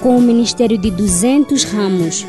com 0.00 0.16
um 0.16 0.20
ministério 0.20 0.78
de 0.78 0.90
200 0.90 1.64
ramos. 1.64 2.26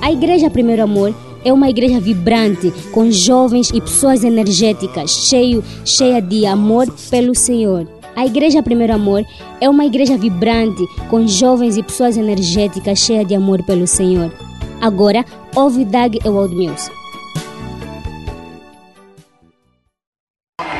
A 0.00 0.12
Igreja 0.12 0.50
Primeiro 0.50 0.82
Amor 0.82 1.14
é 1.44 1.52
uma 1.52 1.68
igreja 1.68 2.00
vibrante, 2.00 2.72
com 2.90 3.10
jovens 3.10 3.70
e 3.70 3.80
pessoas 3.80 4.24
energéticas, 4.24 5.10
cheio, 5.10 5.62
cheia 5.84 6.20
de 6.20 6.46
amor 6.46 6.90
pelo 7.10 7.34
Senhor. 7.34 7.86
A 8.16 8.24
Igreja 8.24 8.62
Primeiro 8.62 8.94
Amor 8.94 9.24
é 9.60 9.68
uma 9.68 9.84
igreja 9.84 10.16
vibrante, 10.16 10.86
com 11.10 11.26
jovens 11.26 11.76
e 11.76 11.82
pessoas 11.82 12.16
energéticas, 12.16 12.98
cheia 12.98 13.24
de 13.24 13.34
amor 13.34 13.62
pelo 13.64 13.86
Senhor. 13.86 14.32
Agora, 14.80 15.24
ouve 15.54 15.84
Doug 15.84 16.16
Ewald 16.24 16.54
Mills. 16.54 16.90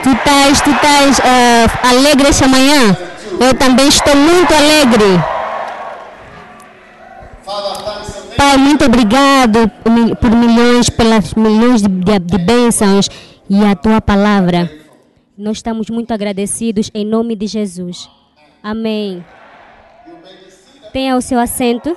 Tu 0.03 0.11
estás, 0.11 0.61
tu 0.61 0.71
estás 0.71 1.19
uh, 1.19 1.89
alegre 1.89 2.29
essa 2.29 2.47
manhã? 2.47 2.97
Eu 3.41 3.55
também 3.55 3.89
estou 3.89 4.15
muito 4.15 4.55
alegre. 4.55 5.34
Pai, 8.37 8.57
muito 8.59 8.85
obrigado 8.85 9.71
por 10.21 10.31
milhões, 10.31 10.91
pelas 10.91 11.35
milhões 11.35 11.83
de, 11.83 11.89
de, 11.89 12.19
de 12.19 12.39
bênçãos 12.39 13.09
e 13.49 13.65
a 13.65 13.77
tua 13.77 14.01
palavra. 14.01 14.71
Nós 15.37 15.59
estamos 15.59 15.91
muito 15.91 16.13
agradecidos 16.13 16.91
em 16.95 17.05
nome 17.05 17.37
de 17.37 17.47
Jesus. 17.47 18.09
Amém. 18.63 19.25
Tenha 20.93 21.17
o 21.17 21.21
seu 21.21 21.39
assento. 21.39 21.97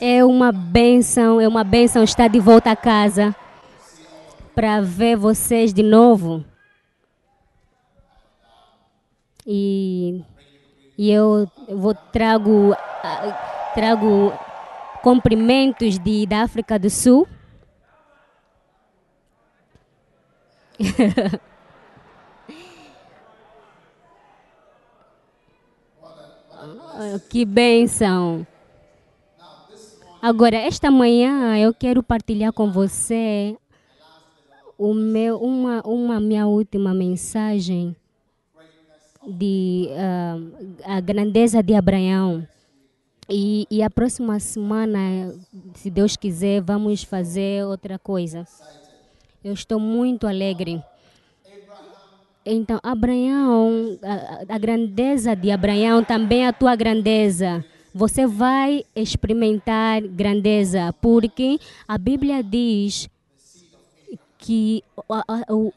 É 0.00 0.24
uma 0.24 0.50
benção, 0.50 1.40
é 1.40 1.46
uma 1.46 1.62
benção 1.62 2.02
estar 2.02 2.28
de 2.28 2.40
volta 2.40 2.70
a 2.70 2.76
casa 2.76 3.36
para 4.54 4.80
ver 4.80 5.16
vocês 5.16 5.72
de 5.74 5.82
novo. 5.82 6.44
E, 9.46 10.22
e 11.00 11.10
eu 11.10 11.48
vou 11.66 11.94
trago 11.94 12.76
trago 13.74 14.34
cumprimentos 15.02 15.98
de 15.98 16.26
da 16.26 16.42
África 16.42 16.78
do 16.78 16.90
Sul. 16.90 17.26
que 27.30 27.46
benção! 27.46 28.46
Agora, 30.20 30.58
esta 30.58 30.90
manhã 30.90 31.56
eu 31.56 31.72
quero 31.72 32.02
partilhar 32.02 32.52
com 32.52 32.70
você 32.70 33.56
o 34.76 34.92
meu, 34.92 35.38
uma, 35.38 35.80
uma 35.80 36.20
minha 36.20 36.46
última 36.46 36.92
mensagem 36.92 37.96
de 39.26 39.88
uh, 39.90 40.76
a 40.84 41.00
grandeza 41.00 41.62
de 41.62 41.74
Abraão. 41.74 42.46
E, 43.28 43.66
e 43.70 43.82
a 43.82 43.88
próxima 43.88 44.40
semana, 44.40 45.32
se 45.74 45.88
Deus 45.88 46.16
quiser, 46.16 46.60
vamos 46.60 47.04
fazer 47.04 47.64
outra 47.64 47.98
coisa. 47.98 48.46
Eu 49.42 49.52
estou 49.52 49.78
muito 49.78 50.26
alegre. 50.26 50.82
Então, 52.44 52.80
Abraão, 52.82 53.98
a, 54.02 54.54
a 54.54 54.58
grandeza 54.58 55.36
de 55.36 55.50
Abraão 55.50 56.02
também 56.02 56.44
é 56.44 56.48
a 56.48 56.52
tua 56.52 56.74
grandeza 56.74 57.64
você 57.94 58.26
vai 58.26 58.84
experimentar 58.94 60.00
grandeza, 60.02 60.94
porque 61.00 61.58
a 61.86 61.98
Bíblia 61.98 62.42
diz 62.42 63.08
que, 64.38 64.82
o, 65.48 65.72
que 65.72 65.74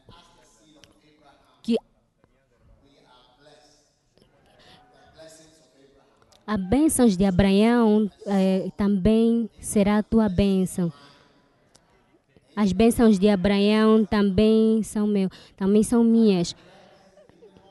a 6.46 6.58
bênção 6.58 7.08
de 7.08 7.24
Abraão 7.24 8.10
eh, 8.26 8.70
também 8.76 9.50
será 9.60 10.00
a 10.00 10.04
tua 10.04 10.28
bênção. 10.28 10.92
As 12.56 12.72
bênçãos 12.72 13.18
de 13.18 13.30
Abraão 13.30 14.06
também 14.06 14.84
são 14.84 15.08
meu, 15.08 15.30
também 15.56 15.82
são 15.82 16.04
minhas. 16.04 16.56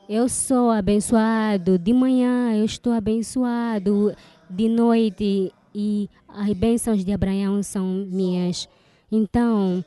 Eu 0.09 0.27
sou 0.27 0.69
abençoado 0.69 1.77
de 1.77 1.93
manhã, 1.93 2.53
eu 2.55 2.65
estou 2.65 2.91
abençoado 2.91 4.13
de 4.49 4.67
noite 4.67 5.53
e 5.73 6.09
as 6.27 6.51
bênçãos 6.53 7.05
de 7.05 7.13
Abraão 7.13 7.63
são 7.63 7.85
minhas. 7.85 8.67
Então, 9.11 9.85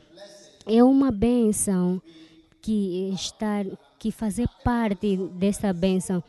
é 0.66 0.82
uma 0.82 1.10
bênção 1.10 2.00
que 2.62 3.10
estar, 3.14 3.66
que 3.98 4.10
fazer 4.10 4.48
parte 4.64 5.16
dessa 5.34 5.72
bênção. 5.72 6.22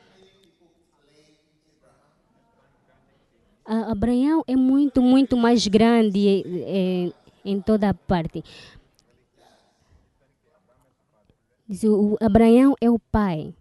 Abraão 3.68 4.44
é 4.48 4.56
muito, 4.56 5.02
muito 5.02 5.36
mais 5.36 5.68
grande 5.68 6.44
é, 6.66 7.12
em 7.44 7.60
toda 7.62 7.94
parte. 7.94 8.44
O 11.84 12.16
Abraão 12.22 12.76
é 12.80 12.90
o 12.90 12.98
pai. 12.98 13.54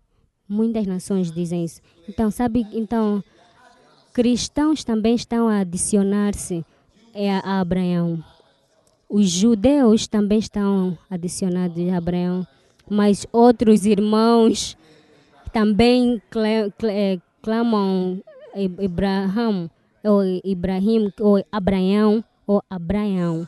Muitas 0.48 0.86
nações 0.86 1.32
dizem 1.32 1.64
isso. 1.64 1.80
Então, 2.08 2.30
sabe, 2.30 2.64
então 2.72 3.22
cristãos 4.12 4.84
também 4.84 5.14
estão 5.14 5.48
a 5.48 5.58
adicionar-se 5.58 6.64
a 7.44 7.60
Abraão. 7.60 8.22
Os 9.08 9.28
judeus 9.28 10.06
também 10.06 10.38
estão 10.38 10.96
adicionados 11.10 11.76
a 11.88 11.96
Abraão, 11.96 12.46
mas 12.88 13.26
outros 13.32 13.84
irmãos 13.84 14.76
também 15.52 16.22
eh, 16.84 17.18
clamam 17.42 18.22
Abraão, 18.84 19.70
ou 20.06 20.22
Ibrahim, 20.44 21.12
ou 21.20 21.44
Abraão, 21.50 22.24
ou 22.46 22.62
Abraão. 22.70 23.46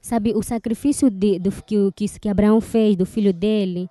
Sabe, 0.00 0.32
o 0.34 0.42
sacrifício 0.42 1.10
de, 1.10 1.38
do, 1.38 1.50
que, 1.62 1.92
que, 1.92 2.18
que 2.18 2.28
Abraão 2.28 2.60
fez 2.60 2.96
do 2.96 3.04
filho 3.04 3.32
dele, 3.32 3.90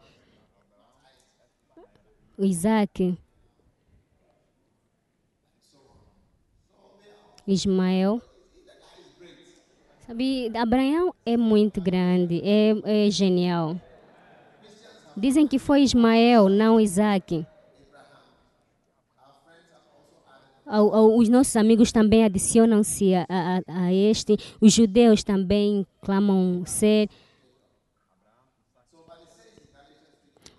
Isaac, 2.39 3.17
Ismael. 7.45 8.22
Sabe, 10.07 10.51
Abraão 10.57 11.13
é 11.25 11.38
muito 11.38 11.81
grande, 11.81 12.41
é, 12.44 13.05
é 13.07 13.11
genial. 13.11 13.79
Dizem 15.16 15.47
que 15.47 15.59
foi 15.59 15.81
Ismael, 15.81 16.47
não 16.47 16.79
Isaac. 16.79 17.45
Os 20.69 21.29
nossos 21.29 21.55
amigos 21.55 21.94
também 21.94 22.25
adicionam-se 22.25 23.16
a, 23.16 23.25
a, 23.29 23.83
a, 23.85 23.94
este. 23.94 24.38
Os 24.59 24.73
judeus 24.73 25.23
também 25.23 25.85
clamam 26.01 26.63
ser. 26.66 27.09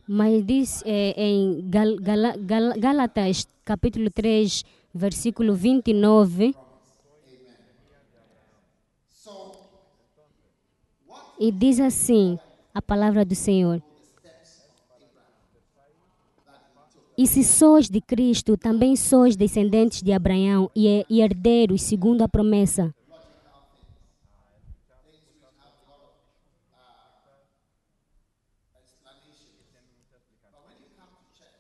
Mas 0.07 0.43
diz 0.47 0.83
é, 0.87 1.13
em 1.23 1.69
Gal, 1.69 1.97
Gal, 1.97 2.39
Gal, 2.39 2.73
Gálatas, 2.79 3.47
capítulo 3.67 4.11
3, 4.11 4.65
versículo 4.95 5.55
29. 5.55 6.55
E 11.39 11.53
diz 11.53 11.79
assim 11.79 12.39
a 12.75 12.81
palavra 12.81 13.25
do 13.25 13.35
Senhor: 13.35 13.83
E 17.19 17.27
se 17.27 17.43
sois 17.43 17.91
de 17.91 18.01
Cristo, 18.01 18.57
também 18.57 18.95
sois 18.95 19.35
descendentes 19.35 20.05
de 20.05 20.13
Abraão 20.13 20.71
e 20.73 21.21
herdeiros 21.21 21.83
segundo 21.83 22.23
a 22.23 22.29
promessa. 22.29 22.95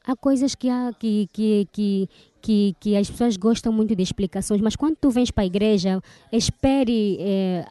Há 0.06 0.16
coisas 0.16 0.54
que, 0.54 0.70
há, 0.70 0.92
que, 0.96 1.28
que, 1.32 1.68
que, 1.72 2.08
que, 2.40 2.76
que 2.78 2.96
as 2.96 3.10
pessoas 3.10 3.36
gostam 3.36 3.72
muito 3.72 3.96
de 3.96 4.02
explicações, 4.02 4.60
mas 4.60 4.76
quando 4.76 4.94
tu 4.94 5.10
vens 5.10 5.32
para 5.32 5.42
a 5.42 5.46
igreja, 5.46 6.00
espere 6.30 7.18
é, 7.20 7.66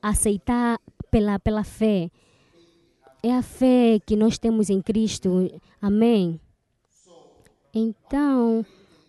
aceitar 0.00 0.78
pela, 1.10 1.40
pela 1.40 1.64
fé. 1.64 2.08
é 3.24 3.34
a 3.34 3.42
fé 3.42 3.98
que 4.06 4.14
nós 4.14 4.38
temos 4.38 4.70
em 4.70 4.80
Cristo. 4.80 5.50
Amém. 5.82 6.40
Então, 7.74 8.64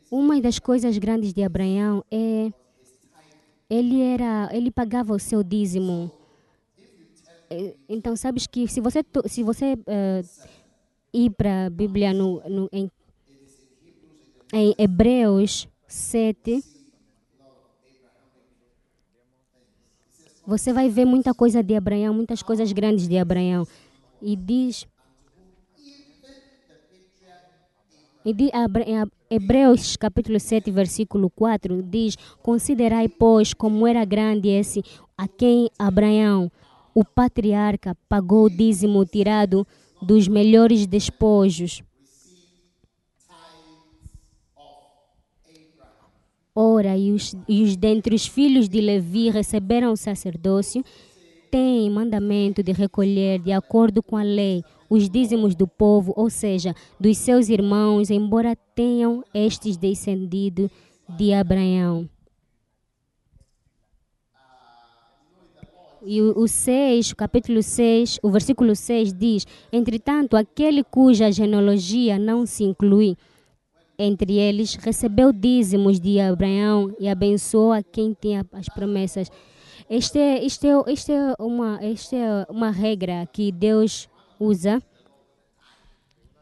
uma 0.10 0.42
das 0.42 0.58
coisas 0.58 0.98
grandes 0.98 1.34
de 1.34 1.44
Abraão 1.44 2.04
é 2.10 2.52
ele 3.70 4.02
era, 4.02 4.50
ele 4.52 4.72
pagava 4.72 5.14
o 5.14 5.20
seu 5.20 5.44
dízimo. 5.44 6.12
É, 7.50 7.76
então, 7.88 8.16
sabes 8.16 8.48
que 8.48 8.68
se 8.68 8.82
você 8.82 9.04
se 9.28 9.44
você 9.44 9.74
uh, 9.74 10.50
ir 11.14 11.30
para 11.32 11.68
a 11.68 11.70
Bíblia 11.70 12.12
no, 12.12 12.42
no 12.50 12.70
em, 12.72 12.90
em 14.52 14.76
Hebreus 14.78 15.68
7, 15.88 16.64
você 20.46 20.74
vai 20.74 20.90
ver 20.90 21.06
muita 21.06 21.34
coisa 21.34 21.62
de 21.64 21.76
Abraão, 21.76 22.14
muitas 22.14 22.42
coisas 22.42 22.72
grandes 22.72 23.08
de 23.08 23.18
Abraão. 23.18 23.68
E 24.22 24.36
diz. 24.36 24.88
E 28.26 28.34
diz 28.34 28.50
Hebreus 29.30 29.96
capítulo 29.96 30.40
7, 30.40 30.72
versículo 30.72 31.30
4 31.30 31.84
diz: 31.84 32.16
Considerai, 32.42 33.08
pois, 33.08 33.54
como 33.54 33.86
era 33.86 34.04
grande 34.04 34.50
esse 34.50 34.84
a 35.16 35.28
quem 35.28 35.70
Abraão, 35.78 36.52
o 36.96 37.06
patriarca, 37.06 37.96
pagou 38.10 38.46
o 38.46 38.50
dízimo 38.50 39.06
tirado 39.06 39.66
dos 40.02 40.28
melhores 40.28 40.88
despojos. 40.88 41.84
Ora, 46.56 46.98
e 46.98 47.12
os, 47.12 47.36
e 47.48 47.62
os 47.62 47.76
dentre 47.76 48.16
os 48.16 48.26
filhos 48.26 48.68
de 48.68 48.82
Levi 48.82 49.30
receberam 49.30 49.92
o 49.92 49.98
sacerdócio, 49.98 50.84
têm 51.52 51.92
mandamento 51.92 52.64
de 52.64 52.72
recolher, 52.72 53.40
de 53.40 53.52
acordo 53.52 54.02
com 54.02 54.18
a 54.18 54.24
lei, 54.24 54.64
os 54.96 55.10
dízimos 55.10 55.56
do 55.56 55.68
povo, 55.68 56.14
ou 56.16 56.30
seja, 56.30 56.74
dos 57.00 57.18
seus 57.18 57.50
irmãos, 57.50 58.10
embora 58.10 58.56
tenham 58.74 59.24
estes 59.34 59.78
descendido 59.78 60.70
de 61.18 61.34
Abraão. 61.34 62.10
E 66.08 66.22
o 66.22 66.48
6, 66.48 67.12
o 67.12 67.16
capítulo 67.16 67.64
6, 67.64 68.20
o 68.22 68.30
versículo 68.30 68.76
6 68.76 69.12
diz: 69.12 69.48
Entretanto, 69.74 70.38
aquele 70.38 70.84
cuja 70.84 71.32
genealogia 71.32 72.20
não 72.20 72.46
se 72.46 72.64
inclui 72.64 73.18
entre 73.98 74.38
eles, 74.38 74.76
recebeu 74.76 75.34
dízimos 75.34 76.00
de 76.00 76.20
Abraão 76.20 76.94
e 77.00 77.08
abençoou 77.08 77.72
a 77.72 77.82
quem 77.82 78.16
tinha 78.20 78.46
as 78.52 78.70
promessas. 78.70 79.32
Este, 79.90 80.20
este, 80.20 80.68
este 80.88 81.12
é, 81.12 81.34
uma, 81.40 81.80
este 81.82 82.16
é 82.16 82.46
uma 82.50 82.70
regra 82.70 83.28
que 83.32 83.52
Deus 83.52 84.08
usa. 84.40 84.82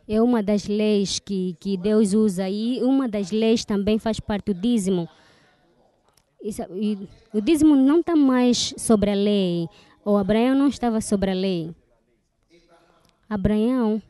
É 0.07 0.21
uma 0.21 0.43
das 0.43 0.67
leis 0.67 1.19
que, 1.19 1.55
que 1.59 1.77
Deus 1.77 2.13
usa. 2.13 2.49
E 2.49 2.81
uma 2.83 3.07
das 3.07 3.31
leis 3.31 3.63
também 3.63 3.97
faz 3.97 4.19
parte 4.19 4.53
do 4.53 4.59
dízimo. 4.59 5.07
E 6.41 7.07
o 7.33 7.39
dízimo 7.39 7.75
não 7.75 8.01
está 8.01 8.15
mais 8.15 8.73
sobre 8.77 9.11
a 9.11 9.15
lei. 9.15 9.67
O 10.03 10.17
Abraão 10.17 10.55
não 10.55 10.67
estava 10.67 10.99
sobre 10.99 11.31
a 11.31 11.33
lei. 11.33 11.73
Abraão 13.29 14.01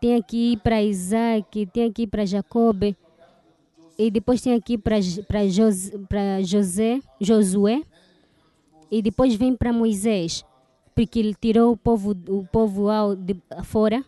tem 0.00 0.20
que 0.22 0.52
ir 0.52 0.58
para 0.58 0.82
Isaac, 0.82 1.66
tem 1.66 1.90
que 1.92 2.02
ir 2.02 2.06
para 2.06 2.26
Jacob, 2.26 2.94
e 3.98 4.10
depois 4.10 4.40
tem 4.40 4.60
que 4.60 4.74
ir 4.74 4.78
para 4.78 5.00
José, 6.42 7.00
Josué, 7.20 7.82
e 8.90 9.00
depois 9.00 9.34
vem 9.34 9.56
para 9.56 9.72
Moisés, 9.72 10.44
porque 10.96 11.18
ele 11.18 11.34
tirou 11.34 11.72
o 11.72 11.76
povo, 11.76 12.16
o 12.28 12.46
povo 12.50 12.88
ao, 12.88 13.14
de, 13.14 13.36
fora, 13.64 14.02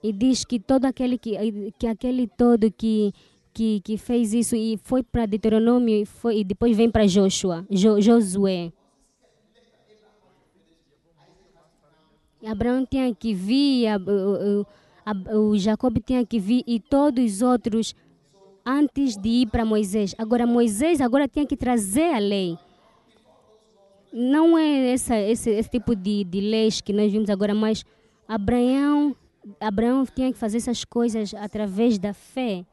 e 0.00 0.12
diz 0.12 0.44
que 0.44 0.60
todo 0.60 0.84
aquele 0.84 1.18
que, 1.18 1.32
que 1.76 1.86
aquele 1.88 2.28
todo 2.28 2.70
que 2.70 3.12
que, 3.52 3.80
que 3.80 3.98
fez 3.98 4.32
isso 4.32 4.54
e 4.54 4.78
foi 4.84 5.02
para 5.02 5.26
Deuteronômio 5.26 6.02
e, 6.02 6.06
foi, 6.06 6.38
e 6.38 6.44
depois 6.44 6.76
vem 6.76 6.88
para 6.88 7.04
Joshua, 7.04 7.66
jo, 7.68 8.00
Josué. 8.00 8.72
Abraão 12.46 12.86
tinha 12.86 13.12
que 13.12 13.34
vir, 13.34 13.88
o, 14.06 15.50
o 15.50 15.58
Jacob 15.58 15.98
tinha 15.98 16.24
que 16.24 16.38
vir 16.38 16.62
e 16.64 16.78
todos 16.78 17.24
os 17.24 17.42
outros 17.42 17.94
antes 18.64 19.16
de 19.16 19.28
ir 19.28 19.46
para 19.48 19.64
Moisés. 19.64 20.14
Agora 20.16 20.46
Moisés 20.46 21.00
agora 21.00 21.26
tinha 21.26 21.44
que 21.44 21.56
trazer 21.56 22.14
a 22.14 22.18
lei. 22.18 22.56
Não 24.12 24.58
é 24.58 24.92
essa, 24.92 25.16
esse, 25.16 25.50
esse 25.50 25.70
tipo 25.70 25.94
de, 25.94 26.24
de 26.24 26.40
leis 26.40 26.80
que 26.80 26.92
nós 26.92 27.12
vimos 27.12 27.30
agora, 27.30 27.54
mas 27.54 27.84
Abraão, 28.26 29.14
Abraão 29.60 30.04
tinha 30.04 30.32
que 30.32 30.38
fazer 30.38 30.58
essas 30.58 30.84
coisas 30.84 31.32
através 31.34 31.98
da 31.98 32.12
fé 32.12 32.64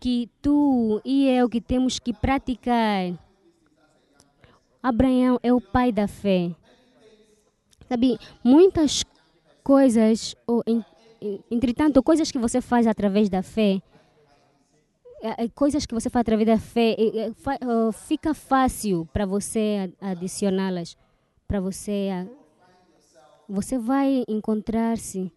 que 0.00 0.28
tu 0.42 1.00
e 1.04 1.26
eu 1.28 1.48
que 1.48 1.60
temos 1.60 1.98
que 1.98 2.12
praticar. 2.12 3.12
Abraão 4.82 5.38
é 5.42 5.52
o 5.52 5.60
pai 5.60 5.90
da 5.90 6.06
fé. 6.06 6.54
Sabe, 7.88 8.18
muitas 8.44 9.04
coisas, 9.62 10.36
ou, 10.46 10.62
entretanto, 11.50 12.02
coisas 12.02 12.30
que 12.30 12.38
você 12.38 12.60
faz 12.60 12.86
através 12.86 13.28
da 13.28 13.42
fé, 13.42 13.80
coisas 15.54 15.86
que 15.86 15.94
você 15.94 16.10
faz 16.10 16.22
através 16.22 16.46
da 16.46 16.58
fé, 16.58 16.96
é, 16.98 17.32
fica 17.92 18.34
fácil 18.34 19.08
para 19.12 19.26
você 19.26 19.92
adicioná-las, 20.00 20.96
para 21.46 21.60
você. 21.60 22.08
Você 23.48 23.78
vai 23.78 24.24
encontrar-se 24.28 25.30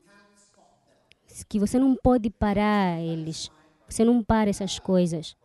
que 1.47 1.59
você 1.59 1.77
não 1.77 1.95
pode 1.95 2.29
parar 2.29 2.99
eles. 2.99 3.51
Você 3.87 4.03
não 4.03 4.23
para 4.23 4.49
essas 4.49 4.79
coisas. 4.79 5.35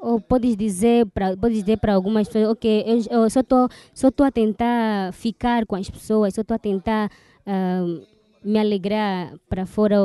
Ou 0.00 0.20
podes 0.20 0.56
dizer 0.56 1.06
para 1.06 1.36
podes 1.36 1.58
dizer 1.58 1.78
para 1.78 1.94
algumas 1.94 2.26
pessoas, 2.26 2.48
ok, 2.48 2.84
eu, 2.86 3.22
eu 3.22 3.30
só 3.30 3.40
tô 3.42 3.68
só 3.94 4.10
tô 4.10 4.24
a 4.24 4.30
tentar 4.30 5.12
ficar 5.12 5.64
com 5.64 5.76
as 5.76 5.88
pessoas, 5.88 6.34
só 6.34 6.42
tô 6.42 6.54
a 6.54 6.58
tentar 6.58 7.08
uh, 7.46 8.04
me 8.42 8.58
alegrar 8.58 9.32
para 9.48 9.66
fora. 9.66 9.96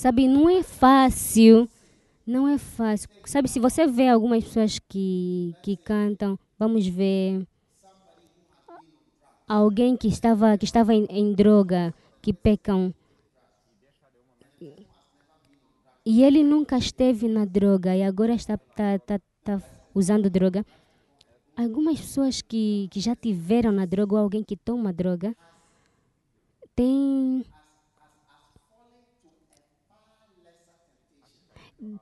Sabe, 0.00 0.26
não 0.26 0.48
é 0.48 0.62
fácil. 0.62 1.68
Não 2.26 2.48
é 2.48 2.56
fácil. 2.56 3.06
Sabe, 3.26 3.50
se 3.50 3.60
você 3.60 3.86
vê 3.86 4.08
algumas 4.08 4.42
pessoas 4.44 4.78
que, 4.78 5.54
que 5.62 5.76
cantam, 5.76 6.38
vamos 6.58 6.86
ver 6.86 7.46
alguém 9.46 9.98
que 9.98 10.08
estava, 10.08 10.56
que 10.56 10.64
estava 10.64 10.94
em, 10.94 11.04
em 11.10 11.34
droga, 11.34 11.92
que 12.22 12.32
pecam. 12.32 12.94
E 16.06 16.24
ele 16.24 16.42
nunca 16.42 16.78
esteve 16.78 17.28
na 17.28 17.44
droga 17.44 17.94
e 17.94 18.02
agora 18.02 18.32
está, 18.32 18.54
está, 18.54 18.94
está, 18.94 19.16
está 19.16 19.62
usando 19.94 20.30
droga. 20.30 20.64
Algumas 21.54 22.00
pessoas 22.00 22.40
que, 22.40 22.88
que 22.90 23.00
já 23.00 23.14
tiveram 23.14 23.70
na 23.70 23.84
droga 23.84 24.14
ou 24.14 24.22
alguém 24.22 24.42
que 24.42 24.56
toma 24.56 24.94
droga 24.94 25.36
tem 26.74 27.44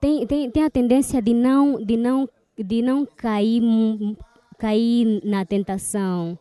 tem, 0.01 0.27
tem, 0.27 0.51
tem 0.51 0.65
a 0.65 0.71
tendência 0.71 1.23
de 1.23 1.35
não 1.35 1.83
de 1.83 1.97
não 1.97 2.29
de 2.57 2.83
não 2.83 3.07
cair 3.07 3.63
cair 4.59 5.21
na 5.25 5.45
tentação 5.45 6.39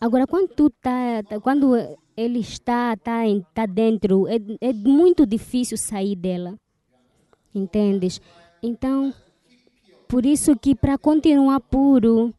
Agora, 0.00 0.26
quando 0.26 0.48
tu 0.48 0.68
tá, 0.70 1.22
tá, 1.22 1.40
quando 1.40 1.74
ele 2.16 2.40
está, 2.40 2.96
tá, 2.96 3.22
tá 3.54 3.66
dentro, 3.66 4.28
é, 4.28 4.36
é 4.60 4.72
muito 4.72 5.24
difícil 5.26 5.78
sair 5.78 6.14
dela. 6.14 6.58
Entendes? 7.54 8.20
Então, 8.62 9.12
por 10.06 10.26
isso 10.26 10.54
que 10.54 10.74
para 10.74 10.98
continuar 10.98 11.60
puro, 11.60 12.34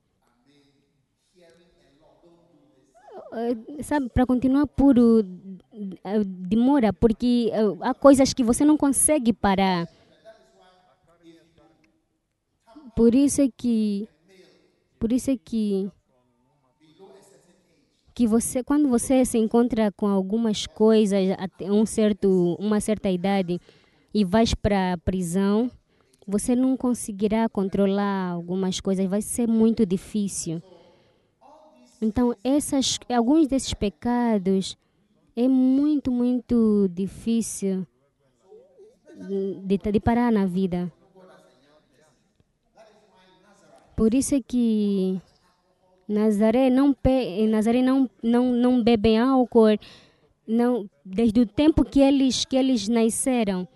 eh, 3.33 3.83
sabe, 3.83 4.07
para 4.09 4.25
continuar 4.25 4.67
puro 4.67 5.23
demora, 6.25 6.91
porque 6.93 7.49
eh, 7.53 7.59
há 7.81 7.93
coisas 7.93 8.33
que 8.33 8.43
você 8.43 8.65
não 8.65 8.77
consegue 8.77 9.33
parar. 9.33 9.87
Por 12.95 13.13
isso 13.13 13.41
é 13.41 13.49
que, 13.55 14.07
por 14.99 15.11
isso 15.11 15.29
é 15.31 15.37
que 15.37 15.91
que 18.15 18.25
você 18.25 18.63
quando 18.63 18.89
você 18.89 19.23
se 19.23 19.37
encontra 19.37 19.91
com 19.91 20.07
algumas 20.07 20.65
coisas 20.65 21.29
até 21.37 21.71
um 21.71 21.85
certo 21.85 22.55
uma 22.59 22.81
certa 22.81 23.09
idade 23.11 23.59
e 24.11 24.25
vais 24.25 24.55
para 24.55 24.93
a 24.93 24.97
prisão 24.97 25.69
você 26.25 26.55
não 26.55 26.75
conseguirá 26.75 27.47
controlar 27.47 28.31
algumas 28.31 28.79
coisas 28.79 29.05
vai 29.05 29.21
ser 29.21 29.47
muito 29.47 29.85
difícil 29.85 30.63
então 32.01 32.35
essas 32.43 32.97
alguns 33.09 33.47
desses 33.47 33.73
pecados 33.73 34.75
é 35.37 35.47
muito 35.47 36.11
muito 36.11 36.89
difícil 36.91 37.85
de, 39.63 39.77
de 39.77 39.99
parar 39.99 40.31
na 40.31 40.47
vida. 40.47 40.91
Por 43.95 44.13
isso 44.15 44.33
é 44.33 44.41
que 44.41 45.21
Nazaré 46.07 46.71
não, 46.71 46.95
Nazaré 47.49 47.81
não, 47.83 48.09
não, 48.21 48.51
não 48.51 48.83
bebem 48.83 49.19
álcool 49.19 49.77
não, 50.47 50.89
desde 51.05 51.41
o 51.41 51.45
tempo 51.45 51.85
que 51.85 51.99
eles, 51.99 52.43
que 52.43 52.55
eles 52.55 52.87
nasceram. 52.87 53.67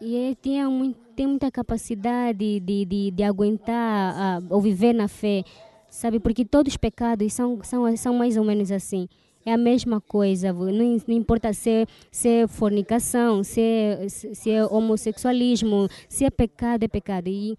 E 0.00 0.14
ele 0.14 0.34
tinha 0.34 0.68
muito, 0.68 0.98
tem 1.14 1.26
muita 1.26 1.50
capacidade 1.50 2.60
de, 2.60 2.84
de, 2.84 3.10
de 3.10 3.22
aguentar 3.22 4.42
uh, 4.42 4.46
ou 4.50 4.60
viver 4.60 4.94
na 4.94 5.08
fé, 5.08 5.44
sabe? 5.88 6.18
Porque 6.18 6.44
todos 6.44 6.72
os 6.72 6.76
pecados 6.78 7.32
são, 7.32 7.62
são, 7.62 7.96
são 7.96 8.14
mais 8.14 8.36
ou 8.36 8.44
menos 8.44 8.72
assim. 8.72 9.08
É 9.44 9.52
a 9.52 9.56
mesma 9.56 10.00
coisa, 10.00 10.52
não, 10.52 10.98
importa 11.08 11.52
se, 11.52 11.70
é, 11.70 11.86
se 12.12 12.28
é 12.28 12.46
fornicação, 12.46 13.42
se 13.42 13.60
é, 13.60 14.08
se 14.08 14.50
é 14.50 14.64
homossexualismo, 14.66 15.88
se 16.08 16.24
é 16.24 16.30
pecado, 16.30 16.84
é 16.84 16.88
pecado. 16.88 17.28
E 17.28 17.56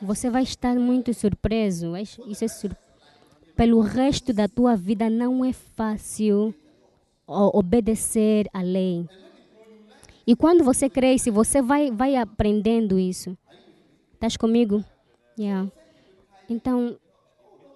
você 0.00 0.30
vai 0.30 0.44
estar 0.44 0.76
muito 0.76 1.12
surpreso. 1.12 1.94
Isso 1.96 2.44
é 2.44 2.48
sur... 2.48 2.76
Pelo 3.56 3.80
resto 3.80 4.32
da 4.32 4.48
tua 4.48 4.76
vida 4.76 5.10
não 5.10 5.44
é 5.44 5.52
fácil 5.52 6.54
obedecer 7.26 8.48
à 8.52 8.62
lei. 8.62 9.06
E 10.26 10.34
quando 10.34 10.64
você 10.64 10.88
cresce, 10.88 11.30
você 11.30 11.60
vai, 11.60 11.90
vai 11.90 12.16
aprendendo 12.16 12.98
isso. 12.98 13.36
Estás 14.14 14.36
comigo? 14.36 14.82
Yeah. 15.38 15.70
Então, 16.48 16.96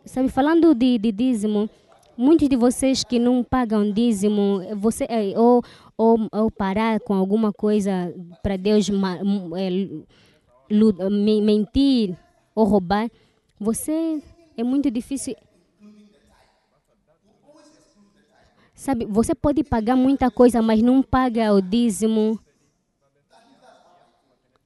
sabe, 0.05 0.29
falando 0.29 0.75
de, 0.75 0.99
de 0.99 1.13
dízimo, 1.13 1.69
muitos 2.17 2.49
de 2.49 2.57
vocês 2.57 3.05
que 3.05 3.19
não 3.19 3.45
pagam 3.45 3.91
dízimo, 3.93 4.61
você 4.77 5.05
é, 5.09 5.39
ou, 5.39 5.63
ou, 5.97 6.29
ou 6.33 6.51
parar 6.51 6.99
com 7.01 7.15
alguma 7.15 7.53
coisa 7.53 8.13
para 8.43 8.57
Deus 8.57 8.89
é, 9.57 9.71
mentir 11.41 12.17
ou 12.55 12.65
roubar, 12.65 13.09
você 13.59 14.21
é 14.57 14.65
muito 14.65 14.91
difícil. 14.91 15.37
Sabe, 18.75 19.05
você 19.07 19.35
pode 19.35 19.65
pagar 19.65 19.97
muita 19.97 20.31
coisa, 20.31 20.63
mas 20.63 20.83
não 20.83 21.03
paga 21.03 21.53
o 21.53 21.61
dízimo. 21.61 22.39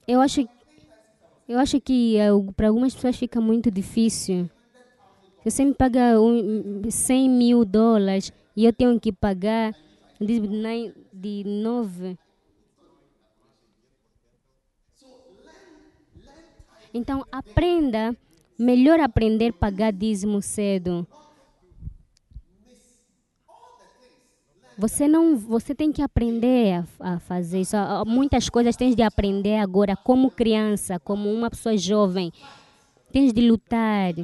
Eu 0.06 0.20
acho, 0.20 0.46
eu 1.48 1.58
acho 1.58 1.80
que 1.80 2.16
é, 2.18 2.28
para 2.54 2.68
algumas 2.68 2.94
pessoas 2.94 3.16
fica 3.16 3.40
muito 3.40 3.70
difícil. 3.70 4.50
Você 5.44 5.64
me 5.64 5.74
paga 5.74 6.20
um, 6.20 6.82
100 6.88 7.28
mil 7.28 7.64
dólares 7.64 8.32
e 8.56 8.64
eu 8.64 8.72
tenho 8.72 8.98
que 9.00 9.12
pagar 9.12 9.74
de, 10.20 10.40
de 11.12 11.44
9. 11.44 12.16
Então, 16.94 17.24
aprenda, 17.32 18.14
melhor 18.58 19.00
aprender 19.00 19.48
a 19.48 19.52
pagar 19.52 19.92
dízimo 19.92 20.40
cedo. 20.42 21.06
Você 24.76 25.08
não, 25.08 25.36
você 25.36 25.74
tem 25.74 25.92
que 25.92 26.02
aprender 26.02 26.84
a, 27.00 27.14
a, 27.14 27.18
fazer 27.18 27.60
isso. 27.60 27.76
Muitas 28.06 28.48
coisas 28.48 28.76
tens 28.76 28.94
de 28.94 29.02
aprender 29.02 29.58
agora 29.58 29.96
como 29.96 30.30
criança, 30.30 30.98
como 31.00 31.32
uma 31.32 31.50
pessoa 31.50 31.76
jovem. 31.76 32.32
Tens 33.10 33.32
de 33.32 33.48
lutar. 33.48 34.14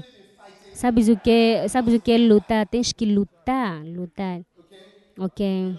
Sabes 0.78 1.08
o 1.08 1.18
que? 1.18 1.68
Sabes 1.68 1.92
o 1.92 2.00
que 2.00 2.12
é 2.12 2.18
lutar? 2.18 2.64
Tens 2.68 2.92
que 2.92 3.04
lutar, 3.04 3.84
lutar. 3.84 4.46
OK. 5.18 5.74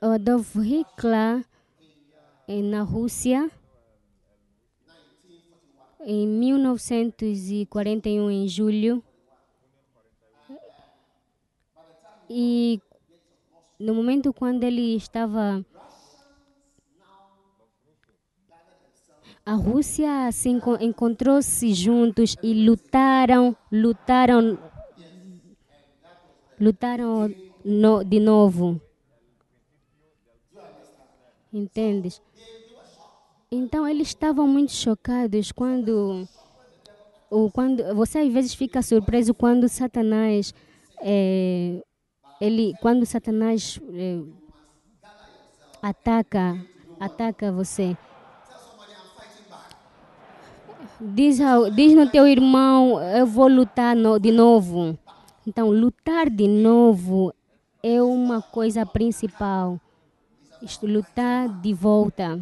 Adolf 0.00 0.56
Hitler 0.56 1.46
na 2.48 2.82
Rússia 2.82 3.48
em 6.00 6.26
1941 6.26 8.28
em 8.28 8.48
julho 8.48 9.00
E 12.28 12.80
no 13.78 13.94
momento 13.94 14.32
quando 14.32 14.64
ele 14.64 14.96
estava. 14.96 15.64
A 19.44 19.54
Rússia 19.54 20.30
se 20.30 20.48
encontrou-se 20.48 21.74
juntos 21.74 22.36
e 22.42 22.64
lutaram, 22.64 23.56
lutaram, 23.72 24.56
lutaram 26.60 27.34
no, 27.64 28.04
de 28.04 28.20
novo. 28.20 28.80
Entendes? 31.52 32.22
Então 33.50 33.86
eles 33.86 34.08
estavam 34.08 34.46
muito 34.46 34.72
chocados 34.72 35.50
quando, 35.50 36.26
ou 37.28 37.50
quando 37.50 37.94
você 37.96 38.20
às 38.20 38.32
vezes 38.32 38.54
fica 38.54 38.80
surpreso 38.80 39.34
quando 39.34 39.68
Satanás 39.68 40.54
é, 41.02 41.82
ele 42.40 42.74
quando 42.80 43.04
Satanás 43.04 43.78
eh, 43.92 44.22
ataca 45.82 46.64
ataca 46.98 47.52
você 47.52 47.96
diz, 51.02 51.38
diz 51.74 51.94
no 51.94 52.08
teu 52.08 52.26
irmão 52.26 53.00
eu 53.00 53.26
vou 53.26 53.48
lutar 53.48 53.96
no, 53.96 54.18
de 54.18 54.30
novo. 54.30 54.98
Então 55.46 55.70
lutar 55.70 56.30
de 56.30 56.46
novo 56.46 57.34
é 57.82 58.02
uma 58.02 58.40
coisa 58.40 58.86
principal. 58.86 59.80
Lutar 60.82 61.48
de 61.60 61.74
volta. 61.74 62.40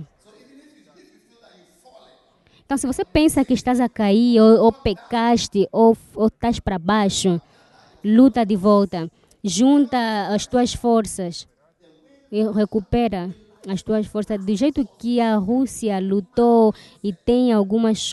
Então 2.65 2.77
se 2.77 2.87
você 2.87 3.05
pensa 3.05 3.45
que 3.45 3.55
estás 3.55 3.81
a 3.81 3.89
cair 3.89 4.41
ou, 4.41 4.65
ou 4.65 4.73
pecaste 4.73 5.67
ou, 5.73 5.97
ou 6.15 6.27
estás 6.29 6.61
para 6.61 6.79
baixo 6.79 7.41
luta 8.05 8.45
de 8.45 8.57
volta. 8.57 9.11
Junta 9.43 10.29
as 10.35 10.47
tuas 10.47 10.75
forças. 10.75 11.49
E 12.31 12.43
recupera 12.51 13.35
as 13.67 13.83
tuas 13.83 14.07
forças. 14.07 14.45
Do 14.45 14.55
jeito 14.55 14.87
que 14.99 15.21
a 15.21 15.37
Rússia 15.37 15.99
lutou 16.01 16.75
e 17.03 17.13
tem 17.13 17.53
algumas 17.53 18.13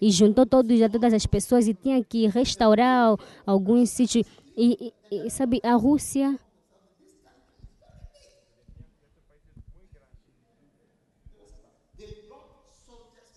e 0.00 0.10
juntou 0.10 0.46
todos, 0.46 0.78
todas 0.90 1.12
as 1.14 1.26
pessoas 1.26 1.66
e 1.68 1.74
tinha 1.74 2.02
que 2.02 2.26
restaurar 2.26 3.16
alguns 3.46 3.90
sítios. 3.90 4.26
E, 4.56 4.92
e, 5.10 5.26
e 5.26 5.30
sabe 5.30 5.60
a 5.62 5.74
Rússia 5.74 6.38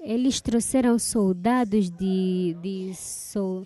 eles 0.06 0.40
trouxeram 0.40 1.00
soldados 1.00 1.90
de, 1.90 2.56
de 2.62 2.94
sol, 2.94 3.66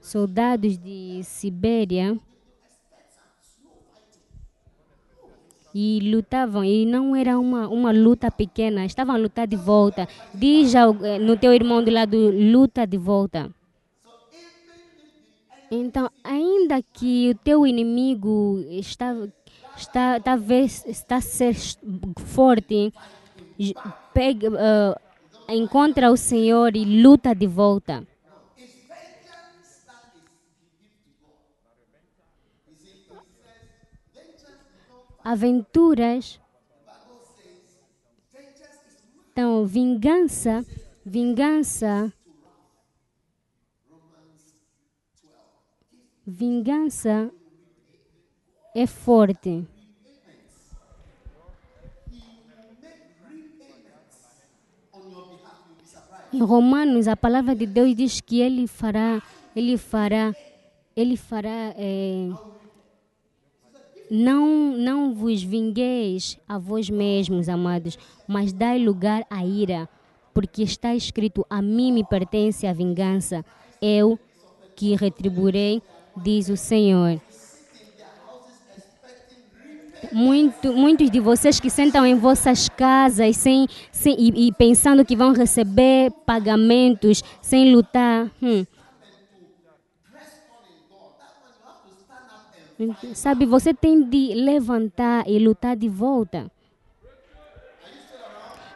soldados 0.00 0.78
de 0.78 1.22
Sibéria 1.24 2.20
e 5.74 6.00
lutavam 6.00 6.64
e 6.64 6.84
não 6.84 7.16
era 7.16 7.38
uma, 7.38 7.68
uma 7.68 7.92
luta 7.92 8.30
pequena, 8.30 8.84
estavam 8.84 9.14
a 9.14 9.18
lutar 9.18 9.46
de 9.46 9.56
volta. 9.56 10.06
Diz 10.34 10.74
ao, 10.74 10.94
eh, 11.04 11.18
no 11.18 11.36
teu 11.36 11.52
irmão 11.52 11.82
do 11.82 11.90
lado, 11.90 12.16
luta 12.30 12.86
de 12.86 12.98
volta. 12.98 13.50
Então, 15.70 16.10
ainda 16.22 16.82
que 16.82 17.30
o 17.30 17.34
teu 17.34 17.66
inimigo 17.66 18.62
está, 18.68 19.16
está 19.74 20.20
talvez 20.20 20.84
está 20.86 21.18
ser 21.18 21.54
forte, 22.26 22.92
pega, 24.12 24.50
uh, 24.50 25.52
encontra 25.52 26.10
o 26.10 26.16
Senhor 26.16 26.76
e 26.76 27.02
luta 27.02 27.34
de 27.34 27.46
volta. 27.46 28.06
Aventuras. 35.24 36.40
Então, 39.32 39.64
vingança, 39.64 40.64
vingança, 41.04 42.12
vingança 46.26 47.30
é 48.74 48.86
forte. 48.86 49.66
Em 56.32 56.42
Romanos, 56.42 57.08
a 57.08 57.16
palavra 57.16 57.54
de 57.54 57.66
Deus 57.66 57.94
diz 57.94 58.20
que 58.20 58.40
ele 58.40 58.66
fará, 58.66 59.22
ele 59.54 59.76
fará, 59.76 60.34
ele 60.96 61.14
fará 61.14 61.74
é, 61.76 62.30
não, 64.14 64.76
não 64.76 65.14
vos 65.14 65.42
vingueis 65.42 66.38
a 66.46 66.58
vós 66.58 66.90
mesmos, 66.90 67.48
amados, 67.48 67.98
mas 68.28 68.52
dai 68.52 68.78
lugar 68.78 69.24
à 69.30 69.42
ira, 69.42 69.88
porque 70.34 70.62
está 70.62 70.94
escrito: 70.94 71.46
A 71.48 71.62
mim 71.62 71.90
me 71.90 72.04
pertence 72.04 72.66
a 72.66 72.74
vingança, 72.74 73.42
eu 73.80 74.18
que 74.76 74.94
retribuirei, 74.94 75.80
diz 76.14 76.50
o 76.50 76.58
Senhor. 76.58 77.18
Muito, 80.12 80.74
muitos 80.74 81.10
de 81.10 81.18
vocês 81.18 81.58
que 81.58 81.70
sentam 81.70 82.04
em 82.04 82.14
vossas 82.14 82.68
casas 82.68 83.34
sem, 83.38 83.66
sem, 83.90 84.14
e, 84.18 84.48
e 84.48 84.52
pensando 84.52 85.06
que 85.06 85.16
vão 85.16 85.32
receber 85.32 86.10
pagamentos 86.26 87.24
sem 87.40 87.74
lutar. 87.74 88.30
Hum. 88.42 88.66
Sabe, 93.14 93.46
você 93.46 93.72
tem 93.72 94.02
de 94.02 94.34
levantar 94.34 95.28
e 95.28 95.38
lutar 95.38 95.76
de 95.76 95.88
volta. 95.88 96.50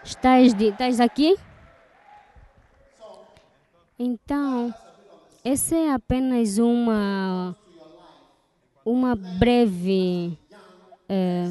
Estás, 0.04 0.54
de, 0.54 0.66
estás 0.66 1.00
aqui? 1.00 1.36
Então, 3.98 4.72
essa 5.44 5.74
é 5.74 5.92
apenas 5.92 6.58
uma 6.58 7.56
uma 8.84 9.16
breve 9.16 10.38
é, 11.08 11.50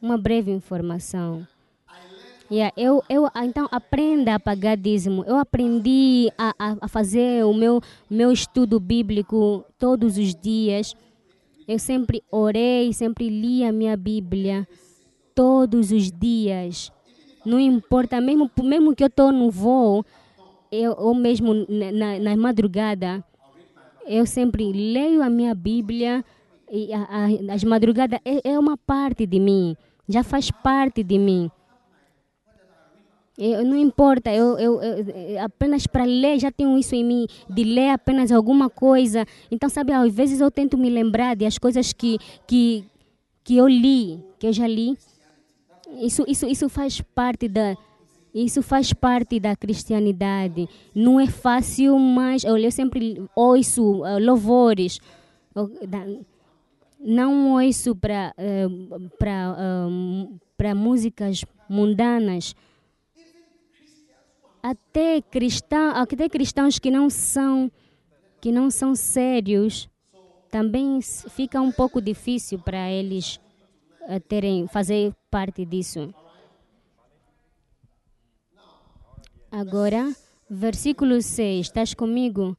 uma 0.00 0.18
breve 0.18 0.50
informação. 0.50 1.46
Yeah, 2.50 2.74
eu, 2.76 3.02
eu, 3.08 3.28
então, 3.42 3.66
aprenda 3.72 4.34
a 4.34 4.40
pagar 4.40 4.76
dízimo. 4.76 5.24
Eu 5.26 5.36
aprendi 5.36 6.30
a, 6.36 6.54
a, 6.58 6.76
a, 6.82 6.88
fazer 6.88 7.44
o 7.44 7.54
meu, 7.54 7.80
meu 8.08 8.30
estudo 8.30 8.78
bíblico 8.78 9.64
todos 9.78 10.18
os 10.18 10.34
dias. 10.34 10.94
Eu 11.66 11.78
sempre 11.78 12.22
orei, 12.30 12.92
sempre 12.92 13.28
li 13.28 13.64
a 13.64 13.72
minha 13.72 13.96
Bíblia 13.96 14.68
todos 15.34 15.90
os 15.90 16.10
dias. 16.10 16.92
Não 17.44 17.58
importa, 17.58 18.20
mesmo, 18.20 18.50
mesmo 18.62 18.94
que 18.94 19.02
eu 19.02 19.08
estou 19.08 19.32
no 19.32 19.50
voo, 19.50 20.04
eu, 20.70 20.94
ou 20.98 21.14
mesmo 21.14 21.54
na, 21.68 22.18
na 22.18 22.36
madrugada, 22.36 23.24
eu 24.06 24.26
sempre 24.26 24.72
leio 24.72 25.22
a 25.22 25.30
minha 25.30 25.54
Bíblia 25.54 26.24
e 26.70 26.92
a, 26.92 27.02
a, 27.02 27.54
as 27.54 27.64
madrugadas 27.64 28.20
é, 28.24 28.52
é, 28.52 28.58
uma 28.58 28.76
parte 28.76 29.26
de 29.26 29.38
mim, 29.38 29.76
já 30.08 30.22
faz 30.22 30.50
parte 30.50 31.02
de 31.02 31.18
mim. 31.18 31.50
Eu, 33.36 33.64
não 33.64 33.76
importa, 33.76 34.32
eu, 34.32 34.56
eu, 34.58 34.80
eu 34.80 35.42
apenas 35.42 35.88
para 35.88 36.04
ler 36.04 36.38
já 36.38 36.52
tenho 36.52 36.78
isso 36.78 36.94
em 36.94 37.04
mim, 37.04 37.26
de 37.50 37.64
ler 37.64 37.90
apenas 37.90 38.30
alguma 38.30 38.70
coisa. 38.70 39.26
Então, 39.50 39.68
sabe, 39.68 39.92
às 39.92 40.14
vezes 40.14 40.40
eu 40.40 40.50
tento 40.50 40.78
me 40.78 40.88
lembrar 40.88 41.34
de 41.34 41.44
as 41.44 41.58
coisas 41.58 41.92
que, 41.92 42.18
que, 42.46 42.84
que 43.42 43.56
eu 43.56 43.66
li, 43.66 44.20
que 44.38 44.46
eu 44.46 44.52
já 44.52 44.68
li. 44.68 44.96
Isso, 46.00 46.24
isso, 46.28 46.46
isso 46.46 46.68
faz 46.68 47.00
parte 47.00 47.48
da, 47.48 47.76
isso 48.32 48.62
faz 48.62 48.92
parte 48.92 49.40
da 49.40 49.56
cristianidade. 49.56 50.68
Não 50.94 51.18
é 51.18 51.26
fácil, 51.26 51.98
mas 51.98 52.44
eu, 52.44 52.70
sempre 52.70 53.20
ouço 53.34 54.02
uh, 54.02 54.18
louvores 54.20 55.00
não 57.04 57.52
ouço 57.52 57.94
para 57.94 58.34
uh, 58.38 60.40
para 60.56 60.74
músicas 60.74 61.44
mundanas 61.68 62.56
até 64.64 65.20
cristão 65.20 65.90
até 65.94 66.26
cristãos 66.26 66.78
que 66.78 66.90
não 66.90 67.10
são 67.10 67.70
que 68.40 68.50
não 68.50 68.70
são 68.70 68.94
sérios 68.94 69.90
também 70.50 71.02
fica 71.02 71.60
um 71.60 71.70
pouco 71.70 72.00
difícil 72.00 72.58
para 72.58 72.90
eles 72.90 73.38
uh, 74.08 74.20
terem 74.20 74.66
fazer 74.68 75.12
parte 75.30 75.66
disso. 75.66 76.14
Agora 79.50 80.14
versículo 80.48 81.20
6 81.20 81.66
estás 81.66 81.92
comigo? 81.92 82.56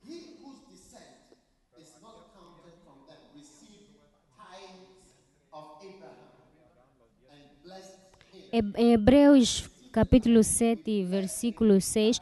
Hebreus 8.78 9.75
capítulo 9.96 10.44
7, 10.44 11.06
versículo 11.06 11.80
6, 11.80 12.20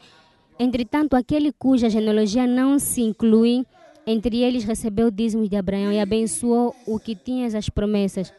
entretanto, 0.60 1.16
aquele 1.16 1.50
cuja 1.50 1.90
genealogia 1.90 2.46
não 2.46 2.78
se 2.78 3.02
inclui, 3.02 3.66
entre 4.06 4.44
eles 4.44 4.62
recebeu 4.62 5.10
dízimos 5.10 5.48
de 5.48 5.56
Abraão 5.56 5.90
e 5.90 5.98
abençoou 5.98 6.72
o 6.86 7.00
que 7.00 7.16
tinha 7.16 7.48
as 7.48 7.68
promessas. 7.68 8.32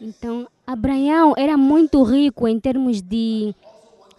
Então, 0.00 0.48
Abraão 0.66 1.34
era 1.36 1.58
muito 1.58 2.02
rico 2.02 2.48
em 2.48 2.58
termos 2.58 3.02
de, 3.02 3.54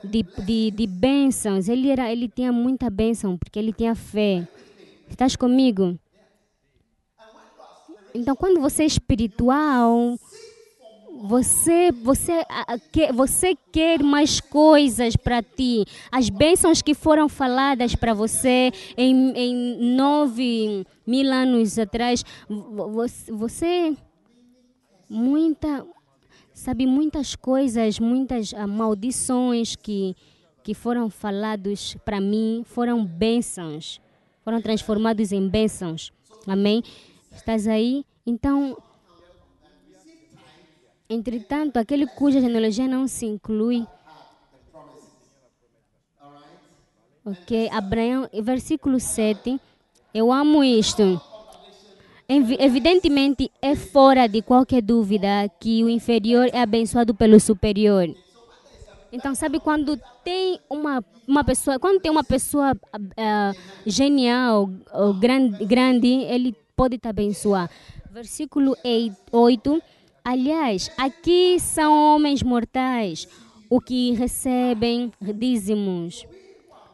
de, 0.03 0.21
de, 0.21 0.69
de 0.69 0.85
bênçãos. 0.85 1.67
Ele, 1.67 1.89
era, 1.89 2.11
ele 2.11 2.27
tinha 2.27 2.51
muita 2.51 2.91
bênção, 2.91 3.35
porque 3.35 3.57
ele 3.57 3.73
tinha 3.73 3.95
fé. 3.95 4.47
Estás 5.09 5.35
comigo? 5.35 5.97
Então, 8.13 8.35
quando 8.35 8.61
você 8.61 8.83
é 8.83 8.85
espiritual, 8.85 10.15
você, 11.15 11.91
você, 11.91 12.45
você 13.13 13.55
quer 13.71 14.03
mais 14.03 14.41
coisas 14.41 15.15
para 15.15 15.41
ti. 15.41 15.85
As 16.11 16.29
bênçãos 16.29 16.81
que 16.81 16.93
foram 16.93 17.29
faladas 17.29 17.95
para 17.95 18.13
você 18.13 18.71
em, 18.97 19.31
em 19.31 19.95
nove 19.95 20.85
mil 21.07 21.31
anos 21.31 21.79
atrás, 21.79 22.23
você, 23.31 23.95
muita, 25.09 25.85
sabe, 26.53 26.85
muitas 26.85 27.35
coisas, 27.35 27.97
muitas 27.99 28.53
ah, 28.53 28.67
maldições 28.67 29.75
que, 29.75 30.15
que 30.63 30.73
foram 30.73 31.09
falados 31.09 31.95
para 32.03 32.19
mim 32.19 32.63
foram 32.65 33.05
bênçãos, 33.05 34.01
foram 34.43 34.61
transformados 34.61 35.31
em 35.31 35.47
bênçãos. 35.47 36.11
Amém? 36.45 36.83
Estás 37.31 37.67
aí? 37.67 38.05
Então, 38.25 38.77
Entretanto, 41.09 41.77
aquele 41.77 42.07
cuja 42.07 42.41
genealogia 42.41 42.87
não 42.87 43.07
se 43.07 43.25
inclui. 43.25 43.85
Ok, 47.23 47.69
Abraão, 47.71 48.27
versículo 48.41 48.99
7. 48.99 49.59
Eu 50.13 50.31
amo 50.31 50.63
isto. 50.63 51.21
Evidentemente, 52.27 53.51
é 53.61 53.75
fora 53.75 54.27
de 54.27 54.41
qualquer 54.41 54.81
dúvida 54.81 55.27
que 55.59 55.83
o 55.83 55.89
inferior 55.89 56.49
é 56.51 56.61
abençoado 56.61 57.13
pelo 57.13 57.39
superior. 57.39 58.07
Então, 59.11 59.35
sabe 59.35 59.59
quando 59.59 59.99
tem 60.23 60.59
uma, 60.67 61.03
uma 61.27 61.43
pessoa, 61.43 61.79
quando 61.79 62.01
tem 62.01 62.11
uma 62.11 62.23
pessoa 62.23 62.73
uh, 62.73 63.59
genial, 63.85 64.67
grande, 65.19 65.63
grande, 65.65 66.07
ele 66.07 66.55
pode 66.75 66.97
te 66.97 67.07
abençoar. 67.07 67.69
Versículo 68.11 68.75
8 69.31 69.81
Aliás, 70.27 70.89
aqui 70.97 71.59
são 71.59 72.15
homens 72.15 72.41
mortais, 72.41 73.27
o 73.69 73.79
que 73.79 74.13
recebem 74.13 75.13
dízimos. 75.21 76.25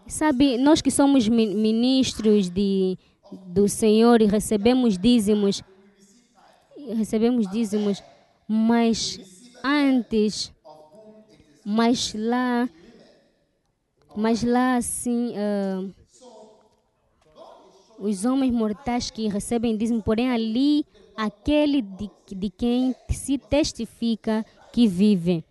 Sabe, 0.06 0.58
nós 0.58 0.82
que 0.82 0.92
somos 0.92 1.30
ministros 1.30 2.50
de, 2.50 2.98
do 3.48 3.70
Senhor 3.70 4.22
e 4.22 4.26
recebemos 4.26 4.98
dízimos, 4.98 5.64
recebemos 6.98 7.50
dízimos, 7.50 8.04
mas 8.46 9.18
antes, 9.64 10.52
mas 11.64 12.14
lá, 12.14 12.70
mas 14.14 14.44
lá 14.44 14.76
assim, 14.76 15.32
uh, 15.38 15.96
os 17.98 18.26
homens 18.26 18.52
mortais 18.52 19.10
que 19.10 19.30
recebem 19.30 19.78
dízimo, 19.78 20.04
porém 20.04 20.30
ali 20.30 20.86
aquele 21.22 21.84
de, 21.84 22.10
de 22.36 22.50
quem 22.50 22.96
se 23.12 23.38
testifica 23.38 24.44
que 24.74 24.88
vive. 24.88 25.46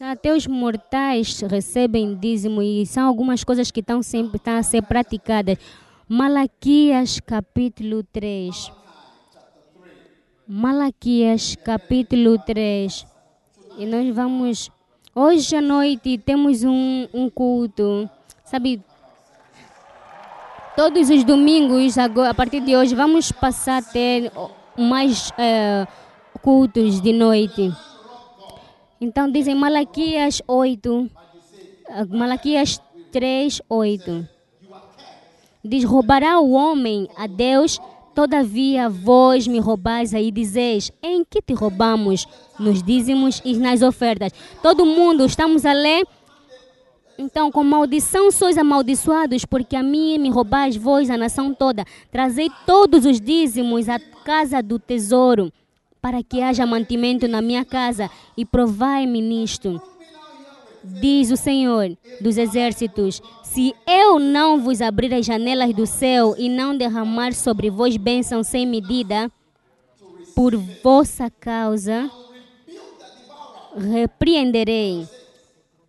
Até 0.00 0.34
os 0.34 0.46
mortais 0.48 1.40
recebem 1.42 2.16
dízimo 2.16 2.60
e 2.60 2.84
são 2.86 3.06
algumas 3.06 3.44
coisas 3.44 3.70
que 3.70 3.78
estão 3.78 4.02
sempre 4.02 4.36
estão 4.36 4.56
a 4.56 4.62
ser 4.64 4.82
praticadas. 4.82 5.58
Malaquias 6.08 7.20
capítulo 7.20 8.02
3. 8.02 8.72
Malaquias 10.46 11.54
capítulo 11.56 12.36
3. 12.38 13.06
E 13.78 13.86
nós 13.86 14.14
vamos. 14.14 14.70
Hoje 15.14 15.54
à 15.54 15.60
noite 15.60 16.18
temos 16.18 16.64
um, 16.64 17.06
um 17.12 17.30
culto. 17.30 18.10
Sabe, 18.44 18.82
Todos 20.78 21.10
os 21.10 21.24
domingos, 21.24 21.98
agora, 21.98 22.30
a 22.30 22.34
partir 22.34 22.60
de 22.60 22.76
hoje, 22.76 22.94
vamos 22.94 23.32
passar 23.32 23.78
a 23.78 23.82
ter 23.82 24.30
mais 24.78 25.32
é, 25.36 25.84
cultos 26.40 27.00
de 27.00 27.12
noite. 27.12 27.72
Então, 29.00 29.28
dizem 29.28 29.56
Malaquias 29.56 30.40
8, 30.46 31.10
Malaquias 32.10 32.80
3, 33.10 33.60
8. 33.68 34.28
Diz: 35.64 35.82
Roubará 35.82 36.38
o 36.38 36.52
homem 36.52 37.08
a 37.16 37.26
Deus, 37.26 37.80
todavia 38.14 38.88
vós 38.88 39.48
me 39.48 39.58
roubais 39.58 40.14
aí, 40.14 40.30
dizeis: 40.30 40.92
Em 41.02 41.24
que 41.24 41.42
te 41.42 41.54
roubamos? 41.54 42.24
Nos 42.56 42.84
dízimos 42.84 43.42
e 43.44 43.56
nas 43.56 43.82
ofertas. 43.82 44.30
Todo 44.62 44.86
mundo, 44.86 45.26
estamos 45.26 45.66
a 45.66 45.72
ler 45.72 46.06
Então, 47.20 47.50
com 47.50 47.64
maldição 47.64 48.30
sois 48.30 48.56
amaldiçoados, 48.56 49.44
porque 49.44 49.74
a 49.74 49.82
mim 49.82 50.18
me 50.18 50.30
roubais 50.30 50.76
vós, 50.76 51.10
a 51.10 51.16
nação 51.16 51.52
toda. 51.52 51.84
Trazei 52.12 52.48
todos 52.64 53.04
os 53.04 53.20
dízimos 53.20 53.88
à 53.88 53.98
casa 54.24 54.62
do 54.62 54.78
tesouro, 54.78 55.52
para 56.00 56.22
que 56.22 56.40
haja 56.40 56.64
mantimento 56.64 57.26
na 57.26 57.42
minha 57.42 57.64
casa, 57.64 58.08
e 58.36 58.44
provai-me 58.44 59.20
nisto. 59.20 59.82
Diz 60.84 61.32
o 61.32 61.36
Senhor 61.36 61.98
dos 62.20 62.38
exércitos: 62.38 63.20
Se 63.42 63.74
eu 63.84 64.20
não 64.20 64.60
vos 64.60 64.80
abrir 64.80 65.12
as 65.12 65.26
janelas 65.26 65.74
do 65.74 65.86
céu 65.86 66.36
e 66.38 66.48
não 66.48 66.76
derramar 66.76 67.34
sobre 67.34 67.68
vós 67.68 67.96
bênção 67.96 68.44
sem 68.44 68.64
medida, 68.64 69.28
por 70.36 70.56
vossa 70.56 71.28
causa 71.28 72.08
repreenderei 73.76 75.06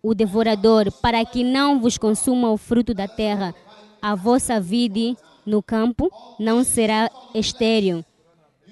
o 0.02 0.14
devorador, 0.14 0.90
para 1.00 1.24
que 1.24 1.44
não 1.44 1.80
vos 1.80 1.98
consuma 1.98 2.50
o 2.50 2.56
fruto 2.56 2.94
da 2.94 3.06
terra. 3.06 3.54
A 4.00 4.14
vossa 4.14 4.60
vida 4.60 5.16
no 5.44 5.62
campo 5.62 6.10
não 6.38 6.64
será 6.64 7.10
estéril 7.34 8.04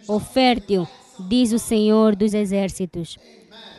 ou 0.06 0.18
fértil, 0.18 0.88
diz 1.28 1.52
o 1.52 1.58
Senhor 1.58 2.16
dos 2.16 2.32
exércitos. 2.32 3.18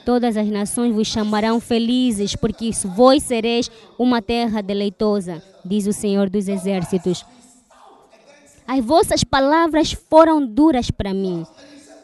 Todas 0.05 0.37
as 0.37 0.47
nações 0.47 0.93
vos 0.93 1.07
chamarão 1.07 1.59
felizes, 1.59 2.35
porque 2.35 2.71
vós 2.95 3.23
sereis 3.23 3.69
uma 3.97 4.21
terra 4.21 4.61
deleitosa, 4.61 5.41
diz 5.65 5.87
o 5.87 5.93
Senhor 5.93 6.29
dos 6.29 6.47
exércitos. 6.47 7.25
As 8.67 8.83
vossas 8.85 9.23
palavras 9.23 9.91
foram 9.91 10.45
duras 10.45 10.91
para 10.91 11.13
mim, 11.13 11.45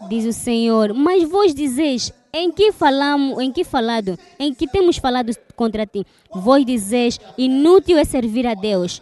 diz 0.09 0.25
o 0.25 0.33
Senhor, 0.33 0.93
mas 0.93 1.23
vós 1.29 1.53
dizeis: 1.53 2.11
em 2.35 2.51
que 2.51 2.73
falamos, 2.73 3.41
em 3.41 3.49
que 3.49 3.63
falado, 3.63 4.19
em 4.37 4.53
que 4.53 4.67
temos 4.67 4.97
falado 4.97 5.31
contra 5.55 5.85
ti? 5.85 6.05
Vós 6.33 6.65
dizeis, 6.65 7.17
inútil 7.37 7.97
é 7.97 8.03
servir 8.03 8.45
a 8.45 8.53
Deus, 8.53 9.01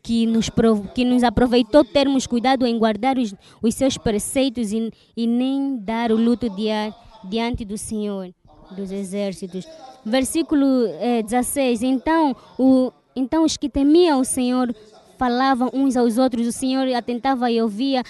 que 0.00 0.26
nos, 0.26 0.48
que 0.94 1.04
nos 1.04 1.24
aproveitou 1.24 1.84
termos 1.84 2.24
cuidado 2.24 2.64
em 2.64 2.78
guardar 2.78 3.18
os, 3.18 3.34
os 3.60 3.74
seus 3.74 3.98
preceitos 3.98 4.72
e, 4.72 4.92
e 5.16 5.26
nem 5.26 5.76
dar 5.76 6.12
o 6.12 6.16
luto 6.16 6.48
dia, 6.50 6.94
diante 7.24 7.64
do 7.64 7.76
Senhor 7.76 8.32
dos 8.70 8.92
exércitos. 8.92 9.66
Versículo 10.04 10.86
eh, 11.00 11.22
16. 11.22 11.82
Então, 11.82 12.34
o, 12.56 12.92
então 13.14 13.44
os 13.44 13.56
que 13.56 13.68
temiam 13.68 14.20
o 14.20 14.24
Senhor 14.24 14.74
falavam 15.18 15.70
uns 15.72 15.96
aos 15.96 16.16
outros, 16.16 16.46
o 16.46 16.52
Senhor 16.52 16.86
atentava 16.94 17.50
e 17.50 17.60
ouvia. 17.60 18.02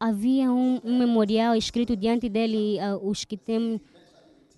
Havia 0.00 0.50
um, 0.50 0.80
um 0.82 0.98
memorial 0.98 1.54
escrito 1.54 1.94
diante 1.94 2.26
dele, 2.26 2.78
uh, 2.80 3.06
os 3.06 3.26
que 3.26 3.36
temem 3.36 3.78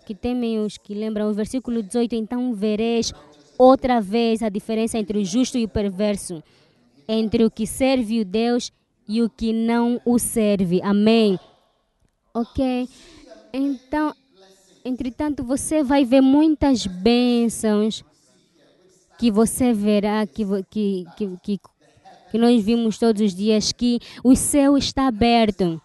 que 0.07 0.15
temem 0.15 0.61
os 0.61 0.79
que 0.79 0.95
lembram. 0.95 1.29
O 1.29 1.35
versículo 1.35 1.83
18: 1.83 2.15
Então 2.15 2.55
vereis 2.55 3.13
outra 3.59 4.01
vez 4.01 4.43
a 4.43 4.49
diferença 4.49 4.99
entre 4.99 5.19
o 5.19 5.25
justo 5.25 5.59
e 5.59 5.65
o 5.65 5.69
perverso, 5.69 6.43
entre 7.09 7.45
o 7.45 7.51
que 7.51 7.67
serve 7.67 8.21
o 8.21 8.25
Deus 8.25 8.73
e 9.09 9.21
o 9.21 9.29
que 9.29 9.53
não 9.53 10.01
o 10.05 10.19
serve. 10.19 10.81
Amém. 10.83 11.39
Ok? 12.33 12.89
Então, 13.53 14.15
entretanto, 14.85 15.45
você 15.45 15.83
vai 15.83 16.05
ver 16.05 16.21
muitas 16.21 16.87
bênçãos 16.87 18.05
que 19.19 19.31
você 19.31 19.73
verá, 19.73 20.27
que, 20.27 20.45
que, 20.71 21.05
que, 21.17 21.37
que, 21.43 21.61
que 22.33 22.39
nós 22.39 22.65
vimos 22.65 22.97
todos 22.97 23.21
os 23.21 23.35
dias, 23.35 23.73
que 23.73 24.01
o 24.25 24.35
céu 24.35 24.79
está 24.79 25.07
aberto. 25.07 25.81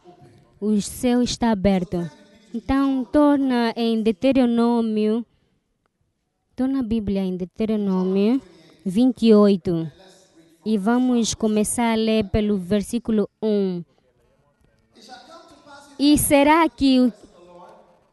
O 0.61 0.81
céu 0.81 1.21
está 1.21 1.51
aberto. 1.51 2.09
Então, 2.55 3.03
torna 3.03 3.73
em 3.75 4.01
Deuteronômio, 4.01 5.25
torna 6.55 6.79
a 6.79 6.83
Bíblia 6.83 7.21
em 7.21 7.35
Deuteronômio 7.35 8.41
28. 8.85 9.91
E 10.65 10.77
vamos 10.77 11.33
começar 11.33 11.91
a 11.91 11.95
ler 11.95 12.23
pelo 12.29 12.57
versículo 12.57 13.29
1. 13.43 13.83
E 15.99 16.17
será 16.17 16.69
que 16.69 17.11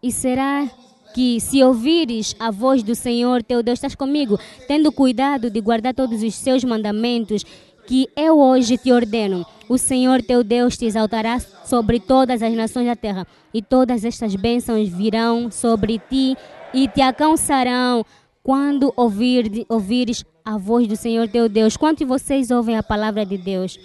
e 0.03 0.11
será 0.11 0.69
que 1.15 1.41
se 1.41 1.63
ouvires 1.63 2.35
a 2.41 2.51
voz 2.51 2.83
do 2.83 2.95
Senhor 2.97 3.43
teu 3.45 3.63
Deus, 3.63 3.79
estás 3.79 3.95
comigo, 3.95 4.39
tendo 4.67 4.91
cuidado 4.91 5.49
de 5.49 5.61
guardar 5.61 5.95
todos 5.95 6.21
os 6.23 6.35
seus 6.35 6.65
mandamentos 6.65 7.45
que 7.87 8.09
eu 8.17 8.39
hoje 8.39 8.77
te 8.79 8.93
ordeno, 8.93 9.47
o 9.69 9.79
Senhor 9.79 10.23
teu 10.23 10.43
Deus 10.43 10.77
te 10.77 10.85
exaltará 10.85 11.39
sobre 11.41 12.01
todas 12.01 12.43
as 12.43 12.53
nações 12.55 12.87
da 12.87 12.97
terra, 12.97 13.27
e 13.53 13.63
todas 13.63 14.05
estas 14.05 14.35
bênçãos 14.37 14.89
virão 14.89 15.51
sobre 15.51 15.99
ti 15.99 16.37
e 16.73 16.89
te 16.89 17.01
alcançarão 17.01 18.05
quando 18.43 18.93
ouvir, 18.97 19.65
ouvires 19.69 20.25
a 20.45 20.59
voz 20.59 20.87
do 20.87 20.97
Senhor 20.97 21.29
teu 21.29 21.49
Deus. 21.49 21.77
Quantos 21.77 22.01
de 22.01 22.05
vocês 22.05 22.51
ouvem 22.51 22.77
a 22.77 22.83
palavra 22.83 23.25
de 23.25 23.39
Deus? 23.39 23.79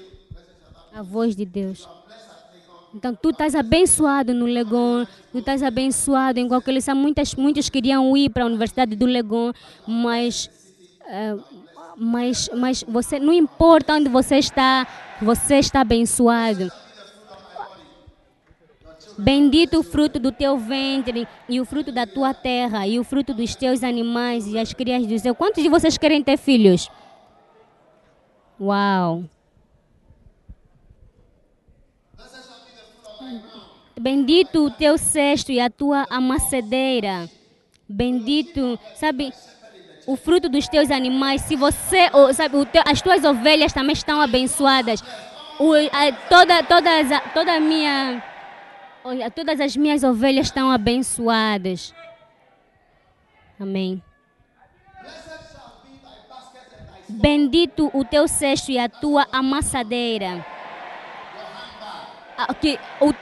A 0.93 1.01
voz 1.01 1.35
de 1.35 1.45
Deus. 1.45 1.87
Então, 2.93 3.15
tu 3.15 3.29
estás 3.29 3.53
abençoado 3.53 4.33
no 4.33 4.45
Legon, 4.45 5.05
tu 5.31 5.37
estás 5.37 5.61
abençoado 5.61 6.39
em 6.39 6.47
qualquer 6.47 6.73
lição. 6.73 6.95
Muitas, 6.95 7.35
muitos 7.35 7.69
queriam 7.69 8.17
ir 8.17 8.29
para 8.29 8.43
a 8.43 8.47
Universidade 8.47 8.95
do 8.95 9.05
Legon, 9.05 9.53
mas, 9.87 10.49
uh, 11.01 11.43
mas, 11.95 12.49
mas 12.55 12.83
você, 12.83 13.19
não 13.19 13.33
importa 13.33 13.93
onde 13.93 14.09
você 14.09 14.37
está, 14.37 14.87
você 15.21 15.55
está 15.55 15.81
abençoado. 15.81 16.71
Bendito 19.17 19.79
o 19.79 19.83
fruto 19.83 20.17
do 20.17 20.31
teu 20.31 20.57
ventre 20.57 21.27
e 21.49 21.59
o 21.59 21.65
fruto 21.65 21.91
da 21.91 22.07
tua 22.07 22.33
terra 22.33 22.87
e 22.87 22.97
o 22.97 23.03
fruto 23.03 23.33
dos 23.33 23.53
teus 23.53 23.83
animais 23.83 24.47
e 24.47 24.57
as 24.57 24.73
crias 24.73 25.05
do 25.05 25.19
céu. 25.19 25.35
Quantos 25.35 25.61
de 25.61 25.67
vocês 25.67 25.97
querem 25.97 26.23
ter 26.23 26.37
filhos? 26.37 26.89
Uau! 28.59 29.25
Bendito 33.99 34.65
o 34.65 34.71
teu 34.71 34.97
cesto 34.97 35.51
e 35.51 35.59
a 35.59 35.69
tua 35.69 36.05
amacedeira. 36.09 37.29
Bendito, 37.87 38.79
sabe, 38.95 39.33
o 40.09 40.15
fruto 40.15 40.49
dos 40.49 40.67
teus 40.67 40.89
animais. 40.89 41.41
Se 41.41 41.55
você, 41.55 42.09
sabe, 42.33 42.57
as 42.83 42.99
tuas 42.99 43.23
ovelhas 43.23 43.71
também 43.71 43.93
estão 43.93 44.19
abençoadas. 44.19 45.03
O, 45.59 45.73
a, 45.75 46.11
toda, 46.27 46.63
todas, 46.63 47.07
toda 47.31 47.53
a 47.53 47.59
minha 47.59 48.23
todas 49.35 49.59
as 49.59 49.77
minhas 49.77 50.03
ovelhas 50.03 50.47
estão 50.47 50.71
abençoadas. 50.71 51.93
Amém. 53.59 54.01
Bendito 57.07 57.91
o 57.93 58.03
teu 58.03 58.27
cesto 58.27 58.71
e 58.71 58.79
a 58.79 58.89
tua 58.89 59.27
amassadeira. 59.31 60.43
O, 62.99 63.13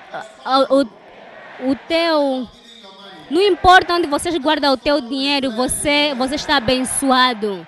ah, 0.45 0.67
o, 0.69 1.71
o 1.71 1.75
teu. 1.87 2.47
Não 3.29 3.41
importa 3.41 3.93
onde 3.93 4.07
vocês 4.07 4.37
guardam 4.37 4.73
o 4.73 4.77
teu 4.77 5.01
dinheiro, 5.01 5.51
você, 5.51 6.13
você 6.15 6.35
está 6.35 6.57
abençoado. 6.57 7.67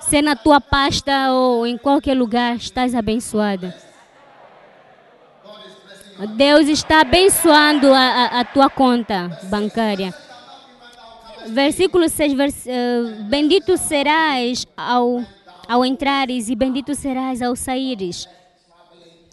Se 0.00 0.22
na 0.22 0.36
tua 0.36 0.60
pasta 0.60 1.32
ou 1.32 1.66
em 1.66 1.76
qualquer 1.76 2.14
lugar, 2.14 2.54
estás 2.56 2.94
abençoado. 2.94 3.72
Deus 6.36 6.68
está 6.68 7.00
abençoando 7.00 7.92
a, 7.92 7.98
a, 7.98 8.40
a 8.40 8.44
tua 8.44 8.70
conta 8.70 9.38
bancária. 9.44 10.14
Versículo 11.48 12.08
6, 12.08 12.32
vers, 12.32 12.66
uh, 12.66 13.24
bendito 13.24 13.76
serás 13.76 14.66
ao, 14.76 15.22
ao 15.68 15.84
entrares 15.84 16.48
e 16.48 16.54
bendito 16.54 16.94
serás 16.94 17.42
ao 17.42 17.54
saíres. 17.54 18.28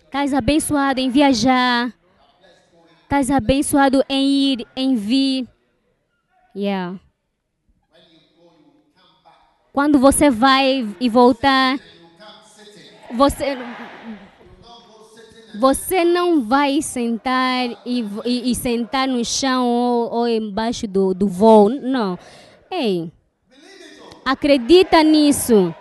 Estás 0.04 0.34
abençoado 0.34 1.00
em 1.00 1.10
viajar. 1.10 1.94
Estás 3.14 3.30
abençoado 3.30 4.04
em 4.10 4.28
ir, 4.28 4.68
em 4.76 4.96
vir. 4.96 5.48
Yeah. 6.56 7.00
Quando 9.72 10.00
você 10.00 10.32
vai 10.32 10.84
e 11.00 11.10
voltar, 11.10 11.80
você 13.14 13.56
você 15.60 16.04
não 16.04 16.42
vai 16.42 16.82
sentar 16.82 17.70
e, 17.86 18.04
e, 18.26 18.50
e 18.50 18.56
sentar 18.56 19.08
no 19.08 19.24
chão 19.24 19.64
ou, 19.68 20.12
ou 20.12 20.28
embaixo 20.28 20.88
do, 20.88 21.14
do 21.14 21.28
voo. 21.28 21.70
Não. 21.70 22.18
Ei, 22.72 23.12
acredita 24.26 25.04
nisso. 25.04 25.72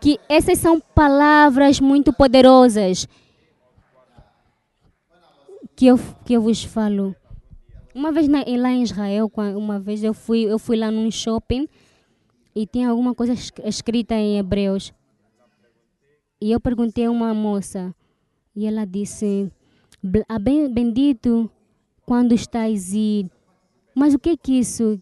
Que 0.00 0.18
essas 0.26 0.58
são 0.58 0.80
palavras 0.80 1.80
muito 1.80 2.14
poderosas 2.14 3.06
que 5.76 5.86
eu, 5.86 6.00
que 6.24 6.32
eu 6.32 6.40
vos 6.40 6.64
falo. 6.64 7.14
Uma 7.94 8.10
vez 8.10 8.26
na, 8.26 8.38
lá 8.38 8.70
em 8.70 8.82
Israel, 8.82 9.30
uma 9.56 9.78
vez 9.78 10.02
eu 10.02 10.14
fui, 10.14 10.40
eu 10.40 10.58
fui 10.58 10.76
lá 10.76 10.90
num 10.90 11.10
shopping 11.10 11.68
e 12.54 12.66
tinha 12.66 12.88
alguma 12.88 13.14
coisa 13.14 13.34
escrita 13.64 14.14
em 14.14 14.38
hebreus. 14.38 14.92
E 16.40 16.50
eu 16.50 16.60
perguntei 16.60 17.04
a 17.04 17.10
uma 17.10 17.32
moça, 17.32 17.94
e 18.54 18.66
ela 18.66 18.86
disse: 18.86 19.50
Bendito 20.72 21.50
quando 22.04 22.32
estás 22.32 22.92
ir. 22.92 23.30
Mas 23.94 24.14
o 24.14 24.18
que 24.18 24.30
é 24.30 24.36
que 24.36 24.58
isso? 24.58 24.98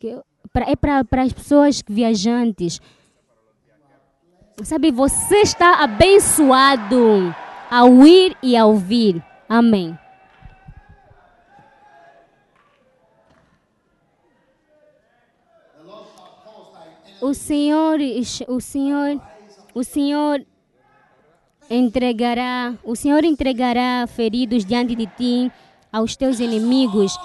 é 0.55 0.77
para 0.77 1.23
as 1.23 1.33
pessoas 1.33 1.83
viajantes. 1.89 2.81
Sabe, 4.63 4.93
você 4.93 5.37
está 5.39 5.83
abençoado 5.83 7.35
ao 7.69 8.07
ir 8.07 8.37
e 8.41 8.57
ao 8.57 8.77
vir. 8.77 9.21
Amém. 9.49 9.99
O 17.25 17.33
Senhor, 17.33 17.99
o 18.49 18.61
Senhor, 18.61 19.19
o 19.75 19.83
Senhor 19.83 20.45
entregará, 21.71 22.77
o 22.85 22.95
Senhor 22.95 23.25
entregará 23.25 24.07
feridos 24.07 24.63
diante 24.63 24.95
de 24.95 25.07
ti 25.07 25.51
aos 25.91 26.17
teus 26.17 26.39
inimigos. 26.39 27.17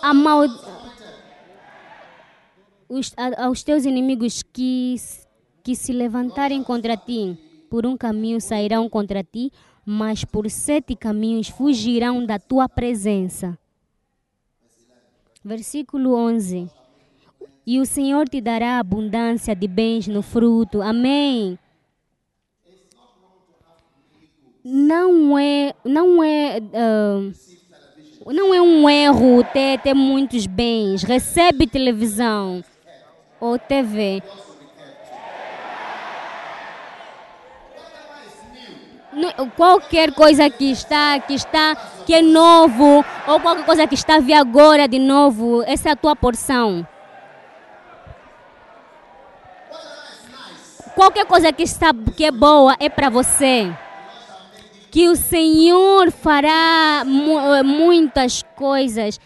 A 0.00 0.14
mal, 0.14 0.42
os, 2.88 3.12
a, 3.16 3.46
aos 3.46 3.64
teus 3.64 3.84
inimigos 3.84 4.40
que, 4.40 4.94
que 5.64 5.74
se 5.74 5.92
levantarem 5.92 6.62
contra 6.62 6.96
ti, 6.96 7.36
por 7.68 7.84
um 7.84 7.96
caminho 7.96 8.40
sairão 8.40 8.88
contra 8.88 9.24
ti, 9.24 9.50
mas 9.84 10.24
por 10.24 10.48
sete 10.48 10.94
caminhos 10.94 11.48
fugirão 11.48 12.24
da 12.24 12.38
tua 12.38 12.68
presença. 12.68 13.58
Versículo 15.44 16.14
11. 16.14 16.81
E 17.66 17.78
o 17.78 17.86
Senhor 17.86 18.28
te 18.28 18.40
dará 18.40 18.78
abundância 18.78 19.54
de 19.54 19.68
bens 19.68 20.08
no 20.08 20.22
fruto. 20.22 20.82
Amém. 20.82 21.58
Não 24.64 25.38
é, 25.38 25.74
não 25.84 26.22
é, 26.22 26.58
uh, 26.58 28.32
não 28.32 28.54
é 28.54 28.60
um 28.60 28.88
erro 28.88 29.44
ter, 29.52 29.78
ter 29.80 29.94
muitos 29.94 30.46
bens. 30.46 31.02
Recebe 31.02 31.66
televisão 31.66 32.64
ou 33.40 33.58
TV. 33.58 34.22
qualquer 39.56 40.12
coisa 40.12 40.48
que 40.48 40.70
está, 40.70 41.18
que 41.20 41.34
está, 41.34 41.76
que 42.06 42.14
é 42.14 42.22
novo, 42.22 43.04
ou 43.26 43.40
qualquer 43.40 43.64
coisa 43.64 43.86
que 43.86 43.94
está 43.94 44.18
vir 44.18 44.34
agora 44.34 44.88
de 44.88 44.98
novo, 44.98 45.62
essa 45.64 45.90
é 45.90 45.92
a 45.92 45.96
tua 45.96 46.16
porção. 46.16 46.86
Qualquer 50.94 51.26
coisa 51.26 51.52
que 51.52 51.62
está, 51.62 51.90
que 52.16 52.24
é 52.24 52.30
boa, 52.30 52.76
é 52.78 52.88
para 52.88 53.08
você. 53.08 53.72
Que 54.90 55.08
o 55.08 55.16
Senhor 55.16 56.10
fará 56.10 57.02
muitas 57.04 58.42
coisas 58.54 59.18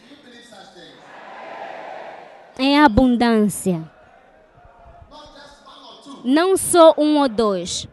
em 2.58 2.78
abundância. 2.78 3.82
Não 6.24 6.56
só 6.56 6.94
um 6.96 7.18
ou 7.18 7.28
dois. 7.28 7.88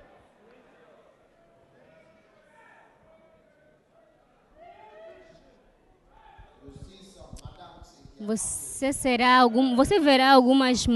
Você 8.20 8.94
será 8.94 9.40
algum, 9.40 9.76
você 9.76 10.00
verá 10.00 10.32
algumas 10.32 10.88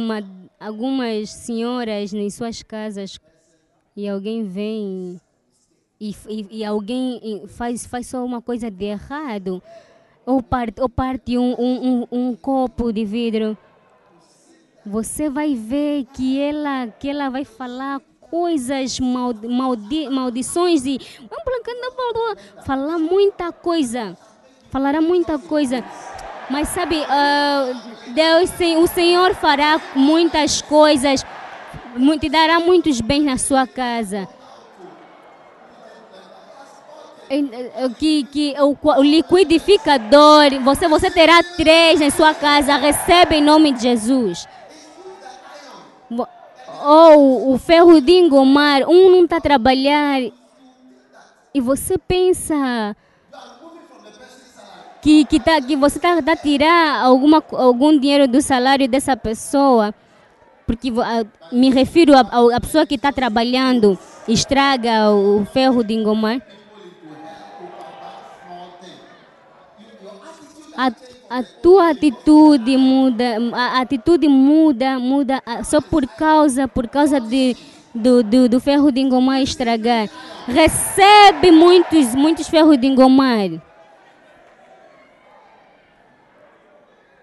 algumas 0.59 1.29
senhoras 1.29 2.13
em 2.13 2.29
suas 2.29 2.63
casas 2.63 3.19
e 3.95 4.07
alguém 4.07 4.43
vem 4.43 5.21
e, 5.99 6.15
e, 6.27 6.47
e 6.59 6.65
alguém 6.65 7.43
faz 7.47 7.85
faz 7.85 8.07
só 8.07 8.23
uma 8.23 8.41
coisa 8.41 8.69
de 8.69 8.85
errado 8.85 9.61
ou 10.25 10.41
parte 10.41 10.81
ou 10.81 10.89
parte 10.89 11.37
um, 11.37 11.55
um, 11.57 11.87
um, 11.87 12.07
um 12.11 12.35
copo 12.35 12.91
de 12.91 13.05
vidro. 13.05 13.57
Você 14.85 15.29
vai 15.29 15.55
ver 15.55 16.05
que 16.13 16.39
ela 16.39 16.87
que 16.87 17.09
ela 17.09 17.29
vai 17.29 17.43
falar 17.43 18.01
coisas 18.29 18.99
maldi, 18.99 19.47
maldi, 19.47 20.09
maldições 20.09 20.85
e 20.85 20.99
falar 22.65 22.97
muita 22.97 23.51
coisa 23.51 24.17
falará 24.69 25.01
muita 25.01 25.39
coisa. 25.39 25.83
Mas 26.49 26.69
sabe, 26.69 26.95
uh, 26.97 27.96
Deus, 28.13 28.51
o 28.77 28.87
Senhor 28.87 29.33
fará 29.35 29.79
muitas 29.95 30.61
coisas, 30.61 31.25
te 32.19 32.29
dará 32.29 32.59
muitos 32.59 33.01
bens 33.01 33.23
na 33.23 33.37
sua 33.37 33.67
casa. 33.67 34.27
Eh, 37.29 37.89
que, 37.99 38.23
que 38.25 38.55
o, 38.59 38.77
o 38.81 39.03
liquidificador, 39.03 40.59
você, 40.63 40.87
você 40.87 41.11
terá 41.11 41.43
três 41.43 41.99
em 41.99 42.09
sua 42.09 42.33
casa, 42.33 42.77
recebe 42.77 43.35
em 43.35 43.43
nome 43.43 43.73
de 43.73 43.81
Jesus. 43.81 44.47
Ou 46.85 47.53
o 47.53 47.57
ferro 47.57 47.99
de 47.99 48.13
engomar, 48.13 48.83
um 48.87 49.11
não 49.11 49.25
está 49.25 49.37
a 49.37 49.41
trabalhar 49.41 50.21
e 51.53 51.59
você 51.59 51.97
pensa 51.97 52.95
que, 55.07 55.23
que, 55.23 55.39
tá, 55.39 55.61
que 55.61 55.77
você 55.77 55.99
está 55.99 56.21
tá 56.21 56.35
tirar 56.35 57.01
alguma, 57.01 57.41
algum 57.53 57.97
dinheiro 57.97 58.27
do 58.27 58.41
salário 58.41 58.89
dessa 58.89 59.15
pessoa, 59.15 59.95
porque 60.65 60.91
me 61.49 61.69
refiro 61.69 62.11
à 62.13 62.59
pessoa 62.59 62.85
que 62.85 62.95
está 62.95 63.13
trabalhando, 63.13 63.97
estraga 64.27 65.09
o 65.09 65.45
ferro 65.45 65.81
de 65.81 65.93
engomar. 65.93 66.41
A, 70.75 70.91
a 71.29 71.43
tua 71.63 71.91
atitude 71.91 72.75
muda, 72.75 73.37
a 73.53 73.79
atitude 73.79 74.27
muda, 74.27 74.99
muda 74.99 75.41
só 75.63 75.79
por 75.79 76.05
causa, 76.05 76.67
por 76.67 76.85
causa 76.89 77.17
de, 77.21 77.55
do, 77.95 78.21
do, 78.23 78.49
do 78.49 78.59
ferro 78.59 78.91
de 78.91 78.99
engomar 78.99 79.41
estragar. 79.41 80.09
Recebe 80.45 81.49
muitos, 81.49 82.13
muitos 82.13 82.49
ferros 82.49 82.77
de 82.77 82.87
engomar. 82.87 83.66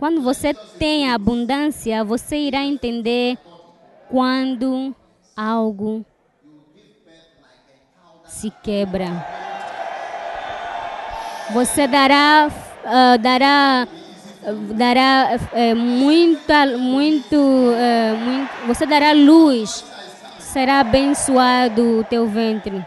Quando 0.04 0.20
você 0.20 0.52
tem 0.52 1.10
a 1.10 1.14
abundância, 1.14 2.04
você 2.04 2.36
irá 2.36 2.62
entender 2.62 3.38
quando 4.10 4.94
algo 5.34 6.04
se 8.26 8.52
quebra. 8.62 9.06
Você 11.54 11.86
dará, 11.86 12.50
uh, 12.84 13.18
dará, 13.18 13.88
uh, 14.42 14.74
dará 14.74 15.38
uh, 15.38 15.74
muita, 15.74 16.66
muito, 16.76 17.38
muito, 17.38 18.66
você 18.66 18.84
dará 18.84 19.12
luz. 19.12 19.86
Será 20.38 20.80
abençoado 20.80 22.00
o 22.00 22.04
teu 22.04 22.26
ventre. 22.26 22.86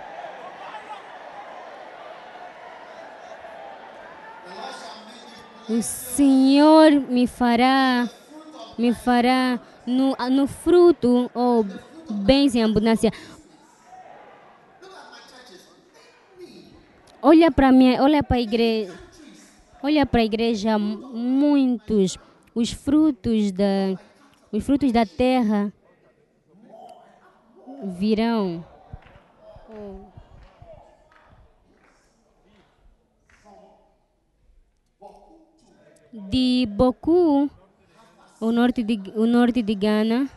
O 5.67 5.82
Senhor 6.17 6.93
me 7.12 7.27
fará, 7.27 8.10
me 8.75 8.91
fará 8.91 9.60
no, 9.86 10.15
no 10.32 10.47
fruto 10.47 11.30
ou 11.32 11.63
oh, 11.63 12.12
bens 12.12 12.56
em 12.56 12.63
abundância. 12.63 13.13
Olha 17.21 17.51
para 17.51 17.71
mim, 17.71 17.99
olha 17.99 18.23
para 18.23 18.38
a 18.38 18.41
igreja, 18.41 18.97
olha 19.84 20.08
para 20.08 20.21
a 20.21 20.25
igreja, 20.25 20.80
muitos 20.80 22.17
os 22.56 22.71
frutos 22.71 23.51
da, 23.51 23.93
os 24.51 24.65
frutos 24.65 24.91
da 24.91 25.06
terra 25.06 25.71
virão. 27.84 28.65
De 36.17 36.67
Boku, 36.71 37.49
o 38.41 38.51
norte 38.51 38.82
de, 38.82 38.99
o 39.15 39.25
norte 39.25 39.62
de 39.62 39.75
Ghana. 39.75 40.27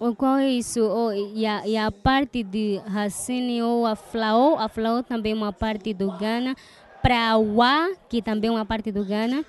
O 0.00 0.14
qual 0.16 0.36
é 0.38 0.50
isso? 0.50 0.80
Oh, 0.82 1.12
e, 1.12 1.46
a, 1.46 1.66
e 1.66 1.76
a 1.76 1.90
parte 1.92 2.42
de 2.42 2.80
Hassini 2.92 3.62
ou 3.62 3.86
a 3.86 3.94
Flao, 3.94 4.58
a 4.58 4.68
Flao 4.68 5.02
também 5.02 5.30
é 5.32 5.34
uma 5.34 5.52
parte 5.52 5.94
do 5.94 6.10
Ghana. 6.10 6.56
Prawa, 7.00 7.92
que 8.08 8.20
também 8.20 8.48
é 8.48 8.52
uma 8.52 8.64
parte 8.64 8.90
do 8.90 9.04
Ghana. 9.04 9.44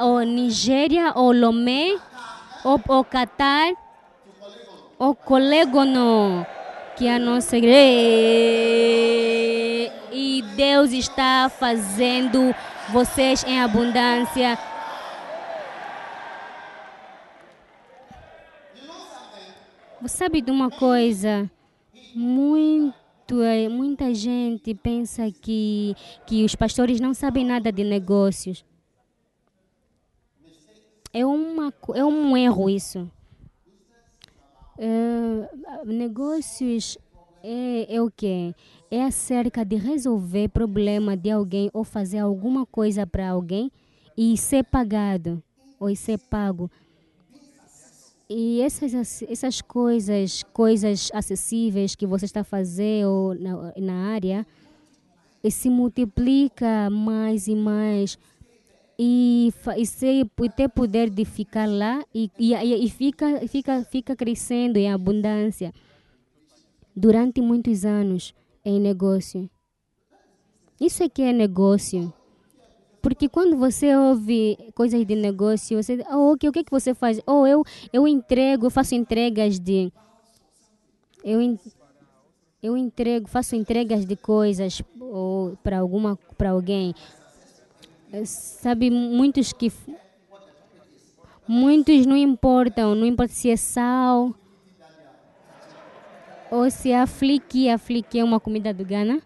O 0.00 0.20
Nigéria, 0.20 1.12
o 1.16 1.30
Lomé, 1.30 1.96
o, 2.64 2.74
o 2.74 3.04
Qatar, 3.04 3.72
o 4.98 5.14
Colégono, 5.14 6.44
que 6.96 7.06
é 7.06 7.14
a 7.14 7.18
nossa 7.18 7.56
igreja. 7.56 7.84
E 10.12 10.42
Deus 10.56 10.92
está 10.92 11.48
fazendo 11.48 12.54
vocês 12.92 13.44
em 13.44 13.60
abundância. 13.60 14.58
Você 20.00 20.16
sabe 20.18 20.42
de 20.42 20.50
uma 20.50 20.70
coisa? 20.70 21.50
Muito, 22.14 23.42
é, 23.42 23.68
muita 23.68 24.12
gente 24.12 24.74
pensa 24.74 25.30
que, 25.30 25.96
que 26.26 26.44
os 26.44 26.54
pastores 26.54 27.00
não 27.00 27.14
sabem 27.14 27.44
nada 27.44 27.72
de 27.72 27.82
negócios. 27.82 28.64
É, 31.12 31.24
uma, 31.24 31.72
é 31.94 32.04
um 32.04 32.36
erro 32.36 32.68
isso. 32.68 33.10
É, 34.76 35.48
negócios 35.86 36.98
é, 37.44 37.96
é 37.96 38.02
o 38.02 38.10
quê? 38.10 38.54
É 38.90 39.04
acerca 39.04 39.64
de 39.64 39.76
resolver 39.76 40.48
problema 40.48 41.14
de 41.14 41.30
alguém 41.30 41.70
ou 41.74 41.84
fazer 41.84 42.18
alguma 42.18 42.64
coisa 42.64 43.06
para 43.06 43.28
alguém 43.28 43.70
e 44.16 44.36
ser 44.38 44.64
pagado 44.64 45.42
ou 45.78 45.94
ser 45.94 46.18
pago. 46.18 46.70
E 48.30 48.62
essas, 48.62 49.22
essas 49.22 49.60
coisas, 49.60 50.42
coisas 50.54 51.10
acessíveis 51.12 51.94
que 51.94 52.06
você 52.06 52.24
está 52.24 52.42
ou 53.06 53.34
na, 53.34 53.74
na 53.76 54.12
área, 54.14 54.46
se 55.50 55.68
multiplica 55.68 56.88
mais 56.88 57.46
e 57.46 57.54
mais 57.54 58.18
e, 58.98 59.52
e, 59.76 59.84
ser, 59.84 60.26
e 60.42 60.48
ter 60.48 60.70
poder 60.70 61.10
de 61.10 61.26
ficar 61.26 61.68
lá 61.68 62.02
e, 62.14 62.30
e, 62.38 62.54
e 62.54 62.88
fica, 62.88 63.46
fica, 63.46 63.84
fica 63.84 64.16
crescendo 64.16 64.78
em 64.78 64.90
abundância 64.90 65.74
durante 66.94 67.40
muitos 67.40 67.84
anos 67.84 68.34
em 68.64 68.80
negócio. 68.80 69.48
Isso 70.80 71.02
é 71.02 71.08
que 71.08 71.22
é 71.22 71.32
negócio. 71.32 72.12
Porque 73.00 73.28
quando 73.28 73.56
você 73.56 73.94
ouve 73.94 74.56
coisas 74.74 75.04
de 75.06 75.14
negócio, 75.14 75.82
você, 75.82 76.02
oh, 76.10 76.32
okay, 76.32 76.48
o 76.48 76.52
que, 76.52 76.60
é 76.60 76.64
que 76.64 76.70
você 76.70 76.94
faz? 76.94 77.20
Oh, 77.26 77.46
eu, 77.46 77.62
eu 77.92 78.08
entrego, 78.08 78.66
eu 78.66 78.70
faço 78.70 78.94
entregas 78.94 79.58
de. 79.58 79.92
Eu, 81.22 81.58
eu 82.62 82.76
entrego, 82.76 83.28
faço 83.28 83.54
entregas 83.54 84.06
de 84.06 84.16
coisas 84.16 84.82
ou 84.98 85.56
para 85.62 85.78
alguma 85.78 86.18
para 86.38 86.50
alguém. 86.50 86.94
Sabe, 88.24 88.90
muitos 88.90 89.52
que 89.52 89.70
muitos 91.46 92.06
não 92.06 92.16
importam, 92.16 92.94
não 92.94 93.06
importa 93.06 93.34
se 93.34 93.50
é 93.50 93.56
sal 93.56 94.34
ou 96.54 96.70
se 96.70 96.90
é 96.90 97.00
afliqui, 97.00 97.68
afliqui 97.68 98.18
é 98.18 98.24
uma 98.24 98.38
comida 98.38 98.72
do 98.72 98.84
Ghana. 98.84 99.20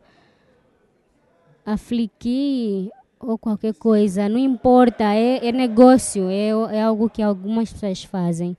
Afliqui 1.65 2.91
ou 3.21 3.37
qualquer 3.37 3.75
coisa, 3.75 4.29
não 4.29 4.39
importa, 4.39 5.05
é, 5.13 5.47
é 5.47 5.53
negócio, 5.53 6.31
é, 6.31 6.49
é 6.77 6.83
algo 6.83 7.11
que 7.11 7.21
algumas 7.21 7.73
pessoas 7.73 8.03
fazem. 8.05 8.57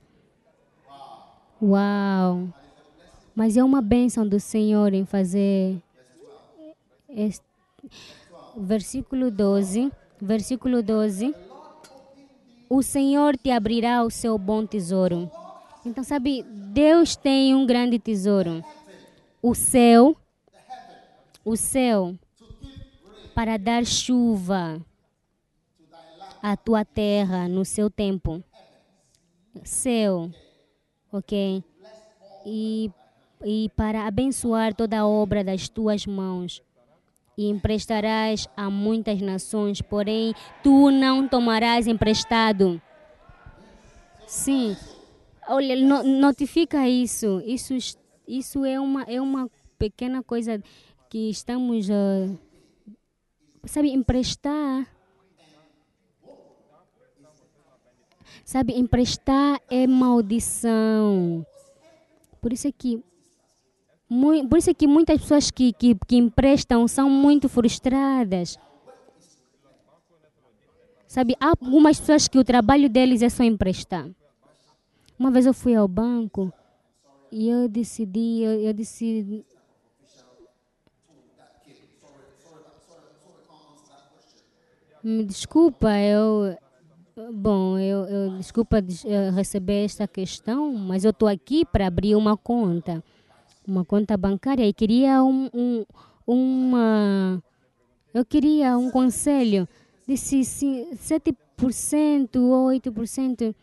Uau! 1.60 2.48
Mas 3.34 3.56
é 3.56 3.64
uma 3.64 3.80
bênção 3.80 4.26
do 4.26 4.38
Senhor 4.38 4.92
em 4.92 5.04
fazer. 5.04 5.82
Este, 7.08 7.44
versículo 8.56 9.30
12. 9.30 9.90
Versículo 10.20 10.82
12. 10.82 11.34
O 12.68 12.82
Senhor 12.82 13.36
te 13.36 13.50
abrirá 13.50 14.04
o 14.04 14.10
seu 14.10 14.38
bom 14.38 14.64
tesouro. 14.64 15.30
Então, 15.84 16.04
sabe, 16.04 16.42
Deus 16.42 17.16
tem 17.16 17.54
um 17.54 17.66
grande 17.66 17.98
tesouro. 17.98 18.62
O 19.42 19.54
céu. 19.54 20.16
O 21.44 21.56
céu 21.56 22.14
para 23.34 23.56
dar 23.56 23.86
chuva 23.86 24.84
à 26.42 26.56
tua 26.56 26.84
terra 26.84 27.48
no 27.48 27.64
seu 27.64 27.88
tempo. 27.88 28.42
Céu, 29.64 30.30
ok? 31.10 31.64
E, 32.44 32.90
e 33.42 33.70
para 33.74 34.06
abençoar 34.06 34.74
toda 34.74 35.00
a 35.00 35.06
obra 35.06 35.42
das 35.42 35.68
tuas 35.68 36.06
mãos. 36.06 36.62
E 37.36 37.48
emprestarás 37.48 38.46
a 38.54 38.68
muitas 38.68 39.22
nações, 39.22 39.80
porém 39.80 40.34
tu 40.62 40.90
não 40.90 41.26
tomarás 41.26 41.86
emprestado. 41.86 42.80
Sim. 44.26 44.76
Olha, 45.52 45.74
no, 45.74 46.04
notifica 46.04 46.88
isso. 46.88 47.42
Isso, 47.44 47.74
isso 48.26 48.64
é, 48.64 48.78
uma, 48.78 49.02
é 49.02 49.20
uma 49.20 49.50
pequena 49.76 50.22
coisa 50.22 50.62
que 51.08 51.28
estamos. 51.28 51.88
Uh, 51.88 52.38
sabe, 53.64 53.90
emprestar. 53.90 54.86
Sabe, 58.44 58.78
emprestar 58.78 59.60
é 59.68 59.88
maldição. 59.88 61.44
Por 62.40 62.52
isso 62.52 62.68
é 62.68 62.72
que 62.72 63.02
por 64.48 64.58
isso 64.58 64.70
é 64.70 64.74
que 64.74 64.86
muitas 64.86 65.20
pessoas 65.20 65.50
que, 65.50 65.72
que, 65.72 65.96
que 66.06 66.16
emprestam 66.16 66.86
são 66.86 67.10
muito 67.10 67.48
frustradas. 67.48 68.56
Sabe, 71.08 71.36
há 71.40 71.48
algumas 71.48 71.98
pessoas 71.98 72.28
que 72.28 72.38
o 72.38 72.44
trabalho 72.44 72.88
deles 72.88 73.20
é 73.20 73.28
só 73.28 73.42
emprestar. 73.42 74.08
Uma 75.20 75.30
vez 75.30 75.44
eu 75.44 75.52
fui 75.52 75.74
ao 75.74 75.86
banco 75.86 76.50
e 77.30 77.46
eu 77.46 77.68
decidi, 77.68 78.40
eu, 78.40 78.52
eu 78.52 78.72
decidi, 78.72 79.44
Me 85.04 85.22
desculpa, 85.22 85.90
eu. 85.98 86.56
Bom, 87.34 87.78
eu, 87.78 88.04
eu 88.04 88.38
desculpa 88.38 88.82
receber 89.34 89.84
esta 89.84 90.08
questão, 90.08 90.72
mas 90.72 91.04
eu 91.04 91.10
estou 91.10 91.28
aqui 91.28 91.66
para 91.66 91.86
abrir 91.86 92.14
uma 92.16 92.34
conta, 92.34 93.04
uma 93.66 93.84
conta 93.84 94.16
bancária 94.16 94.66
e 94.66 94.72
queria 94.72 95.22
um, 95.22 95.50
um, 95.52 95.84
uma, 96.26 97.42
eu 98.14 98.24
queria 98.24 98.78
um 98.78 98.90
conselho 98.90 99.68
de 100.08 100.16
se, 100.16 100.44
se 100.44 100.88
7% 100.94 102.36
ou 102.36 102.68
8%. 102.68 103.54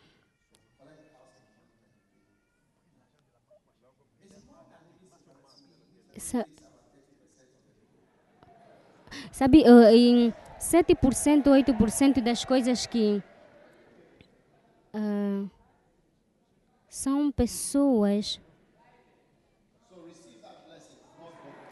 Sabe, 9.31 9.63
em 9.63 10.33
7%, 10.59 11.43
8% 11.43 12.21
das 12.21 12.43
coisas 12.43 12.85
que 12.85 13.21
uh, 14.93 15.49
são 16.89 17.31
pessoas 17.31 18.41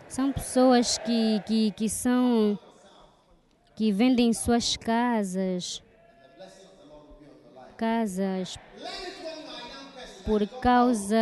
são 0.07 0.31
pessoas 0.31 0.97
que, 0.99 1.41
que, 1.45 1.71
que 1.71 1.89
são 1.89 2.57
que 3.75 3.91
vendem 3.91 4.31
suas 4.31 4.77
casas 4.77 5.83
casas 7.75 8.57
por 10.25 10.47
causa 10.61 11.17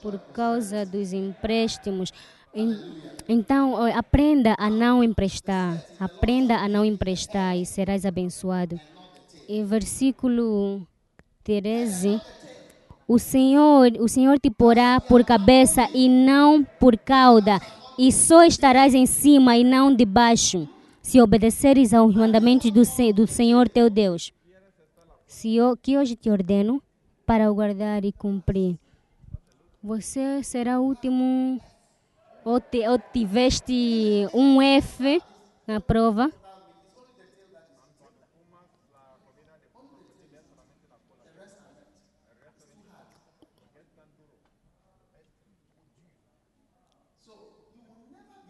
por 0.00 0.18
causa 0.32 0.84
dos 0.86 1.12
empréstimos 1.12 2.12
então, 3.28 3.76
aprenda 3.94 4.54
a 4.58 4.70
não 4.70 5.04
emprestar. 5.04 5.82
Aprenda 5.98 6.56
a 6.56 6.68
não 6.68 6.84
emprestar 6.84 7.56
e 7.56 7.64
serás 7.64 8.04
abençoado. 8.04 8.80
Em 9.48 9.64
versículo 9.64 10.86
13, 11.44 12.20
o 13.06 13.18
Senhor, 13.18 13.92
o 14.00 14.08
Senhor 14.08 14.38
te 14.38 14.50
porá 14.50 15.00
por 15.00 15.24
cabeça 15.24 15.88
e 15.94 16.08
não 16.08 16.64
por 16.78 16.96
cauda, 16.98 17.60
e 17.98 18.12
só 18.12 18.44
estarás 18.44 18.94
em 18.94 19.06
cima 19.06 19.56
e 19.56 19.64
não 19.64 19.94
debaixo, 19.94 20.68
se 21.00 21.20
obedeceres 21.20 21.94
aos 21.94 22.14
mandamentos 22.14 22.70
do, 22.70 22.82
do 23.14 23.26
Senhor 23.26 23.68
teu 23.68 23.88
Deus. 23.88 24.32
Se 25.26 25.56
eu, 25.56 25.76
que 25.76 25.96
hoje 25.96 26.16
te 26.16 26.28
ordeno 26.28 26.82
para 27.24 27.50
guardar 27.50 28.04
e 28.04 28.12
cumprir. 28.12 28.78
Você 29.82 30.42
será 30.42 30.80
o 30.80 30.84
último 30.84 31.60
ou, 32.44 32.60
te, 32.60 32.86
ou 32.88 32.98
tiveste 32.98 34.28
um 34.34 34.60
F 34.60 35.22
na 35.66 35.80
prova? 35.80 36.32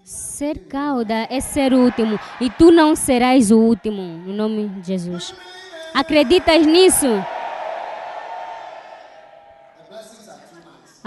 Ser 0.02 0.60
cauda 0.60 1.26
é 1.28 1.40
ser 1.40 1.74
o 1.74 1.84
último 1.84 2.18
e 2.40 2.48
tu 2.48 2.70
não 2.70 2.96
serás 2.96 3.50
o 3.50 3.58
último, 3.58 4.00
no 4.00 4.32
nome 4.32 4.68
de 4.80 4.86
Jesus. 4.86 5.34
Acreditas 5.92 6.64
nisso? 6.64 7.06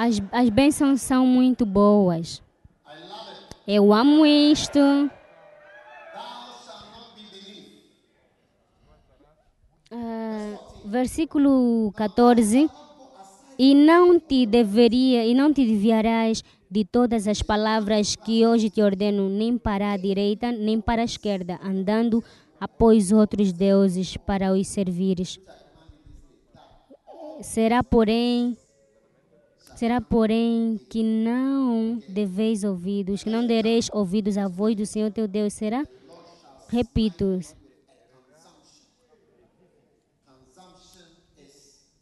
As, 0.02 0.20
as 0.32 0.50
bênçãos 0.50 1.00
são 1.00 1.28
muito 1.28 1.64
boas. 1.64 2.42
Eu 3.68 3.94
amo 3.94 4.26
isto. 4.26 4.80
Uh, 9.92 10.58
versículo 10.86 11.92
14 11.96 12.68
e 13.60 13.76
não 13.76 14.20
te 14.20 14.48
deveria 14.48 15.24
e 15.24 15.36
não 15.36 15.54
te 15.54 15.64
desviarás 15.64 16.44
de 16.68 16.84
todas 16.84 17.28
as 17.28 17.44
palavras 17.44 18.16
que 18.16 18.44
hoje 18.44 18.72
te 18.72 18.82
ordeno 18.82 19.30
nem 19.30 19.56
para 19.56 19.92
a 19.92 19.98
direita 19.98 20.52
nem 20.52 20.82
para 20.82 21.04
a 21.04 21.06
esquerda 21.06 21.60
andando 21.64 22.24
após 22.60 23.12
outros 23.12 23.54
deuses 23.54 24.18
para 24.18 24.52
os 24.52 24.68
servires. 24.68 25.40
Será, 27.42 27.84
porém, 27.84 28.58
será, 29.82 30.00
porém, 30.00 30.80
que 30.92 31.02
não 31.02 32.00
deveis 32.08 32.64
ouvidos, 32.64 33.24
que 33.24 33.32
não 33.32 33.48
dereis 33.48 33.90
ouvidos 33.92 34.38
à 34.38 34.48
voz 34.48 34.76
do 34.76 34.86
Senhor 34.86 35.10
teu 35.10 35.28
Deus. 35.28 35.54
Será? 35.54 35.84
Repito. 36.70 37.40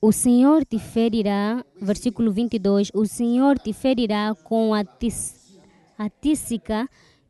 O 0.01 0.11
Senhor 0.11 0.65
te 0.65 0.77
ferirá, 0.77 1.63
versículo 1.81 2.33
22, 2.33 2.91
o 2.93 3.05
Senhor 3.05 3.57
te 3.57 3.71
ferirá 3.71 4.35
com 4.43 4.73
a, 4.73 4.83
tis, 4.83 5.57
a 5.97 6.09
tísica 6.09 6.85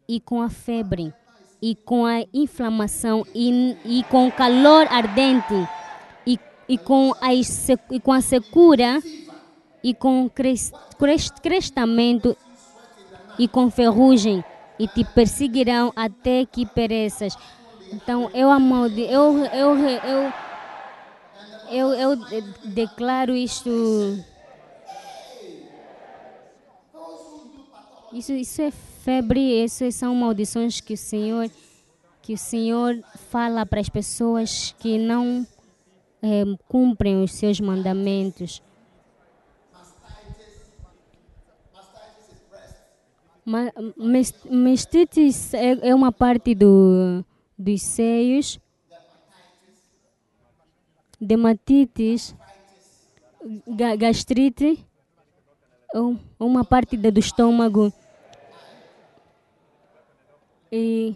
e 0.08 0.20
com 0.20 0.42
a 0.42 0.50
febre, 0.50 1.14
e 1.62 1.76
com 1.76 2.08
a 2.08 2.24
inflamação, 2.34 3.24
e, 3.36 3.78
e 3.86 4.04
com 4.06 4.28
o 4.28 4.32
calor 4.32 4.88
ardente, 4.90 5.54
e, 6.26 6.40
e, 6.68 6.76
com, 6.76 7.14
a, 7.22 7.36
e 7.36 8.00
com 8.00 8.12
a 8.12 8.22
secura, 8.22 9.00
e 9.84 9.94
com 9.94 10.30
cres, 10.30 10.72
cres, 10.98 11.30
crestamento, 11.30 12.36
e 13.38 13.48
com 13.48 13.70
ferrugem, 13.72 14.44
e 14.78 14.88
te 14.88 15.04
perseguirão 15.04 15.94
até 15.96 16.46
que 16.46 16.66
pereças. 16.66 17.38
Então, 17.92 18.30
eu, 18.34 18.52
amaldi, 18.52 19.02
eu, 19.02 19.38
eu, 19.46 19.78
eu, 21.72 21.94
eu, 21.94 21.94
eu 21.94 22.44
declaro 22.66 23.36
isto. 23.36 23.70
Isso, 28.12 28.32
isso 28.34 28.62
é 28.62 28.72
febre, 28.72 29.64
isso 29.64 29.90
são 29.92 30.16
maldições 30.16 30.82
que 30.82 30.94
o 30.94 30.98
Senhor 30.98 31.50
que 32.30 32.36
o 32.36 32.38
Senhor 32.38 33.04
fala 33.32 33.66
para 33.66 33.80
as 33.80 33.90
pessoas 33.90 34.76
que 34.78 35.00
não 35.00 35.48
é, 36.22 36.44
cumprem 36.68 37.24
os 37.24 37.32
seus 37.32 37.60
mandamentos. 37.60 38.62
Mestites 44.46 45.54
é, 45.54 45.90
é 45.90 45.96
uma 45.96 46.12
parte 46.12 46.54
do, 46.54 47.24
dos 47.58 47.82
seios 47.82 48.60
dermatites, 51.20 52.36
gastrite, 53.98 54.86
ou 55.94 56.18
uma 56.40 56.64
parte 56.64 56.96
do 56.96 57.20
estômago. 57.20 57.92
E 60.72 61.16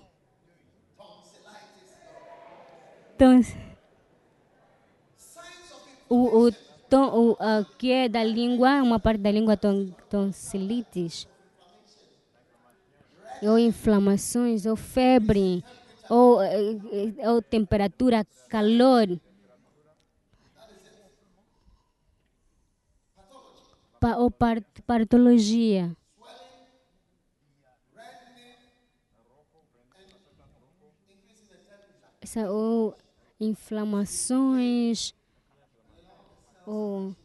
tons, 3.17 3.55
o, 6.09 6.47
o, 6.47 6.51
tom, 6.89 7.05
o 7.13 7.31
uh, 7.33 7.65
que 7.77 7.91
é 7.91 8.09
da 8.09 8.23
língua, 8.23 8.81
uma 8.81 8.99
parte 8.99 9.19
da 9.19 9.31
língua 9.31 9.55
ton, 9.55 9.91
tonsilites, 10.09 11.27
ou 13.47 13.59
inflamações, 13.59 14.65
ou 14.65 14.75
febre, 14.75 15.63
ou, 16.09 16.41
eh, 16.41 17.29
ou 17.29 17.41
temperatura, 17.41 18.25
calor. 18.49 19.07
ou 24.17 24.29
part, 24.29 24.65
partologia. 24.85 25.95
Essa, 32.19 32.51
ou 32.51 32.95
inflamações, 33.39 35.13
ou, 36.65 37.15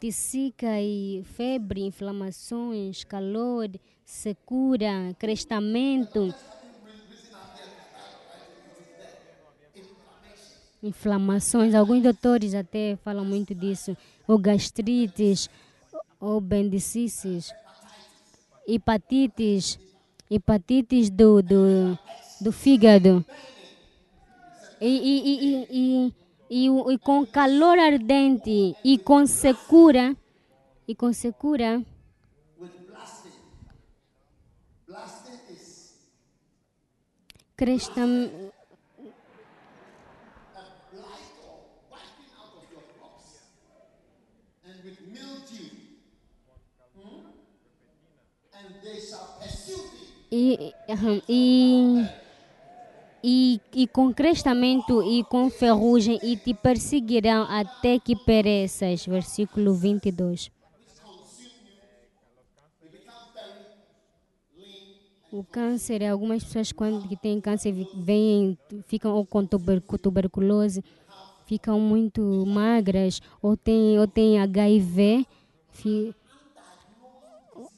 ticica 0.00 0.80
e 0.80 1.22
febre, 1.24 1.82
inflamações, 1.82 3.04
calor, 3.04 3.68
secura, 4.10 5.14
crestamento. 5.18 6.34
Inflamações, 10.82 11.74
alguns 11.74 12.02
doutores 12.02 12.54
até 12.54 12.96
falam 13.04 13.24
muito 13.24 13.54
disso. 13.54 13.96
Ou 14.26 14.36
gastrites, 14.36 15.48
ou 16.18 16.40
bendicices, 16.40 17.52
hepatites, 18.66 19.78
hepatites 20.28 21.08
do, 21.08 21.40
do, 21.40 21.98
do 22.40 22.50
fígado. 22.50 23.24
E, 24.80 24.88
e, 24.88 25.66
e, 25.70 26.14
e, 26.50 26.66
e, 26.66 26.98
com 26.98 27.24
calor 27.24 27.78
ardente. 27.78 28.74
E 28.84 28.98
com 28.98 29.24
secura, 29.24 30.16
e 30.88 30.96
com 30.96 31.12
secura, 31.12 31.80
crestam, 37.60 38.30
e, 50.32 50.72
e, 51.28 52.06
e, 53.22 53.60
e 53.74 53.86
com 53.88 54.14
crestamento 54.14 55.02
e 55.02 55.22
com 55.24 55.50
ferrugem 55.50 56.18
e 56.22 56.38
te 56.38 56.54
perseguirão 56.54 57.42
até 57.42 57.98
que 57.98 58.16
pereças. 58.16 59.04
Versículo 59.04 59.74
22. 59.74 60.50
O 65.32 65.44
câncer, 65.44 66.04
algumas 66.04 66.42
pessoas 66.42 66.72
quando 66.72 67.06
que 67.08 67.16
têm 67.16 67.40
câncer 67.40 67.72
vêm, 67.94 68.58
ficam 68.86 69.12
ou 69.12 69.24
com 69.24 69.46
tuberculose, 69.46 70.82
ficam 71.46 71.78
muito 71.80 72.44
magras, 72.46 73.20
ou 73.40 73.56
têm 73.56 73.98
ou 73.98 74.08
tem 74.08 74.40
HIV, 74.40 75.24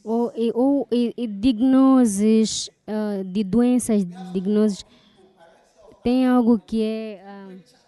ou, 0.02 0.32
ou, 0.54 0.88
e, 0.90 1.26
diagnoses 1.26 2.68
uh, 2.88 3.22
de 3.24 3.44
doenças, 3.44 4.04
diagnoses, 4.32 4.84
tem 6.02 6.26
algo 6.26 6.58
que 6.58 6.82
é. 6.82 7.22
Uh, 7.24 7.81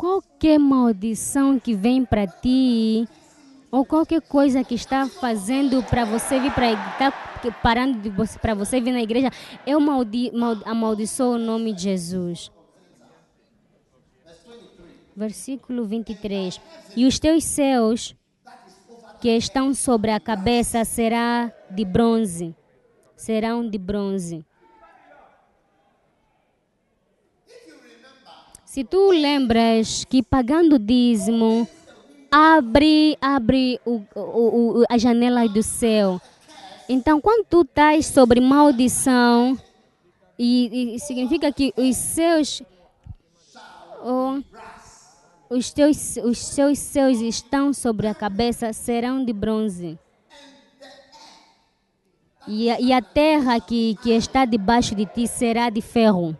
qualquer 0.00 0.58
maldição 0.58 1.60
que 1.60 1.74
vem 1.74 2.06
para 2.06 2.26
ti 2.26 3.06
ou 3.70 3.84
qualquer 3.84 4.22
coisa 4.22 4.64
que 4.64 4.74
está 4.74 5.06
fazendo 5.06 5.82
para 5.82 6.06
você 6.06 6.40
vir 6.40 6.50
para 6.54 6.72
está 6.72 7.12
parando 7.62 7.98
de 7.98 8.08
você 8.08 8.38
para 8.38 8.54
você 8.54 8.80
vir 8.80 8.92
na 8.92 9.02
igreja, 9.02 9.30
eu 9.66 9.78
maldi, 9.78 10.30
maldi, 10.32 10.62
amaldiçoo 10.64 11.34
o 11.34 11.38
nome 11.38 11.74
de 11.74 11.82
Jesus. 11.82 12.50
Versículo 15.14 15.84
23. 15.84 16.58
E 16.96 17.04
os 17.04 17.18
teus 17.18 17.44
céus 17.44 18.16
que 19.20 19.28
estão 19.36 19.74
sobre 19.74 20.12
a 20.12 20.18
cabeça 20.18 20.82
será 20.82 21.52
de 21.70 21.84
bronze. 21.84 22.56
Serão 23.16 23.68
de 23.68 23.76
bronze. 23.76 24.46
Se 28.70 28.84
tu 28.84 29.10
lembras 29.10 30.04
que 30.04 30.22
pagando 30.22 30.78
dízimo 30.78 31.66
abre, 32.30 33.18
abre 33.20 33.80
o, 33.84 34.00
o, 34.14 34.20
o, 34.20 34.84
a 34.88 34.96
janela 34.96 35.48
do 35.48 35.60
céu. 35.60 36.20
Então, 36.88 37.20
quando 37.20 37.44
tu 37.46 37.62
estás 37.62 38.06
sobre 38.06 38.40
maldição, 38.40 39.58
e, 40.38 40.94
e 40.94 41.00
significa 41.00 41.50
que 41.50 41.74
os 41.76 41.96
seus, 41.96 42.62
oh, 44.04 44.40
os 45.50 45.72
teus, 45.72 46.16
os 46.18 46.38
seus 46.38 46.78
céus 46.78 47.20
estão 47.20 47.72
sobre 47.72 48.06
a 48.06 48.14
cabeça 48.14 48.72
serão 48.72 49.24
de 49.24 49.32
bronze. 49.32 49.98
E 52.46 52.70
a, 52.70 52.80
e 52.80 52.92
a 52.92 53.02
terra 53.02 53.58
que, 53.58 53.96
que 54.00 54.12
está 54.12 54.44
debaixo 54.44 54.94
de 54.94 55.06
ti 55.06 55.26
será 55.26 55.70
de 55.70 55.80
ferro. 55.80 56.38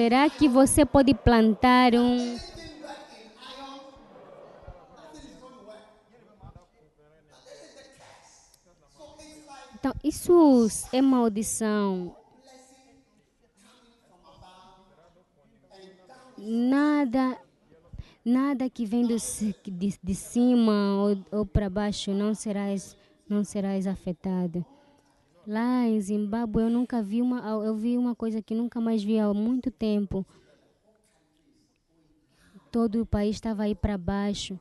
Será 0.00 0.30
que 0.30 0.48
você 0.48 0.86
pode 0.86 1.12
plantar 1.12 1.94
um 1.94 2.38
Então, 9.74 9.92
isso 10.02 10.66
é 10.90 11.02
maldição. 11.02 12.16
Nada, 16.38 17.38
nada 18.24 18.70
que 18.70 18.86
vem 18.86 19.06
do, 19.06 19.16
de, 19.18 19.98
de 20.02 20.14
cima 20.14 20.96
ou, 20.96 21.40
ou 21.40 21.44
para 21.44 21.68
baixo 21.68 22.12
não 22.12 22.32
serás, 22.32 22.96
não 23.28 23.44
serás 23.44 23.86
afetado. 23.86 24.64
Lá 25.50 25.84
em 25.84 26.00
Zimbábue 26.00 26.62
eu 26.62 26.70
nunca 26.70 27.02
vi 27.02 27.20
uma 27.20 27.40
eu 27.64 27.74
vi 27.74 27.98
uma 27.98 28.14
coisa 28.14 28.40
que 28.40 28.54
nunca 28.54 28.80
mais 28.80 29.02
vi 29.02 29.18
há 29.18 29.34
muito 29.34 29.68
tempo. 29.68 30.24
Todo 32.70 33.02
o 33.02 33.04
país 33.04 33.34
estava 33.34 33.64
aí 33.64 33.74
para 33.74 33.98
baixo. 33.98 34.60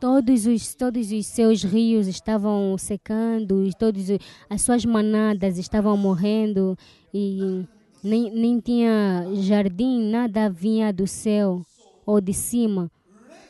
Todos 0.00 0.46
os, 0.46 0.74
todos 0.74 1.12
os 1.12 1.26
seus 1.26 1.62
rios 1.62 2.06
estavam 2.06 2.78
secando, 2.78 3.68
todas 3.78 4.06
as 4.48 4.62
suas 4.62 4.86
manadas 4.86 5.58
estavam 5.58 5.98
morrendo 5.98 6.78
e 7.12 7.68
nem, 8.02 8.30
nem 8.30 8.58
tinha 8.58 9.26
jardim, 9.34 10.10
nada 10.10 10.48
vinha 10.48 10.90
do 10.94 11.06
céu 11.06 11.60
ou 12.06 12.22
de 12.22 12.32
cima. 12.32 12.90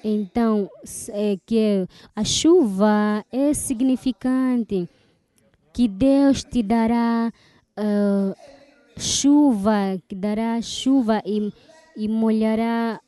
Então, 0.04 0.68
é 1.10 1.38
que 1.46 1.86
a 2.14 2.24
chuva 2.24 3.24
é 3.30 3.54
significante 3.54 4.88
que 5.72 5.86
Deus 5.86 6.42
te 6.42 6.62
dará 6.62 7.32
uh, 7.78 9.00
chuva, 9.00 10.00
que 10.08 10.14
dará 10.14 10.60
chuva 10.60 11.22
e, 11.24 11.52
e 11.96 12.08
molhará 12.08 13.00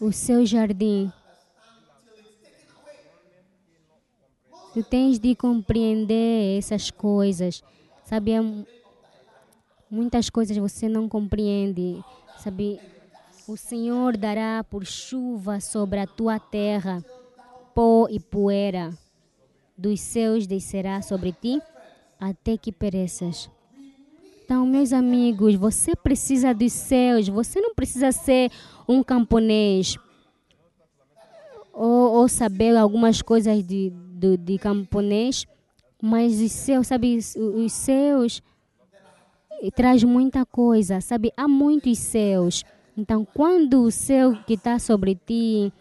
o 0.00 0.12
seu 0.12 0.44
jardim. 0.44 1.12
Tu 4.74 4.82
tens 4.82 5.18
de 5.18 5.34
compreender 5.34 6.58
essas 6.58 6.90
coisas. 6.90 7.62
Sabe, 8.04 8.32
muitas 9.90 10.30
coisas 10.30 10.56
você 10.56 10.88
não 10.88 11.08
compreende. 11.08 12.02
Sabe, 12.38 12.80
o 13.48 13.56
Senhor 13.56 14.14
dará 14.14 14.62
por 14.62 14.84
chuva 14.84 15.58
sobre 15.58 15.98
a 15.98 16.06
tua 16.06 16.38
terra, 16.38 17.02
pó 17.74 18.06
e 18.10 18.20
poeira. 18.20 18.92
Dos 19.74 20.00
céus 20.02 20.46
descerá 20.46 21.00
sobre 21.00 21.32
ti 21.32 21.58
até 22.20 22.58
que 22.58 22.70
pereças. 22.70 23.50
Então, 24.44 24.66
meus 24.66 24.92
amigos, 24.92 25.54
você 25.54 25.96
precisa 25.96 26.52
dos 26.52 26.72
céus, 26.74 27.26
você 27.26 27.58
não 27.58 27.74
precisa 27.74 28.12
ser 28.12 28.50
um 28.86 29.02
camponês 29.02 29.96
ou, 31.72 32.12
ou 32.16 32.28
saber 32.28 32.76
algumas 32.76 33.22
coisas 33.22 33.64
de, 33.64 33.90
de, 34.12 34.36
de 34.36 34.58
camponês, 34.58 35.46
mas 36.02 36.38
os 36.38 36.52
seus, 36.52 36.86
sabe, 36.86 37.16
os 37.16 37.72
seus 37.72 38.42
traz 39.74 40.04
muita 40.04 40.44
coisa, 40.44 41.00
sabe? 41.00 41.32
Há 41.34 41.48
muitos 41.48 41.96
céus. 41.98 42.62
Então, 42.98 43.24
quando 43.24 43.84
o 43.84 43.92
céu 43.92 44.34
que 44.44 44.54
está 44.54 44.76
sobre 44.80 45.14
ti 45.14 45.72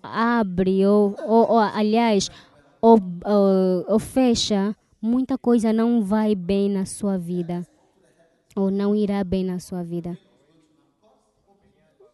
abre, 0.00 0.86
ou, 0.86 1.16
ou, 1.26 1.50
ou 1.50 1.58
aliás, 1.58 2.30
ou, 2.80 3.00
ou, 3.24 3.84
ou 3.88 3.98
fecha, 3.98 4.76
muita 5.02 5.36
coisa 5.36 5.72
não 5.72 6.04
vai 6.04 6.36
bem 6.36 6.70
na 6.70 6.86
sua 6.86 7.18
vida 7.18 7.66
ou 8.54 8.70
não 8.70 8.94
irá 8.94 9.24
bem 9.24 9.44
na 9.44 9.58
sua 9.58 9.82
vida. 9.82 10.16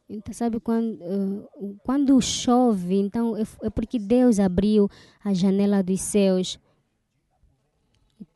Então, 0.08 0.32
sabe, 0.32 0.60
quando, 0.60 0.94
uh, 1.02 1.76
quando 1.84 2.18
chove, 2.22 2.96
então 2.98 3.36
é, 3.36 3.42
é, 3.64 3.70
porque 3.70 3.98
Deus 3.98 4.40
abriu 4.40 4.88
a 5.22 5.34
janela 5.34 5.82
dos 5.82 6.00
céus 6.00 6.58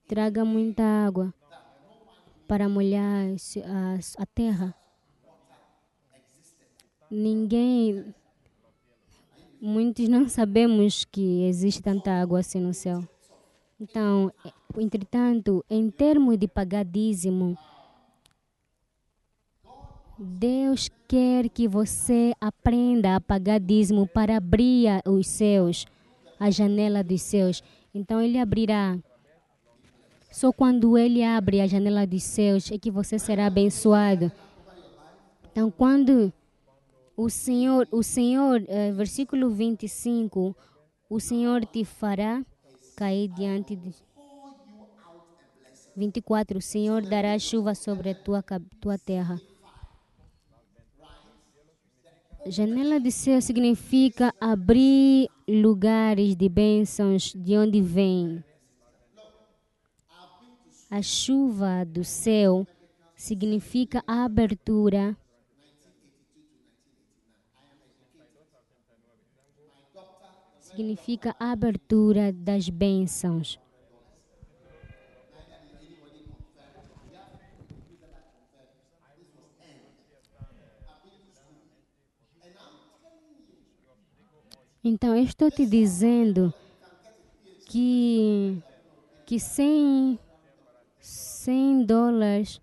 traga 0.07 0.45
muita 0.45 0.83
água 0.83 1.33
para 2.47 2.68
molhar 2.68 3.28
a, 3.64 4.22
a 4.22 4.26
terra. 4.26 4.80
Ninguém, 7.11 8.15
muitos 9.61 10.09
não 10.09 10.29
sabemos 10.29 11.05
que 11.05 11.43
existe 11.45 11.83
tanta 11.83 12.13
água 12.13 12.39
assim 12.39 12.61
no 12.61 12.73
céu. 12.73 13.03
Então, 13.81 14.33
entretanto, 14.79 15.65
em 15.69 15.91
termos 15.91 16.39
de 16.39 16.47
pagar 16.47 16.85
dízimo, 16.85 17.59
Deus 20.17 20.89
quer 21.09 21.49
que 21.49 21.67
você 21.67 22.33
aprenda 22.41 23.17
a 23.17 23.21
pagar 23.21 23.59
dízimo 23.59 24.07
para 24.07 24.37
abrir 24.37 25.03
os 25.05 25.27
céus, 25.27 25.87
a 26.39 26.49
janela 26.49 27.03
dos 27.03 27.23
céus. 27.23 27.61
Então 27.93 28.21
Ele 28.21 28.39
abrirá. 28.39 28.97
Só 30.31 30.53
quando 30.53 30.97
Ele 30.97 31.25
abre 31.25 31.61
a 31.61 31.67
janela 31.67 32.07
dos 32.07 32.23
céus 32.23 32.71
é 32.71 32.79
que 32.79 32.91
você 32.91 33.19
será 33.19 33.47
abençoado. 33.47 34.31
Então, 35.51 35.71
quando 35.71 36.33
o 37.23 37.29
Senhor, 37.29 37.87
o 37.93 38.03
Senhor, 38.03 38.64
eh, 38.66 38.93
versículo 38.93 39.51
25, 39.51 40.57
o 41.09 41.21
Senhor 41.21 41.66
te 41.66 41.85
fará 41.85 42.43
cair 42.97 43.29
diante 43.29 43.77
de 43.77 43.95
24, 45.95 46.57
o 46.57 46.62
Senhor 46.62 47.03
dará 47.03 47.39
chuva 47.39 47.75
sobre 47.75 48.11
a 48.11 48.14
tua, 48.14 48.43
tua 48.81 48.97
terra 48.97 49.39
Janela 52.47 52.99
de 52.99 53.12
céu 53.12 53.39
significa 53.43 54.35
abrir 54.41 55.29
lugares 55.47 56.35
de 56.35 56.49
bênçãos 56.49 57.35
de 57.37 57.55
onde 57.55 57.83
vem. 57.83 58.43
A 60.91 61.03
chuva 61.03 61.85
do 61.85 62.03
céu 62.03 62.66
significa 63.14 64.03
a 64.07 64.25
abertura. 64.25 65.14
Significa 70.81 71.37
a 71.39 71.53
abertura 71.53 72.33
das 72.33 72.70
bênçãos. 72.70 73.61
Então, 84.83 85.14
eu 85.14 85.22
estou 85.22 85.51
te 85.51 85.66
dizendo 85.66 86.51
que, 87.66 88.62
que 89.26 89.39
100, 89.39 90.18
100 90.99 91.85
dólares 91.85 92.59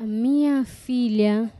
A 0.00 0.06
minha 0.06 0.64
filha 0.64 1.52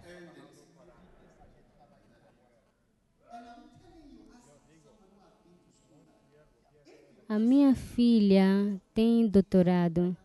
A 7.28 7.38
minha 7.38 7.74
filha 7.74 8.80
tem 8.94 9.28
doutorado. 9.28 10.16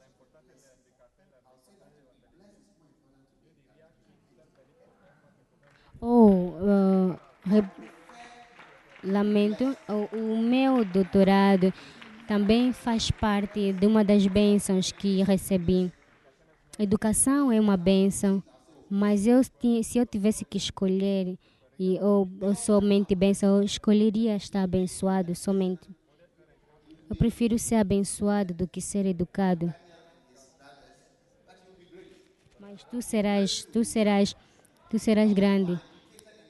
Oh, 5.99 6.29
uh, 6.31 7.19
lamento, 9.03 9.77
o, 9.89 10.15
o 10.15 10.37
meu 10.41 10.85
doutorado 10.85 11.73
também 12.27 12.71
faz 12.71 13.11
parte 13.11 13.73
de 13.73 13.85
uma 13.85 14.05
das 14.05 14.25
bênçãos 14.25 14.91
que 14.91 15.21
recebi. 15.21 15.91
Educação 16.77 17.51
é 17.51 17.59
uma 17.59 17.77
benção, 17.77 18.43
mas 18.89 19.25
eu 19.25 19.41
se 19.43 19.97
eu 19.97 20.05
tivesse 20.05 20.43
que 20.43 20.57
escolher 20.57 21.37
e 21.79 21.97
ou, 22.01 22.29
ou 22.41 22.53
somente 22.53 23.15
benção, 23.15 23.57
eu 23.57 23.63
escolheria 23.63 24.35
estar 24.35 24.63
abençoado 24.63 25.33
somente. 25.35 25.89
Eu 27.09 27.15
prefiro 27.15 27.57
ser 27.57 27.75
abençoado 27.75 28.53
do 28.53 28.67
que 28.67 28.81
ser 28.81 29.05
educado. 29.05 29.73
Mas 32.59 32.83
tu 32.83 33.01
serás, 33.01 33.63
tu 33.65 33.85
serás, 33.85 34.35
tu 34.89 34.99
serás 34.99 35.31
grande. 35.31 35.79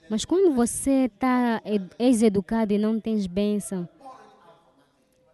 Mas 0.10 0.26
quando 0.26 0.56
você 0.56 1.06
está 1.06 1.62
és 2.00 2.24
educado 2.24 2.74
e 2.74 2.78
não 2.78 3.00
tens 3.00 3.28
bênção, 3.28 3.88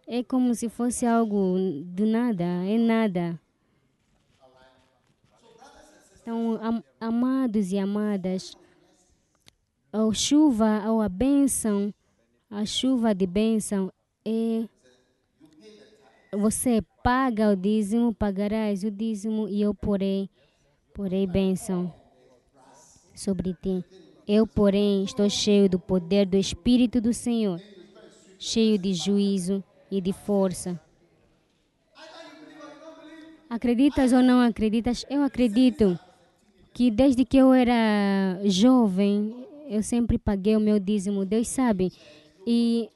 é 0.07 0.21
como 0.23 0.53
se 0.53 0.67
fosse 0.67 1.05
algo 1.05 1.55
do 1.85 2.05
nada, 2.05 2.43
é 2.43 2.77
nada. 2.77 3.39
Então, 6.22 6.59
am, 6.61 6.84
amados 6.99 7.72
e 7.72 7.80
amadas, 7.80 8.55
a 9.91 10.13
chuva 10.13 10.84
ou 10.88 11.01
a 11.01 11.09
bênção, 11.09 11.91
a 12.49 12.63
chuva 12.63 13.13
de 13.15 13.26
bênção 13.26 13.91
é 14.24 14.67
você 16.34 16.82
paga 17.03 17.49
o 17.49 17.55
dízimo, 17.55 18.13
pagarás 18.13 18.84
o 18.84 18.91
dízimo 18.91 19.49
e 19.49 19.61
eu 19.61 19.74
porei, 19.74 20.30
porei 20.93 21.26
bênção 21.26 21.93
sobre 23.15 23.53
ti. 23.55 23.84
Eu, 24.28 24.45
porém, 24.45 25.03
estou 25.03 25.30
cheio 25.30 25.67
do 25.67 25.80
poder 25.80 26.26
do 26.26 26.38
Espírito 26.38 27.01
do 27.01 27.13
Senhor, 27.13 27.59
cheio 28.39 28.78
de 28.78 28.93
juízo 28.93 29.63
e 29.89 29.99
de 29.99 30.13
força. 30.13 30.80
Acreditas 33.49 34.13
ou 34.13 34.22
não 34.22 34.39
acreditas? 34.39 35.03
Eu 35.09 35.24
acredito 35.24 35.99
que 36.74 36.89
desde 36.89 37.26
que 37.26 37.38
eu 37.38 37.53
era 37.53 38.39
jovem, 38.45 39.36
eu 39.69 39.84
sempre 39.84 40.17
paguei 40.17 40.55
o 40.55 40.59
meu 40.59 40.80
dízimo, 40.80 41.26
Deus 41.26 41.47
sabe. 41.47 41.91
E 42.45 42.89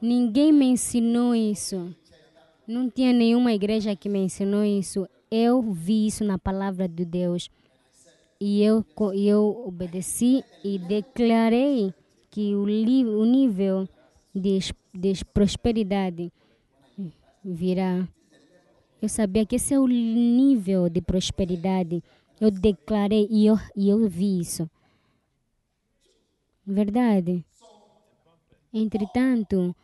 ninguém 0.00 0.52
me 0.52 0.66
ensinou 0.66 1.34
isso. 1.34 1.94
Não 2.66 2.90
tinha 2.90 3.12
nenhuma 3.12 3.52
igreja 3.52 3.94
que 3.94 4.08
me 4.08 4.18
ensinou 4.18 4.64
isso. 4.64 5.08
Eu 5.30 5.62
vi 5.62 6.06
isso 6.06 6.24
na 6.24 6.38
palavra 6.38 6.88
de 6.88 7.04
Deus. 7.04 7.50
E 8.40 8.62
eu, 8.62 8.84
eu 9.14 9.64
obedeci 9.66 10.44
e 10.62 10.78
declarei 10.78 11.94
que 12.30 12.54
o, 12.54 12.64
o 12.64 13.24
nível 13.24 13.88
de, 14.34 14.58
de 14.92 15.24
prosperidade 15.32 16.30
virá. 17.42 18.06
Eu 19.00 19.08
sabia 19.08 19.46
que 19.46 19.56
esse 19.56 19.72
é 19.72 19.78
o 19.78 19.86
nível 19.86 20.88
de 20.88 21.00
prosperidade. 21.00 22.02
Eu 22.40 22.50
declarei 22.50 23.26
e 23.30 23.46
eu, 23.46 23.56
e 23.74 23.88
eu 23.88 24.06
vi 24.08 24.40
isso. 24.40 24.68
Verdade. 26.66 27.44
Entretanto, 28.72 29.74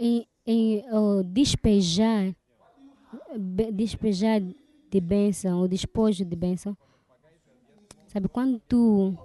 em, 0.00 0.26
em 0.44 0.84
oh, 0.90 1.22
despejar, 1.22 2.34
despejar 3.72 4.40
de 4.40 5.00
bênção, 5.00 5.62
o 5.62 5.68
despojo 5.68 6.24
de 6.24 6.34
bênção, 6.34 6.76
sabe, 8.08 8.28
quando 8.28 8.60
tu, 8.68 9.16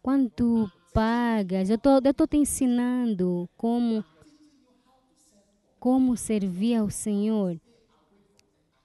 quando 0.00 0.30
tu 0.30 0.70
pagas, 0.94 1.68
eu 1.68 1.78
tô, 1.78 2.00
eu 2.04 2.14
tô 2.14 2.26
te 2.26 2.36
ensinando 2.36 3.48
como, 3.56 4.04
como 5.80 6.16
servir 6.16 6.76
ao 6.76 6.90
Senhor 6.90 7.58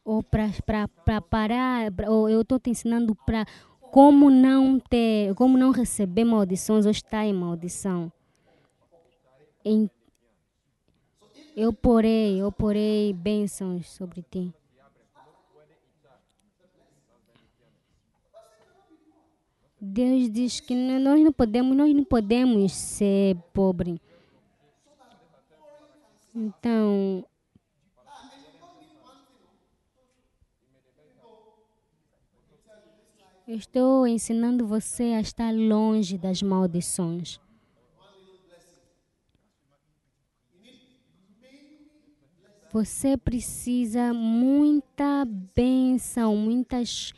ou 0.04 0.22
para 0.22 1.22
parar, 1.22 1.92
ou 2.08 2.30
eu 2.30 2.42
estou 2.42 2.60
te 2.60 2.70
ensinando 2.70 3.16
para 3.16 3.46
como 3.92 4.30
não 4.30 4.80
ter, 4.80 5.34
como 5.36 5.58
não 5.58 5.72
receber 5.72 6.26
maldições 6.26 6.86
ou 6.86 6.92
estar 6.92 7.26
em 7.26 7.34
maldição. 7.34 8.12
Em, 9.64 9.90
eu 11.56 11.72
porei, 11.72 12.42
eu 12.42 12.52
porei 12.52 13.14
bênçãos 13.14 13.90
sobre 13.90 14.24
ti. 14.24 14.54
Deus 19.80 20.32
diz 20.32 20.60
que 20.60 20.74
nós 20.74 21.22
não 21.22 21.32
podemos, 21.32 21.76
nós 21.76 21.94
não 21.94 22.06
podemos 22.06 22.72
ser 22.72 23.36
pobres. 23.54 24.00
Então, 26.34 27.26
estou 33.48 34.08
ensinando 34.08 34.66
você 34.66 35.04
a 35.16 35.22
estar 35.22 35.54
longe 35.54 36.18
das 36.18 36.42
maldições. 36.42 37.40
Você 42.72 43.16
precisa 43.18 44.14
muita 44.14 45.26
bênção, 45.56 46.36
muitas, 46.36 47.14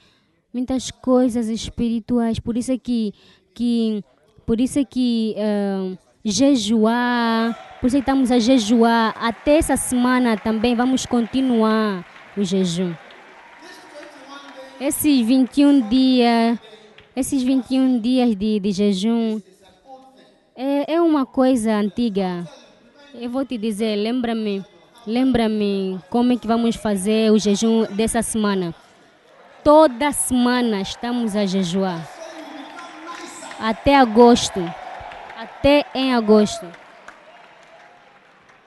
muitas 0.53 0.91
coisas 0.91 1.47
espirituais. 1.47 2.39
Por 2.39 2.57
isso 2.57 2.73
é 2.73 2.77
que, 2.77 3.13
que, 3.53 4.03
por 4.45 4.59
isso 4.59 4.79
é 4.79 4.83
que 4.83 5.33
uh, 5.37 5.97
jejuar, 6.25 7.77
por 7.79 7.87
isso 7.87 7.95
é 7.95 7.99
que 7.99 8.03
estamos 8.03 8.31
a 8.31 8.39
jejuar. 8.39 9.15
Até 9.17 9.57
essa 9.57 9.77
semana 9.77 10.35
também 10.35 10.75
vamos 10.75 11.05
continuar 11.05 12.05
o 12.35 12.43
jejum. 12.43 12.93
Esses 14.79 15.25
21 15.25 15.87
dias, 15.87 16.59
esses 17.15 17.41
21 17.41 17.97
dias 17.99 18.35
de, 18.35 18.59
de 18.59 18.71
jejum 18.73 19.41
é, 20.53 20.95
é 20.95 21.01
uma 21.01 21.25
coisa 21.25 21.75
antiga. 21.75 22.45
Eu 23.13 23.29
vou 23.29 23.45
te 23.45 23.57
dizer, 23.57 23.95
lembra-me, 23.95 24.65
lembra-me 25.07 25.97
como 26.09 26.33
é 26.33 26.37
que 26.37 26.45
vamos 26.45 26.75
fazer 26.75 27.31
o 27.31 27.39
jejum 27.39 27.85
dessa 27.95 28.21
semana. 28.21 28.75
Toda 29.63 30.11
semana 30.11 30.81
estamos 30.81 31.37
a 31.37 31.45
jejuar. 31.45 32.05
Até 33.57 33.95
agosto. 33.95 34.59
Até 35.37 35.85
em 35.95 36.13
agosto. 36.13 36.65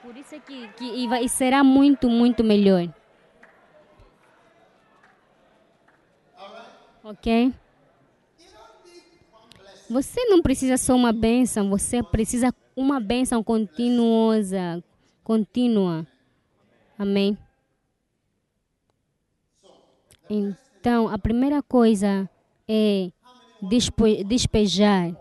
Por 0.01 0.17
isso 0.17 0.33
é 0.33 0.39
que, 0.39 0.67
que 0.75 0.85
e, 0.85 1.07
vai, 1.07 1.23
e 1.23 1.29
será 1.29 1.63
muito, 1.63 2.09
muito 2.09 2.43
melhor. 2.43 2.89
Ok? 7.09 7.51
Você 9.89 10.25
não 10.25 10.43
precisa 10.43 10.77
só 10.77 10.95
uma 10.95 11.11
bênção, 11.11 11.67
você 11.67 12.03
precisa 12.03 12.53
uma 12.75 12.99
bênção 12.99 13.43
continuosa, 13.43 14.83
contínua. 15.23 16.05
Amém? 16.99 17.35
Então, 20.29 21.09
a 21.09 21.17
primeira 21.17 21.63
coisa 21.63 22.29
é 22.67 23.09
despejar. 24.27 25.11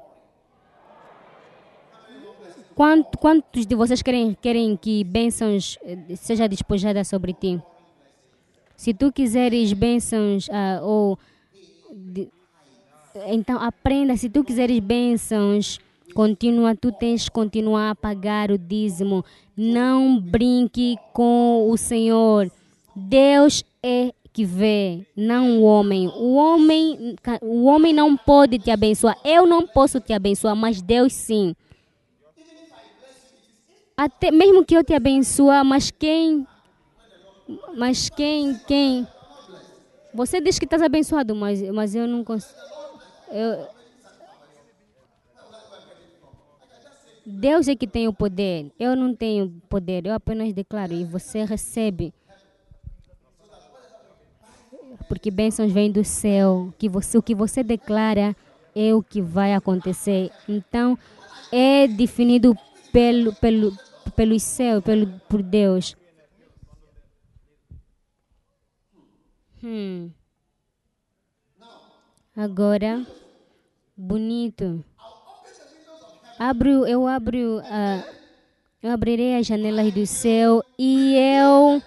Quantos 3.18 3.64
de 3.64 3.74
vocês 3.74 4.02
querem, 4.02 4.34
querem 4.34 4.76
que 4.76 5.02
bênçãos 5.04 5.78
eh, 5.82 6.14
seja 6.16 6.46
despojada 6.46 7.02
sobre 7.02 7.32
ti? 7.32 7.58
Se 8.76 8.92
tu 8.92 9.10
quiseres 9.10 9.72
bênçãos 9.72 10.46
uh, 10.48 10.84
ou 10.84 11.18
então 13.26 13.60
aprenda, 13.60 14.16
se 14.16 14.28
tu 14.28 14.44
quiseres 14.44 14.78
bênçãos, 14.78 15.80
continua, 16.14 16.74
tu 16.74 16.92
tens 16.92 17.24
que 17.24 17.30
continuar 17.30 17.90
a 17.90 17.94
pagar 17.94 18.50
o 18.50 18.58
dízimo. 18.58 19.24
Não 19.56 20.20
brinque 20.20 20.96
com 21.12 21.68
o 21.70 21.76
Senhor. 21.76 22.50
Deus 22.94 23.64
é 23.82 24.12
que 24.32 24.44
vê, 24.44 25.04
não 25.16 25.58
o 25.58 25.62
homem. 25.62 26.08
O 26.08 26.34
homem, 26.34 27.16
o 27.42 27.64
homem 27.64 27.92
não 27.92 28.16
pode 28.16 28.58
te 28.58 28.70
abençoar. 28.70 29.18
Eu 29.24 29.46
não 29.46 29.66
posso 29.66 30.00
te 30.00 30.12
abençoar, 30.12 30.54
mas 30.54 30.80
Deus 30.80 31.12
sim. 31.12 31.54
Até 33.96 34.30
mesmo 34.30 34.64
que 34.64 34.76
eu 34.76 34.84
te 34.84 34.94
abençoe, 34.94 35.64
mas 35.64 35.90
quem 35.90 36.46
mas 37.76 38.08
quem 38.10 38.54
quem 38.66 39.06
você 40.18 40.40
diz 40.40 40.58
que 40.58 40.64
estás 40.64 40.82
abençoado, 40.82 41.32
mas, 41.32 41.62
mas 41.70 41.94
eu 41.94 42.08
não 42.08 42.24
consigo. 42.24 42.58
Eu... 43.30 43.68
Deus 47.24 47.68
é 47.68 47.76
que 47.76 47.86
tem 47.86 48.08
o 48.08 48.12
poder. 48.12 48.72
Eu 48.80 48.96
não 48.96 49.14
tenho 49.14 49.62
poder. 49.68 50.04
Eu 50.04 50.14
apenas 50.14 50.52
declaro 50.52 50.92
e 50.92 51.04
você 51.04 51.44
recebe. 51.44 52.12
Porque 55.08 55.30
bênçãos 55.30 55.70
vêm 55.70 55.88
do 55.88 56.02
céu. 56.02 56.74
Que 56.76 56.88
você, 56.88 57.16
o 57.16 57.22
que 57.22 57.34
você 57.34 57.62
declara 57.62 58.34
é 58.74 58.92
o 58.92 59.00
que 59.00 59.22
vai 59.22 59.54
acontecer. 59.54 60.32
Então, 60.48 60.98
é 61.52 61.86
definido 61.86 62.56
pelo, 62.92 63.32
pelo, 63.34 63.72
pelo 64.16 64.40
céu, 64.40 64.82
pelo, 64.82 65.06
por 65.28 65.44
Deus. 65.44 65.96
Hum. 69.62 70.12
Agora, 72.36 73.04
bonito. 73.96 74.84
Abro, 76.38 76.86
eu 76.86 77.06
abro, 77.06 77.60
eu 78.82 78.90
abrirei 78.90 79.36
as 79.36 79.46
janelas 79.46 79.92
do 79.92 80.06
céu 80.06 80.62
e 80.78 81.16
eu, 81.16 81.82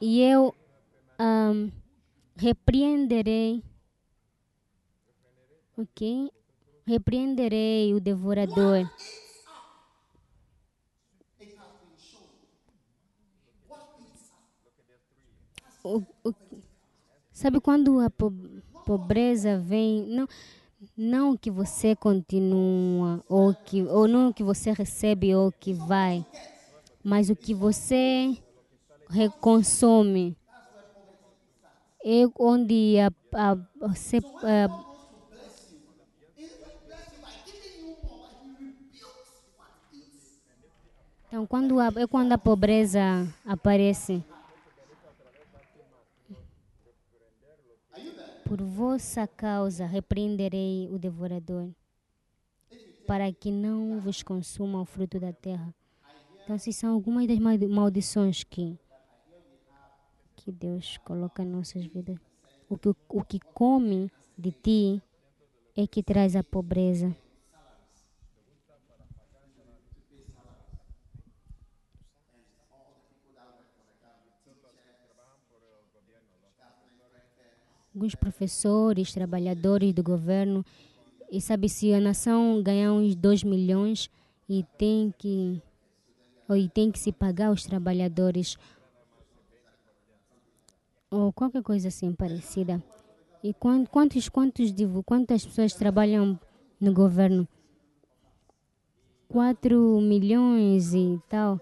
e 0.00 0.20
eu 0.22 0.54
um, 1.20 1.70
repreenderei, 2.36 3.62
ok? 5.76 6.30
Repreenderei 6.86 7.94
o 7.94 8.00
devorador. 8.00 8.88
O, 15.84 16.02
Sabe 17.40 17.58
quando 17.58 17.98
a 18.00 18.10
pobreza 18.84 19.56
vem? 19.58 20.04
Não, 20.08 20.28
Não 20.94 21.36
que 21.38 21.50
você 21.50 21.96
continua, 21.96 23.24
ou, 23.26 23.54
que, 23.64 23.82
ou 23.82 24.06
não 24.06 24.30
que 24.30 24.44
você 24.44 24.72
recebe 24.72 25.34
ou 25.34 25.50
que 25.50 25.72
vai, 25.72 26.22
mas 27.02 27.30
o 27.30 27.34
que 27.34 27.54
você 27.54 28.36
reconsome. 29.08 30.36
É 32.04 32.24
onde 32.38 32.98
a, 32.98 33.10
a, 33.32 33.52
a, 33.52 33.86
a 33.86 34.70
Então, 41.26 41.46
quando 41.46 41.80
a, 41.80 41.86
é 41.96 42.06
quando 42.06 42.32
a 42.32 42.38
pobreza 42.38 43.00
aparece. 43.46 44.22
Por 48.50 48.64
vossa 48.64 49.28
causa 49.28 49.86
repreenderei 49.86 50.88
o 50.90 50.98
devorador, 50.98 51.68
para 53.06 53.32
que 53.32 53.52
não 53.52 54.00
vos 54.00 54.24
consuma 54.24 54.80
o 54.80 54.84
fruto 54.84 55.20
da 55.20 55.32
terra. 55.32 55.72
Então, 56.42 56.58
se 56.58 56.72
são 56.72 56.92
algumas 56.92 57.28
das 57.28 57.38
maldições 57.38 58.42
que, 58.42 58.76
que 60.34 60.50
Deus 60.50 60.98
coloca 61.04 61.44
em 61.44 61.46
nossas 61.46 61.86
vidas. 61.86 62.18
O 62.68 62.76
que, 62.76 62.88
o 62.88 63.22
que 63.22 63.38
come 63.54 64.10
de 64.36 64.50
ti 64.50 65.02
é 65.76 65.86
que 65.86 66.02
traz 66.02 66.34
a 66.34 66.42
pobreza. 66.42 67.16
Alguns 77.94 78.14
professores, 78.14 79.12
trabalhadores 79.12 79.92
do 79.92 80.02
governo, 80.02 80.64
e 81.30 81.40
sabe 81.40 81.68
se 81.68 81.92
a 81.92 82.00
nação 82.00 82.62
ganhar 82.62 82.92
uns 82.92 83.14
2 83.14 83.44
milhões 83.44 84.10
e 84.48 84.64
tem 84.76 85.14
que 85.16 85.62
ou 86.48 86.56
e 86.56 86.68
tem 86.68 86.90
que 86.90 86.98
se 86.98 87.12
pagar 87.12 87.48
aos 87.48 87.64
trabalhadores 87.64 88.56
ou 91.10 91.32
qualquer 91.32 91.62
coisa 91.62 91.88
assim 91.88 92.12
parecida. 92.12 92.82
E 93.42 93.54
quantos, 93.54 94.28
quantos, 94.28 94.72
quantas 95.06 95.46
pessoas 95.46 95.74
trabalham 95.74 96.38
no 96.80 96.92
governo? 96.92 97.48
4 99.28 100.00
milhões 100.00 100.92
e 100.92 101.18
tal. 101.28 101.60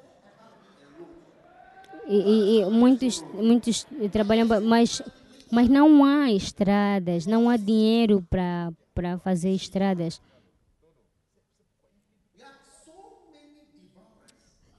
E, 2.06 2.16
e, 2.16 2.60
e 2.60 2.70
muitos, 2.70 3.22
muitos 3.34 3.86
trabalham, 4.10 4.46
mas 4.62 5.02
mas 5.50 5.68
não 5.68 6.04
há 6.04 6.30
estradas, 6.30 7.26
não 7.26 7.48
há 7.48 7.56
dinheiro 7.56 8.24
para 8.30 9.18
fazer 9.18 9.50
estradas. 9.52 10.20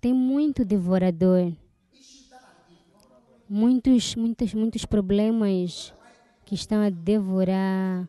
Tem 0.02 0.14
muito 0.14 0.64
devorador. 0.64 1.52
Muitos, 3.50 4.16
muitos, 4.16 4.54
muitos 4.54 4.86
problemas 4.86 5.94
que 6.46 6.56
estão 6.56 6.82
a 6.82 6.90
devorar 6.90 8.08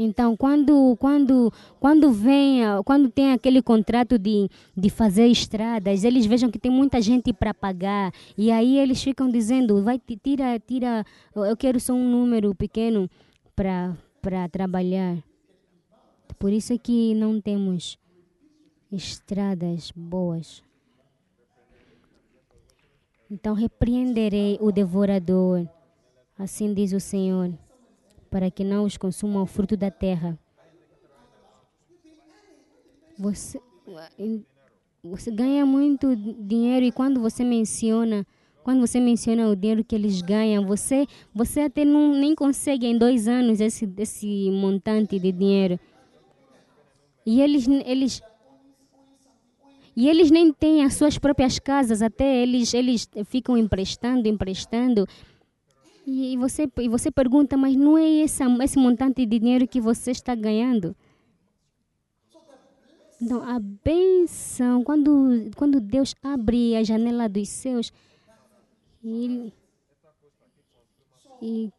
Então, 0.00 0.36
quando, 0.36 0.96
quando, 1.00 1.52
quando 1.80 2.12
vem, 2.12 2.60
quando 2.84 3.10
tem 3.10 3.32
aquele 3.32 3.60
contrato 3.60 4.16
de, 4.16 4.48
de 4.76 4.88
fazer 4.88 5.26
estradas, 5.26 6.04
eles 6.04 6.24
vejam 6.24 6.52
que 6.52 6.58
tem 6.58 6.70
muita 6.70 7.02
gente 7.02 7.32
para 7.32 7.52
pagar 7.52 8.12
e 8.36 8.52
aí 8.52 8.78
eles 8.78 9.02
ficam 9.02 9.28
dizendo, 9.28 9.82
vai 9.82 9.98
tira, 9.98 10.56
tira, 10.60 11.04
eu 11.34 11.56
quero 11.56 11.80
só 11.80 11.94
um 11.94 12.08
número 12.08 12.54
pequeno 12.54 13.10
para 13.56 13.96
para 14.22 14.48
trabalhar. 14.48 15.18
Por 16.38 16.52
isso 16.52 16.72
é 16.72 16.78
que 16.78 17.12
não 17.14 17.40
temos 17.40 17.98
estradas 18.92 19.90
boas. 19.96 20.62
Então 23.28 23.52
repreenderei 23.52 24.58
o 24.60 24.70
devorador, 24.70 25.66
assim 26.38 26.72
diz 26.72 26.92
o 26.92 27.00
Senhor 27.00 27.52
para 28.30 28.50
que 28.50 28.64
não 28.64 28.84
os 28.84 28.96
consumam 28.96 29.42
o 29.42 29.46
fruto 29.46 29.76
da 29.76 29.90
terra. 29.90 30.38
Você, 33.18 33.60
você 35.02 35.30
ganha 35.30 35.66
muito 35.66 36.14
dinheiro 36.14 36.86
e 36.86 36.92
quando 36.92 37.20
você 37.20 37.42
menciona 37.42 38.26
quando 38.68 38.80
você 38.80 39.00
menciona 39.00 39.48
o 39.48 39.56
dinheiro 39.56 39.82
que 39.82 39.94
eles 39.94 40.20
ganham, 40.20 40.66
você, 40.66 41.06
você 41.34 41.60
até 41.60 41.86
não, 41.86 42.12
nem 42.12 42.34
consegue 42.34 42.86
em 42.86 42.98
dois 42.98 43.26
anos 43.26 43.62
esse, 43.62 43.90
esse 43.96 44.50
montante 44.50 45.18
de 45.18 45.32
dinheiro. 45.32 45.80
E 47.24 47.40
eles, 47.40 47.66
eles, 47.66 48.22
e 49.96 50.06
eles 50.06 50.30
nem 50.30 50.52
têm 50.52 50.84
as 50.84 50.92
suas 50.92 51.18
próprias 51.18 51.58
casas, 51.58 52.02
até 52.02 52.42
eles, 52.42 52.74
eles 52.74 53.08
ficam 53.24 53.56
emprestando, 53.56 54.28
emprestando. 54.28 55.08
E 56.10 56.38
você, 56.38 56.66
e 56.78 56.88
você 56.88 57.10
pergunta, 57.10 57.54
mas 57.54 57.76
não 57.76 57.98
é 57.98 58.08
esse, 58.08 58.42
esse 58.62 58.78
montante 58.78 59.26
de 59.26 59.38
dinheiro 59.38 59.68
que 59.68 59.78
você 59.78 60.10
está 60.10 60.34
ganhando? 60.34 60.96
Então, 63.20 63.42
a 63.42 63.58
benção, 63.58 64.82
quando, 64.82 65.50
quando 65.54 65.78
Deus 65.78 66.14
abre 66.22 66.74
a 66.76 66.82
janela 66.82 67.28
dos 67.28 67.46
céus, 67.50 67.92
Ele 69.04 69.52
e 71.42 71.70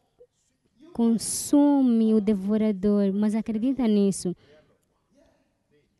consome 0.92 2.14
o 2.14 2.20
devorador. 2.20 3.12
Mas 3.12 3.34
acredita 3.34 3.88
nisso? 3.88 4.36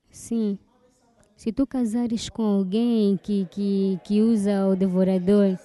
Sim. 0.09 0.57
Se 1.35 1.51
tu 1.51 1.67
casares 1.67 2.29
com 2.29 2.45
alguém 2.45 3.17
que, 3.17 3.45
que, 3.47 3.99
que 4.05 4.23
usa 4.23 4.69
o 4.69 4.77
devorador, 4.77 5.59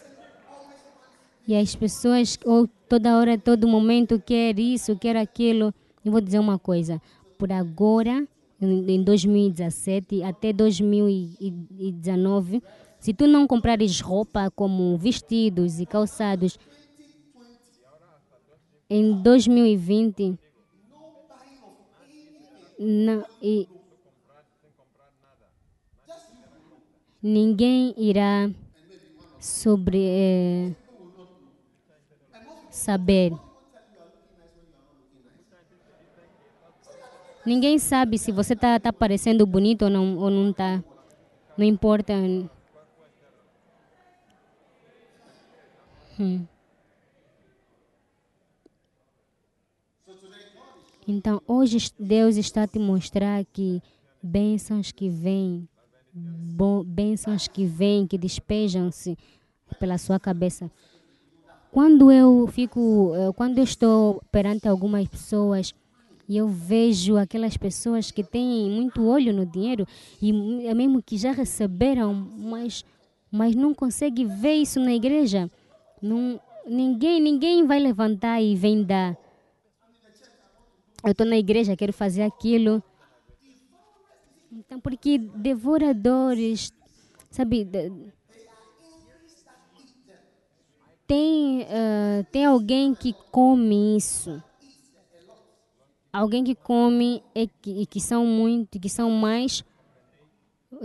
e 1.47 1.55
as 1.55 1.75
pessoas, 1.75 2.39
ou 2.43 2.67
toda 2.89 3.15
hora, 3.17 3.37
todo 3.37 3.67
momento, 3.67 4.19
quer 4.19 4.59
isso, 4.59 4.97
quer 4.97 5.15
aquilo. 5.15 5.71
Eu 6.03 6.11
vou 6.11 6.21
dizer 6.21 6.39
uma 6.39 6.57
coisa. 6.57 6.99
Por 7.37 7.51
agora, 7.51 8.27
em 8.61 9.03
2017 9.03 10.23
até 10.23 10.51
2019, 10.51 12.63
se 12.99 13.13
tu 13.13 13.27
não 13.27 13.45
comprares 13.45 13.99
roupa 13.99 14.49
como 14.49 14.97
vestidos 14.97 15.79
e 15.79 15.85
calçados, 15.85 16.57
em 18.89 19.21
2020, 19.21 20.39
não, 22.79 23.23
e 23.41 23.67
ninguém 27.21 27.93
irá 27.97 28.49
sobre 29.39 29.99
eh, 29.99 30.71
saber. 32.75 33.31
Ninguém 37.45 37.77
sabe 37.77 38.17
se 38.17 38.31
você 38.31 38.53
está 38.53 38.79
tá 38.79 38.91
parecendo 38.91 39.45
bonito 39.45 39.83
ou 39.83 39.89
não 39.89 40.17
ou 40.17 40.29
não 40.29 40.49
está. 40.49 40.83
Não 41.57 41.65
importa. 41.65 42.13
Hum. 46.19 46.45
Então, 51.07 51.39
hoje 51.47 51.91
Deus 51.99 52.35
está 52.35 52.63
a 52.63 52.67
te 52.67 52.79
mostrar 52.79 53.45
que 53.45 53.79
bênçãos 54.23 54.91
que 54.91 55.07
vêm, 55.07 55.69
bênçãos 56.83 57.47
que 57.47 57.63
vêm, 57.65 58.07
que 58.07 58.17
despejam-se 58.17 59.15
pela 59.79 59.99
sua 59.99 60.19
cabeça. 60.19 60.71
Quando 61.75 62.09
eu 62.09 62.47
fico, 62.47 63.11
eh, 63.13 63.33
quando 63.35 63.57
eu 63.57 63.65
estou 63.65 64.21
perante 64.31 64.65
algumas 64.65 65.05
pessoas 65.09 65.73
e 66.25 66.37
eu 66.37 66.47
vejo 66.47 67.17
aquelas 67.17 67.57
pessoas 67.57 68.11
que 68.11 68.23
têm 68.23 68.71
muito 68.71 69.05
olho 69.05 69.33
no 69.33 69.45
dinheiro 69.45 69.85
e 70.21 70.31
é 70.65 70.73
mesmo 70.73 71.03
que 71.03 71.17
já 71.17 71.33
receberam, 71.33 72.13
mas 72.13 72.85
mas 73.29 73.53
não 73.57 73.73
consegue 73.73 74.23
ver 74.23 74.53
isso 74.53 74.79
na 74.79 74.93
igreja. 74.93 75.51
Não, 76.01 76.39
ninguém, 76.65 77.19
ninguém 77.19 77.67
vai 77.67 77.79
levantar 77.79 78.41
e 78.41 78.55
vem 78.55 78.81
dar. 78.81 79.17
Eu 81.03 81.11
estou 81.11 81.25
na 81.25 81.37
igreja, 81.37 81.75
quero 81.75 81.91
fazer 81.91 82.21
aquilo. 82.21 82.81
Então, 84.49 84.79
porque 84.79 85.17
devoradores, 85.17 86.71
sabe, 87.29 87.67
tem, 91.07 91.61
uh, 91.61 92.23
tem 92.31 92.45
alguém 92.45 92.93
que 92.93 93.13
come 93.31 93.97
isso. 93.97 94.41
Alguém 96.11 96.43
que 96.43 96.55
come 96.55 97.21
e 97.33 97.47
que, 97.47 97.85
que 97.85 97.99
são 97.99 98.25
muito, 98.25 98.79
que 98.79 98.89
são 98.89 99.09
mais 99.11 99.63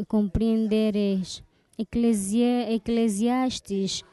compreenderes. 0.09 1.43
Eclesia, 1.79 2.73
Eclesiastes 2.73 4.05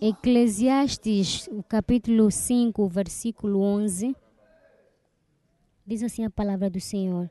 Eclesiastes, 0.00 1.48
o 1.48 1.60
capítulo 1.60 2.30
5, 2.30 2.86
versículo 2.88 3.60
11, 3.60 4.14
diz 5.84 6.04
assim 6.04 6.24
a 6.24 6.30
palavra 6.30 6.70
do 6.70 6.80
Senhor: 6.80 7.28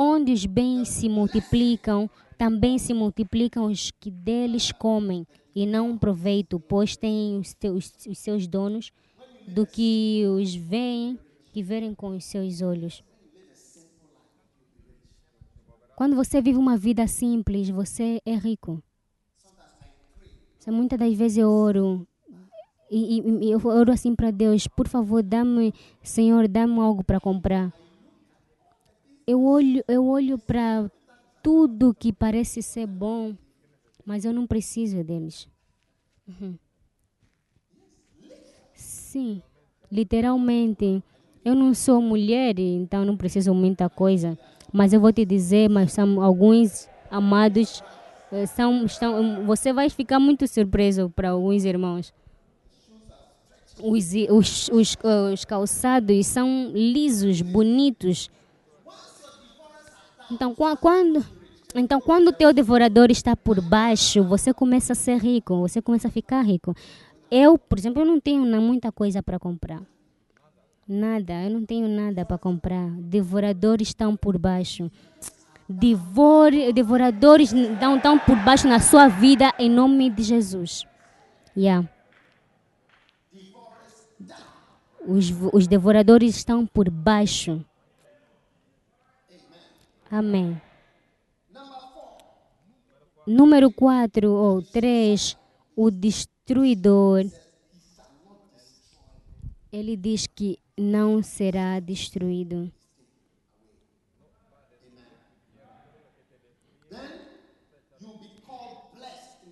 Onde 0.00 0.32
os 0.32 0.46
bens 0.46 0.88
se 0.90 1.08
multiplicam, 1.08 2.08
também 2.38 2.78
se 2.78 2.94
multiplicam 2.94 3.66
os 3.66 3.90
que 3.90 4.12
deles 4.12 4.70
comem, 4.70 5.26
e 5.52 5.66
não 5.66 5.98
proveito, 5.98 6.60
pois 6.60 6.96
têm 6.96 7.36
os, 7.36 7.52
teus, 7.52 7.92
os 8.06 8.16
seus 8.16 8.46
donos, 8.46 8.92
do 9.48 9.66
que 9.66 10.22
os 10.36 10.54
veem, 10.54 11.18
que 11.52 11.64
verem 11.64 11.96
com 11.96 12.10
os 12.10 12.24
seus 12.24 12.62
olhos. 12.62 13.02
Quando 15.96 16.14
você 16.14 16.40
vive 16.40 16.58
uma 16.58 16.76
vida 16.76 17.08
simples, 17.08 17.68
você 17.68 18.22
é 18.24 18.36
rico. 18.36 18.80
Muitas 20.64 20.98
das 20.98 21.12
vezes 21.14 21.38
eu 21.38 21.50
oro 21.50 22.06
e, 22.90 23.20
e, 23.20 23.50
eu 23.50 23.60
oro 23.64 23.90
assim 23.90 24.14
para 24.14 24.30
Deus, 24.30 24.66
por 24.68 24.86
favor, 24.86 25.22
dá-me, 25.22 25.74
Senhor, 26.02 26.46
dá-me 26.46 26.78
algo 26.78 27.02
para 27.02 27.18
comprar. 27.18 27.72
Eu 29.28 29.44
olho, 29.44 29.84
eu 29.86 30.06
olho 30.06 30.38
para 30.38 30.90
tudo 31.42 31.92
que 31.92 32.14
parece 32.14 32.62
ser 32.62 32.86
bom, 32.86 33.34
mas 34.02 34.24
eu 34.24 34.32
não 34.32 34.46
preciso 34.46 35.04
deles. 35.04 35.46
Uhum. 36.26 36.54
Sim, 38.72 39.42
literalmente. 39.92 41.04
Eu 41.44 41.54
não 41.54 41.74
sou 41.74 42.00
mulher, 42.00 42.58
então 42.58 43.04
não 43.04 43.18
preciso 43.18 43.52
muita 43.52 43.90
coisa. 43.90 44.38
Mas 44.72 44.94
eu 44.94 45.00
vou 45.00 45.12
te 45.12 45.26
dizer, 45.26 45.68
mas 45.68 45.92
são 45.92 46.22
alguns 46.22 46.88
amados 47.10 47.82
eh, 48.32 48.46
são, 48.46 48.86
estão, 48.86 49.44
você 49.44 49.74
vai 49.74 49.90
ficar 49.90 50.18
muito 50.18 50.48
surpreso 50.48 51.10
para 51.14 51.30
alguns 51.30 51.66
irmãos. 51.66 52.14
Os, 53.78 54.12
os, 54.30 54.68
os, 54.70 54.96
os 55.32 55.44
calçados 55.44 56.26
são 56.26 56.72
lisos, 56.74 57.42
bonitos. 57.42 58.30
Então, 60.30 60.54
quando, 60.54 61.24
então, 61.74 62.00
quando 62.00 62.28
o 62.28 62.32
teu 62.32 62.52
devorador 62.52 63.10
está 63.10 63.36
por 63.36 63.60
baixo, 63.60 64.22
você 64.22 64.52
começa 64.52 64.92
a 64.92 64.96
ser 64.96 65.18
rico, 65.18 65.56
você 65.58 65.80
começa 65.80 66.08
a 66.08 66.10
ficar 66.10 66.42
rico. 66.42 66.74
Eu, 67.30 67.58
por 67.58 67.78
exemplo, 67.78 68.02
eu 68.02 68.06
não 68.06 68.20
tenho 68.20 68.44
muita 68.60 68.90
coisa 68.90 69.22
para 69.22 69.38
comprar. 69.38 69.82
Nada, 70.86 71.34
eu 71.44 71.50
não 71.50 71.64
tenho 71.64 71.86
nada 71.86 72.24
para 72.24 72.38
comprar. 72.38 72.90
Devoradores 72.92 73.88
estão 73.88 74.16
por 74.16 74.38
baixo. 74.38 74.90
Devore, 75.68 76.72
devoradores 76.72 77.52
estão, 77.52 77.96
estão 77.96 78.18
por 78.18 78.36
baixo 78.36 78.66
na 78.66 78.80
sua 78.80 79.06
vida 79.06 79.52
em 79.58 79.68
nome 79.68 80.08
de 80.08 80.22
Jesus. 80.22 80.86
Yeah. 81.54 81.86
Os, 85.06 85.30
os 85.52 85.66
devoradores 85.66 86.36
estão 86.36 86.66
por 86.66 86.88
baixo. 86.88 87.62
Amém. 90.10 90.60
Número 93.26 93.70
4 93.70 94.30
ou 94.30 94.62
3, 94.62 95.36
o 95.76 95.90
destruidor. 95.90 97.26
Ele 99.70 99.96
diz 99.96 100.26
que 100.26 100.58
não 100.78 101.22
será 101.22 101.78
destruído. 101.78 102.72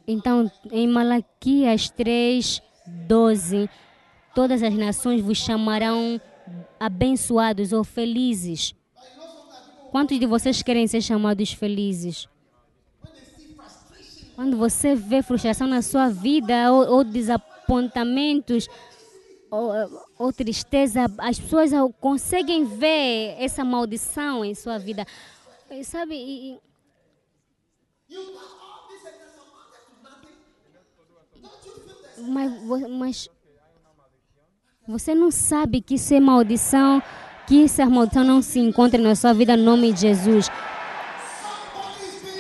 Então, 0.08 0.50
em 0.70 0.86
Malaquias 0.86 1.90
3, 1.90 2.62
12, 2.86 3.68
todas 4.34 4.62
as 4.62 4.74
nações 4.74 5.20
vos 5.20 5.38
chamarão 5.38 6.20
abençoados 6.78 7.72
ou 7.72 7.82
felizes. 7.82 8.75
Quantos 9.96 10.20
de 10.20 10.26
vocês 10.26 10.60
querem 10.62 10.86
ser 10.86 11.00
chamados 11.00 11.52
felizes? 11.52 12.28
Quando 14.34 14.54
você 14.54 14.94
vê 14.94 15.22
frustração 15.22 15.66
na 15.66 15.80
sua 15.80 16.10
vida 16.10 16.70
ou, 16.70 16.96
ou 16.96 17.02
desapontamentos, 17.02 18.68
ou, 19.50 19.72
ou, 20.18 20.30
tristeza, 20.34 21.06
as 21.16 21.40
pessoas 21.40 21.70
conseguem 21.98 22.66
ver 22.66 23.36
essa 23.38 23.64
maldição 23.64 24.44
em 24.44 24.54
sua 24.54 24.78
vida. 24.78 25.06
Sabe? 25.82 26.14
E, 26.14 26.60
mas, 32.18 32.90
mas 32.90 33.30
você 34.86 35.14
não 35.14 35.30
sabe 35.30 35.80
que 35.80 35.94
isso 35.94 36.12
é 36.12 36.20
maldição, 36.20 37.02
que 37.46 37.64
essa 37.64 37.86
maldição 37.86 38.24
não 38.24 38.42
se 38.42 38.58
encontra 38.58 39.00
na 39.00 39.14
sua 39.14 39.32
vida 39.32 39.56
no 39.56 39.64
nome 39.64 39.92
de 39.92 40.00
Jesus. 40.00 40.50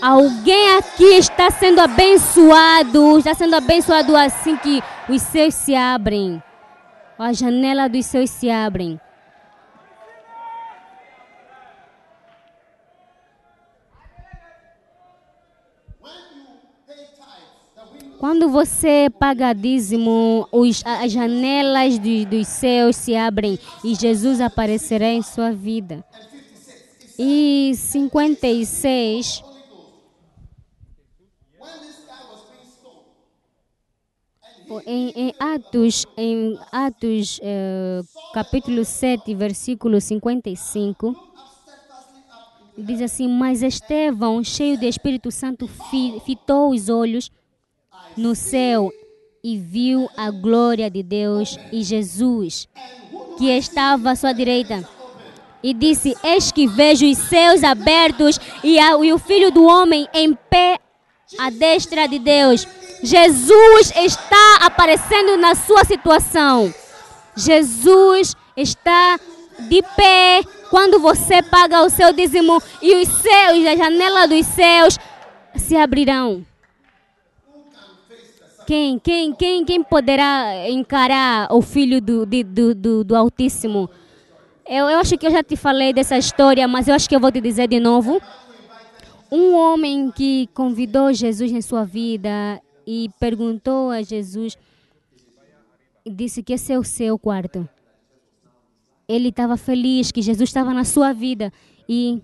Alguém 0.00 0.76
aqui 0.76 1.04
está 1.14 1.50
sendo 1.50 1.80
abençoado, 1.80 3.18
está 3.18 3.34
sendo 3.34 3.54
abençoado 3.54 4.16
assim 4.16 4.56
que 4.56 4.82
os 5.08 5.22
céus 5.22 5.54
se 5.54 5.74
abrem. 5.74 6.42
A 7.18 7.32
janela 7.32 7.88
dos 7.88 8.04
céus 8.04 8.30
se 8.30 8.50
abrem. 8.50 9.00
Quando 18.18 18.48
você 18.48 19.10
paga 19.18 19.52
dízimo, 19.52 20.48
os, 20.50 20.82
as 20.84 21.12
janelas 21.12 21.98
do, 21.98 22.24
dos 22.24 22.48
céus 22.48 22.96
se 22.96 23.14
abrem 23.14 23.58
e 23.84 23.94
Jesus 23.94 24.40
aparecerá 24.40 25.08
em 25.08 25.22
sua 25.22 25.52
vida. 25.52 26.04
E 27.18 27.72
56. 27.74 29.42
Em, 34.84 35.12
em 35.14 35.34
Atos, 35.38 36.06
em 36.16 36.58
Atos 36.72 37.38
eh, 37.42 38.00
capítulo 38.34 38.84
7, 38.84 39.32
versículo 39.34 40.00
55, 40.00 41.14
diz 42.76 43.00
assim: 43.00 43.28
Mas 43.28 43.62
Estevão, 43.62 44.42
cheio 44.42 44.76
de 44.76 44.86
Espírito 44.86 45.30
Santo, 45.30 45.68
fitou 46.24 46.70
os 46.72 46.88
olhos 46.88 47.30
no 48.16 48.34
céu 48.34 48.92
e 49.42 49.58
viu 49.58 50.08
a 50.16 50.30
glória 50.30 50.90
de 50.90 51.02
Deus 51.02 51.58
e 51.70 51.82
Jesus, 51.82 52.66
que 53.38 53.48
estava 53.48 54.10
à 54.10 54.16
sua 54.16 54.32
direita. 54.32 54.88
E 55.62 55.72
disse: 55.72 56.16
Eis 56.22 56.50
que 56.50 56.66
vejo 56.66 57.06
os 57.06 57.18
céus 57.18 57.62
abertos 57.62 58.40
e, 58.62 58.78
a, 58.78 58.92
e 59.04 59.12
o 59.12 59.18
filho 59.18 59.50
do 59.50 59.64
homem 59.64 60.08
em 60.12 60.34
pé 60.34 60.78
à 61.38 61.50
destra 61.50 62.06
de 62.06 62.18
Deus. 62.18 62.66
Jesus 63.02 63.92
está 63.96 64.58
aparecendo 64.62 65.36
na 65.36 65.54
sua 65.54 65.84
situação. 65.84 66.72
Jesus 67.36 68.34
está 68.56 69.18
de 69.58 69.82
pé 69.94 70.42
quando 70.70 70.98
você 70.98 71.42
paga 71.42 71.82
o 71.82 71.90
seu 71.90 72.12
dízimo 72.12 72.62
e 72.82 72.94
os 72.96 73.08
céus, 73.08 73.66
a 73.66 73.76
janela 73.76 74.26
dos 74.26 74.46
céus 74.46 74.98
se 75.56 75.76
abrirão. 75.76 76.44
Quem, 78.66 78.98
quem, 78.98 79.32
quem, 79.32 79.64
quem 79.64 79.82
poderá 79.84 80.68
encarar 80.68 81.46
o 81.52 81.62
filho 81.62 82.00
do, 82.00 82.26
do, 82.26 82.74
do, 82.74 83.04
do 83.04 83.16
Altíssimo? 83.16 83.88
Eu, 84.68 84.88
eu 84.90 84.98
acho 84.98 85.16
que 85.16 85.24
eu 85.24 85.30
já 85.30 85.40
te 85.40 85.54
falei 85.56 85.92
dessa 85.92 86.18
história, 86.18 86.66
mas 86.66 86.88
eu 86.88 86.94
acho 86.94 87.08
que 87.08 87.14
eu 87.14 87.20
vou 87.20 87.30
te 87.30 87.40
dizer 87.40 87.68
de 87.68 87.78
novo. 87.78 88.20
Um 89.30 89.54
homem 89.54 90.10
que 90.10 90.48
convidou 90.52 91.12
Jesus 91.12 91.52
em 91.52 91.62
sua 91.62 91.84
vida 91.84 92.60
e 92.84 93.08
perguntou 93.20 93.90
a 93.90 94.02
Jesus, 94.02 94.58
disse 96.04 96.42
que 96.42 96.52
esse 96.52 96.72
é 96.72 96.78
o 96.78 96.82
seu 96.82 97.16
quarto. 97.16 97.68
Ele 99.08 99.28
estava 99.28 99.56
feliz 99.56 100.10
que 100.10 100.20
Jesus 100.20 100.50
estava 100.50 100.74
na 100.74 100.82
sua 100.84 101.12
vida 101.12 101.52
e, 101.88 102.20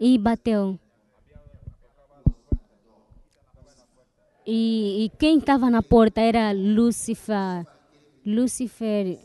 e 0.00 0.16
bateu. 0.16 0.78
E, 4.50 5.04
e 5.04 5.08
quem 5.18 5.36
estava 5.36 5.68
na 5.68 5.82
porta 5.82 6.22
era 6.22 6.52
Lúcifer. 6.52 7.66
Lúcifer. 8.24 9.18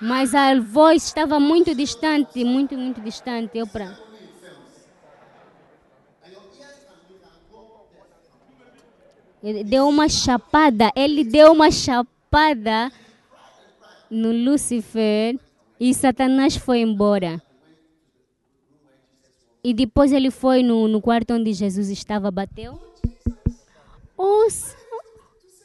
Mas 0.00 0.34
a 0.34 0.58
voz 0.58 1.04
estava 1.04 1.38
muito 1.38 1.74
distante, 1.74 2.42
muito, 2.42 2.74
muito 2.74 3.02
distante. 3.02 3.58
Eu 9.42 9.62
deu 9.62 9.86
uma 9.86 10.08
chapada, 10.08 10.90
ele 10.96 11.22
deu 11.22 11.52
uma 11.52 11.70
chapada 11.70 12.90
no 14.10 14.32
Lúcifer 14.32 15.38
e 15.78 15.92
Satanás 15.92 16.56
foi 16.56 16.80
embora. 16.80 17.42
E 19.64 19.72
depois 19.72 20.12
ele 20.12 20.30
foi 20.30 20.62
no, 20.62 20.86
no 20.86 21.00
quarto 21.00 21.32
onde 21.32 21.54
Jesus 21.54 21.88
estava, 21.88 22.30
bateu. 22.30 22.78
Oh, 24.16 24.46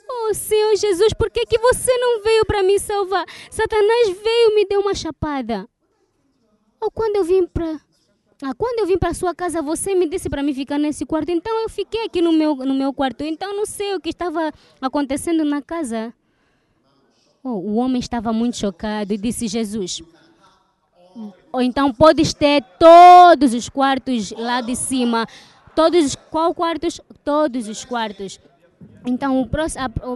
oh 0.09 0.33
Senhor 0.33 0.75
Jesus, 0.77 1.13
por 1.13 1.29
que, 1.29 1.45
que 1.45 1.59
você 1.59 1.95
não 1.97 2.23
veio 2.23 2.45
para 2.45 2.63
me 2.63 2.79
salvar? 2.79 3.25
Satanás 3.51 4.07
veio 4.07 4.51
e 4.51 4.55
me 4.55 4.65
deu 4.65 4.79
uma 4.79 4.95
chapada. 4.95 5.67
Oh, 6.79 6.89
quando 6.89 7.17
eu 7.17 7.25
vim 7.25 7.45
para 7.45 7.77
ah, 8.41 8.53
quando 8.53 8.79
eu 8.79 8.87
vim 8.87 8.97
para 8.97 9.13
sua 9.13 9.35
casa, 9.35 9.61
você 9.61 9.93
me 9.93 10.07
disse 10.07 10.29
para 10.29 10.41
mim 10.41 10.53
ficar 10.53 10.77
nesse 10.77 11.05
quarto. 11.05 11.29
Então 11.29 11.53
eu 11.61 11.67
fiquei 11.67 12.05
aqui 12.05 12.21
no 12.21 12.31
meu, 12.31 12.55
no 12.55 12.73
meu 12.73 12.93
quarto. 12.93 13.21
Então 13.21 13.53
não 13.53 13.65
sei 13.65 13.95
o 13.95 13.99
que 13.99 14.09
estava 14.09 14.53
acontecendo 14.79 15.43
na 15.43 15.61
casa. 15.61 16.13
Oh, 17.43 17.49
o 17.49 17.75
homem 17.75 17.99
estava 17.99 18.31
muito 18.31 18.55
chocado 18.55 19.13
e 19.13 19.17
disse: 19.17 19.45
Jesus. 19.49 20.01
Ou 21.51 21.61
então 21.61 21.93
podes 21.93 22.33
ter 22.33 22.63
todos 22.77 23.53
os 23.53 23.69
quartos 23.69 24.31
lá 24.31 24.61
de 24.61 24.75
cima. 24.75 25.27
Todos 25.75 26.15
qual 26.29 26.53
quartos? 26.53 27.01
Todos 27.23 27.67
os 27.67 27.83
quartos. 27.85 28.39
Então, 29.05 29.49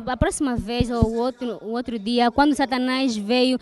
a, 0.08 0.18
próxima 0.18 0.56
vez 0.56 0.92
ou 0.92 1.06
o 1.06 1.16
outro, 1.16 1.58
o 1.62 1.72
outro 1.72 1.98
dia, 1.98 2.30
quando 2.32 2.54
Satanás 2.54 3.16
veio, 3.16 3.58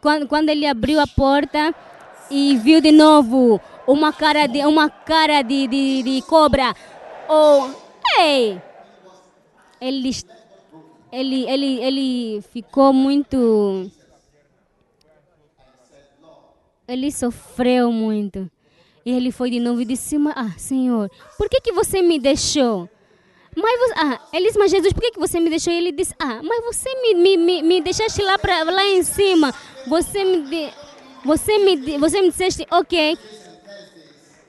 quando, 0.00 0.26
quando 0.26 0.48
ele 0.48 0.66
abriu 0.66 1.00
a 1.00 1.06
porta, 1.06 1.74
e 2.32 2.56
viu 2.56 2.80
de 2.80 2.90
novo 2.90 3.60
uma 3.86 4.10
cara 4.10 4.46
de 4.46 4.64
uma 4.64 4.88
cara 4.88 5.42
de, 5.42 5.66
de, 5.66 6.02
de 6.02 6.22
cobra. 6.22 6.74
Oh, 7.28 7.68
ei! 8.18 8.60
Ele, 9.80 10.10
ele, 11.12 11.50
ele, 11.50 11.80
ele 11.80 12.42
ficou 12.52 12.92
muito. 12.92 13.90
Ele 16.92 17.10
sofreu 17.10 17.90
muito. 17.90 18.50
E 19.04 19.10
ele 19.10 19.32
foi 19.32 19.50
de 19.50 19.58
novo 19.58 19.80
e 19.80 19.84
disse: 19.84 20.16
Ah, 20.36 20.52
Senhor, 20.58 21.10
por 21.38 21.48
que, 21.48 21.60
que 21.60 21.72
você 21.72 22.02
me 22.02 22.18
deixou? 22.18 22.88
Mas 23.54 23.80
você, 23.80 23.94
ah, 23.96 24.20
ele 24.32 24.46
disse, 24.46 24.58
mas 24.58 24.70
Jesus, 24.70 24.92
por 24.94 25.02
que, 25.02 25.10
que 25.10 25.18
você 25.18 25.38
me 25.38 25.50
deixou? 25.50 25.72
E 25.72 25.76
ele 25.76 25.92
disse, 25.92 26.14
ah, 26.18 26.40
mas 26.42 26.64
você 26.64 26.88
me, 27.02 27.14
me, 27.14 27.36
me, 27.36 27.62
me 27.62 27.80
deixaste 27.82 28.22
lá, 28.22 28.38
pra, 28.38 28.62
lá 28.64 28.86
em 28.86 29.02
cima. 29.02 29.54
Você 29.86 30.24
me, 30.24 30.40
de, 30.40 30.70
você 31.22 31.58
me, 31.58 31.98
você 31.98 32.22
me 32.22 32.30
disseste, 32.30 32.66
ok. 32.70 33.18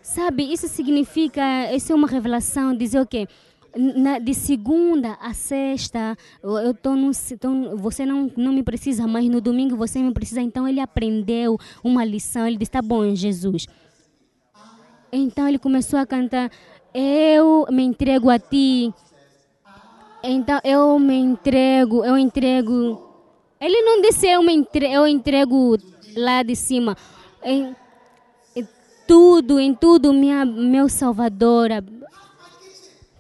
Sabe, 0.02 0.54
isso 0.54 0.70
significa, 0.70 1.42
isso 1.74 1.92
é 1.92 1.96
uma 1.96 2.08
revelação, 2.08 2.74
dizer 2.74 3.00
o 3.00 3.02
okay, 3.02 3.26
quê? 3.26 3.34
Na, 3.76 4.20
de 4.20 4.36
segunda 4.36 5.18
a 5.20 5.34
sexta, 5.34 6.16
eu 6.44 6.74
tô 6.76 6.96
no, 6.96 7.12
tô, 7.40 7.76
você 7.78 8.06
não, 8.06 8.32
não 8.38 8.54
me 8.54 8.62
precisa, 8.62 9.08
mas 9.08 9.28
no 9.28 9.42
domingo 9.42 9.76
você 9.76 10.00
me 10.00 10.14
precisa. 10.14 10.42
Então 10.42 10.68
ele 10.68 10.80
aprendeu 10.80 11.58
uma 11.84 12.06
lição. 12.06 12.46
Ele 12.46 12.58
disse: 12.58 12.72
Tá 12.72 12.82
bom, 12.82 13.16
Jesus. 13.16 13.66
Então 15.12 15.48
ele 15.48 15.58
começou 15.58 15.98
a 15.98 16.06
cantar: 16.06 16.52
Eu 16.94 17.66
me 17.72 17.84
entrego 17.84 18.30
a 18.30 18.38
ti. 18.38 18.94
Então 20.24 20.60
eu 20.64 20.98
me 21.00 21.16
entrego, 21.16 22.06
eu 22.06 22.18
entrego. 22.18 23.10
Ele 23.60 23.82
não 23.82 24.02
disse: 24.02 24.28
Eu, 24.28 24.42
me 24.44 24.54
entrego, 24.54 24.94
eu 24.94 25.08
entrego 25.08 25.78
lá 26.16 26.44
de 26.44 26.56
cima. 26.56 26.96
Em, 27.44 27.76
em 28.56 28.68
tudo, 29.08 29.60
em 29.60 29.74
tudo, 29.74 30.14
minha, 30.14 30.46
meu 30.46 30.88
Salvador. 30.88 31.70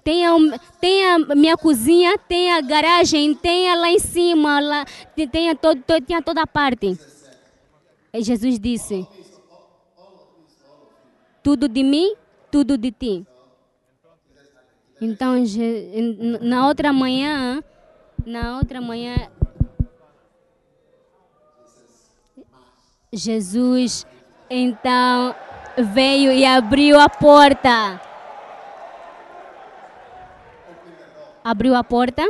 Tem 0.03 0.25
a, 0.25 0.35
tem 0.81 1.05
a 1.05 1.19
minha 1.35 1.55
cozinha, 1.55 2.17
tem 2.17 2.51
a 2.51 2.59
garagem, 2.59 3.33
tem 3.33 3.69
a 3.69 3.75
lá 3.75 3.89
em 3.89 3.99
cima, 3.99 4.59
lá, 4.59 4.85
tem, 5.31 5.49
a 5.49 5.55
todo, 5.55 5.81
a 5.89 6.21
toda 6.21 6.45
parte. 6.45 6.97
E 8.13 8.21
Jesus 8.21 8.59
disse: 8.59 9.07
Tudo 11.41 11.69
de 11.69 11.83
mim, 11.83 12.15
tudo 12.51 12.77
de 12.77 12.91
ti. 12.91 13.25
Então, 14.99 15.35
na 16.41 16.67
outra 16.67 16.91
manhã, 16.91 17.63
na 18.25 18.57
outra 18.57 18.81
manhã, 18.81 19.15
Jesus 23.11 24.05
então 24.49 25.35
veio 25.77 26.31
e 26.31 26.45
abriu 26.45 26.99
a 26.99 27.07
porta. 27.07 28.12
Abriu 31.43 31.75
a 31.75 31.83
porta. 31.83 32.29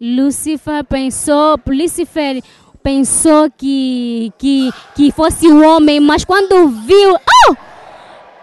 Lúcifer 0.00 0.84
pensou, 0.84 1.58
Lúcifer 1.66 2.42
pensou 2.82 3.50
que, 3.50 4.32
que, 4.38 4.70
que 4.94 5.10
fosse 5.12 5.48
o 5.48 5.62
homem, 5.64 5.98
mas 5.98 6.24
quando 6.24 6.68
viu, 6.68 7.14
oh! 7.14 7.56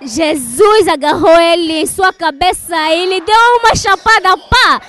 Jesus 0.02 0.88
agarrou 0.88 1.40
ele 1.40 1.74
em 1.82 1.86
sua 1.86 2.12
cabeça 2.12 2.76
e 2.76 3.04
ele 3.04 3.22
deu 3.22 3.60
uma 3.60 3.76
chapada, 3.76 4.38
pá! 4.38 4.82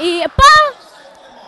E 0.00 0.22
pá! 0.28 0.72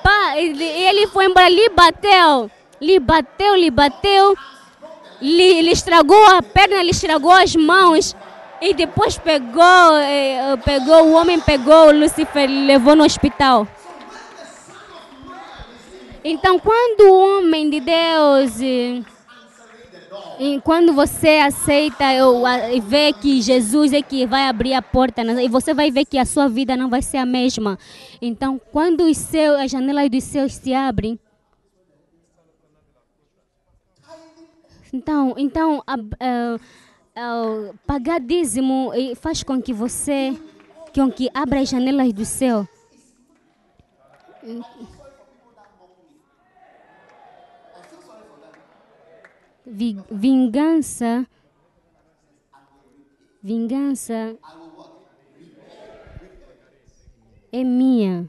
Pá! 0.02 0.36
E 0.36 0.62
ele 0.62 1.06
foi 1.06 1.26
embora 1.26 1.46
ali, 1.46 1.68
bateu 1.70 2.50
lhe 2.82 2.98
bateu, 2.98 3.54
lhe 3.54 3.70
bateu, 3.70 4.36
lhe, 5.20 5.62
lhe 5.62 5.70
estragou 5.70 6.20
a 6.26 6.42
perna, 6.42 6.82
lhe 6.82 6.90
estragou 6.90 7.30
as 7.30 7.54
mãos. 7.54 8.16
E 8.64 8.72
depois 8.74 9.18
pegou, 9.18 9.96
eh, 9.96 10.56
pegou, 10.64 11.08
o 11.08 11.14
homem 11.14 11.40
pegou 11.40 11.88
o 11.88 11.92
Lucifer 11.92 12.48
e 12.48 12.64
levou 12.64 12.94
no 12.94 13.02
hospital. 13.02 13.66
Então, 16.22 16.60
quando 16.60 17.00
o 17.00 17.38
homem 17.38 17.68
de 17.68 17.80
Deus, 17.80 18.60
e 18.60 19.02
quando 20.62 20.92
você 20.92 21.38
aceita 21.38 22.04
e 22.72 22.80
vê 22.80 23.12
que 23.12 23.42
Jesus 23.42 23.92
é 23.92 24.00
que 24.00 24.24
vai 24.26 24.46
abrir 24.46 24.74
a 24.74 24.82
porta, 24.82 25.24
né, 25.24 25.42
e 25.42 25.48
você 25.48 25.74
vai 25.74 25.90
ver 25.90 26.04
que 26.04 26.16
a 26.16 26.24
sua 26.24 26.48
vida 26.48 26.76
não 26.76 26.88
vai 26.88 27.02
ser 27.02 27.16
a 27.16 27.26
mesma. 27.26 27.76
Então, 28.20 28.60
quando 28.70 29.00
os 29.10 29.16
céus, 29.16 29.58
as 29.60 29.72
janelas 29.72 30.08
dos 30.08 30.22
céus 30.22 30.54
se 30.54 30.72
abrem, 30.72 31.18
Então, 34.92 35.34
então 35.38 35.82
a, 35.86 35.94
a, 35.94 36.58
pagar 37.86 38.20
dízimo 38.20 38.92
faz 39.16 39.42
com 39.42 39.60
que 39.60 39.72
você, 39.72 40.36
com 40.94 41.10
que 41.10 41.28
abra 41.34 41.60
as 41.60 41.68
janelas 41.68 42.12
do 42.12 42.24
céu. 42.24 42.66
Vingança, 50.10 51.26
vingança 53.42 54.36
é 57.52 57.62
minha. 57.62 58.28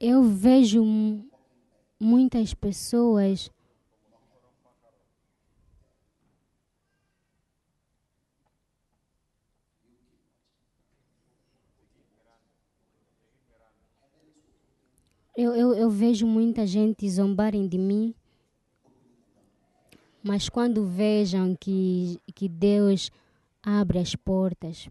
Eu 0.00 0.22
vejo 0.22 0.84
muitas 2.00 2.54
pessoas 2.54 3.50
Eu, 15.36 15.54
eu, 15.54 15.72
eu, 15.72 15.88
vejo 15.88 16.26
muita 16.26 16.66
gente 16.66 17.08
zombarem 17.08 17.68
de 17.68 17.78
mim, 17.78 18.12
mas 20.20 20.48
quando 20.48 20.84
vejam 20.84 21.54
que, 21.54 22.18
que 22.34 22.48
Deus 22.48 23.08
abre 23.62 24.00
as 24.00 24.16
portas, 24.16 24.90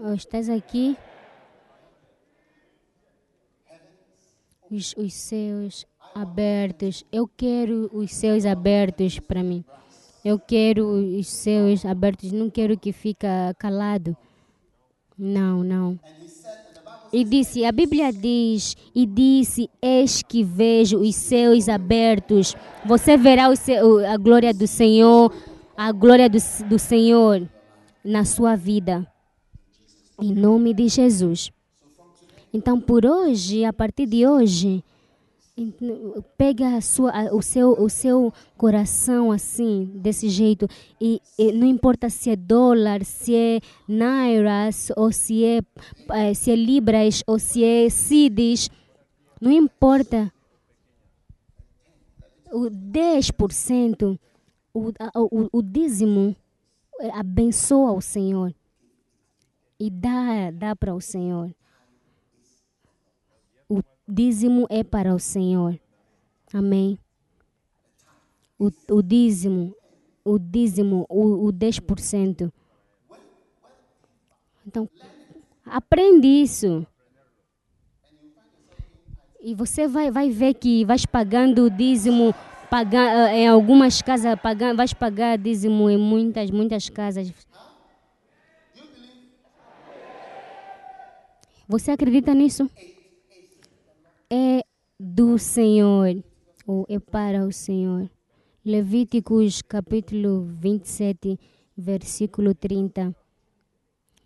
oh, 0.00 0.14
estás 0.14 0.48
aqui? 0.48 0.96
Os, 4.70 4.94
os 4.96 5.12
céus 5.14 5.86
abertos. 6.14 7.04
Eu 7.12 7.28
quero 7.28 7.90
os 7.92 8.12
céus 8.12 8.46
abertos 8.46 9.18
para 9.18 9.42
mim. 9.42 9.64
Eu 10.24 10.38
quero 10.38 10.86
os 10.86 11.26
céus 11.28 11.84
abertos. 11.84 12.32
Não 12.32 12.50
quero 12.50 12.78
que 12.78 12.92
fica 12.92 13.54
calado. 13.58 14.16
Não, 15.16 15.62
não. 15.62 15.98
E 17.12 17.24
disse, 17.24 17.64
a 17.64 17.72
Bíblia 17.72 18.12
diz, 18.12 18.76
e 18.94 19.06
disse, 19.06 19.70
eis 19.80 20.22
que 20.22 20.42
vejo 20.42 20.98
os 20.98 21.14
céus 21.14 21.68
abertos. 21.68 22.54
Você 22.84 23.16
verá 23.16 23.46
a 23.46 24.16
glória 24.16 24.52
do 24.52 24.66
Senhor, 24.66 25.32
a 25.76 25.92
glória 25.92 26.28
do, 26.28 26.38
do 26.68 26.78
Senhor 26.78 27.48
na 28.04 28.24
sua 28.24 28.56
vida. 28.56 29.06
Em 30.20 30.34
nome 30.34 30.74
de 30.74 30.88
Jesus. 30.88 31.50
Então, 32.52 32.80
por 32.80 33.04
hoje, 33.04 33.64
a 33.64 33.72
partir 33.72 34.06
de 34.06 34.26
hoje, 34.26 34.82
pega 36.36 36.80
sua, 36.82 37.34
o, 37.34 37.40
seu, 37.40 37.72
o 37.72 37.88
seu 37.88 38.32
coração 38.58 39.32
assim, 39.32 39.90
desse 39.94 40.28
jeito, 40.28 40.68
e, 41.00 41.20
e, 41.38 41.52
não 41.52 41.66
importa 41.66 42.10
se 42.10 42.30
é 42.30 42.36
dólar, 42.36 43.04
se 43.04 43.34
é 43.34 43.60
nairas, 43.88 44.92
ou 44.96 45.10
se 45.10 45.44
é, 45.44 45.60
eh, 46.10 46.34
se 46.34 46.50
é 46.50 46.56
libras, 46.56 47.22
ou 47.26 47.38
se 47.38 47.64
é 47.64 47.88
cides, 47.88 48.70
não 49.40 49.50
importa. 49.50 50.30
O 52.52 52.70
10%, 52.70 54.18
o, 54.74 54.92
o, 55.14 55.48
o 55.52 55.62
dízimo, 55.62 56.36
eh, 57.00 57.10
abençoa 57.14 57.92
o 57.92 58.00
Senhor 58.00 58.54
e 59.80 59.90
dá, 59.90 60.50
dá 60.52 60.76
para 60.76 60.94
o 60.94 61.00
Senhor 61.00 61.50
dízimo 64.06 64.66
é 64.70 64.84
para 64.84 65.14
o 65.14 65.18
Senhor. 65.18 65.78
Amém. 66.52 66.98
O, 68.58 68.70
o 68.90 69.02
dízimo, 69.02 69.74
o 70.24 70.38
dízimo, 70.38 71.06
o, 71.08 71.46
o 71.48 71.52
10%. 71.52 72.52
Então, 74.66 74.88
aprende 75.64 76.26
isso. 76.26 76.86
E 79.40 79.54
você 79.54 79.86
vai, 79.86 80.10
vai 80.10 80.30
ver 80.30 80.54
que 80.54 80.84
vais 80.84 81.06
pagando 81.06 81.64
o 81.64 81.70
dízimo 81.70 82.34
pagar, 82.70 83.30
eh, 83.32 83.42
em 83.42 83.48
algumas 83.48 84.02
casas, 84.02 84.38
pagar, 84.40 84.74
vais 84.74 84.92
pagar 84.92 85.38
dízimo 85.38 85.88
em 85.88 85.96
muitas, 85.96 86.50
muitas 86.50 86.88
casas. 86.88 87.32
Você 91.68 91.90
acredita 91.90 92.32
nisso? 92.34 92.70
É 94.30 94.62
do 94.98 95.38
Senhor, 95.38 96.22
ou 96.66 96.84
é 96.88 96.98
para 96.98 97.44
o 97.44 97.52
Senhor. 97.52 98.10
Levíticos 98.64 99.62
capítulo 99.62 100.44
27, 100.44 101.38
versículo 101.76 102.54
30. 102.54 103.14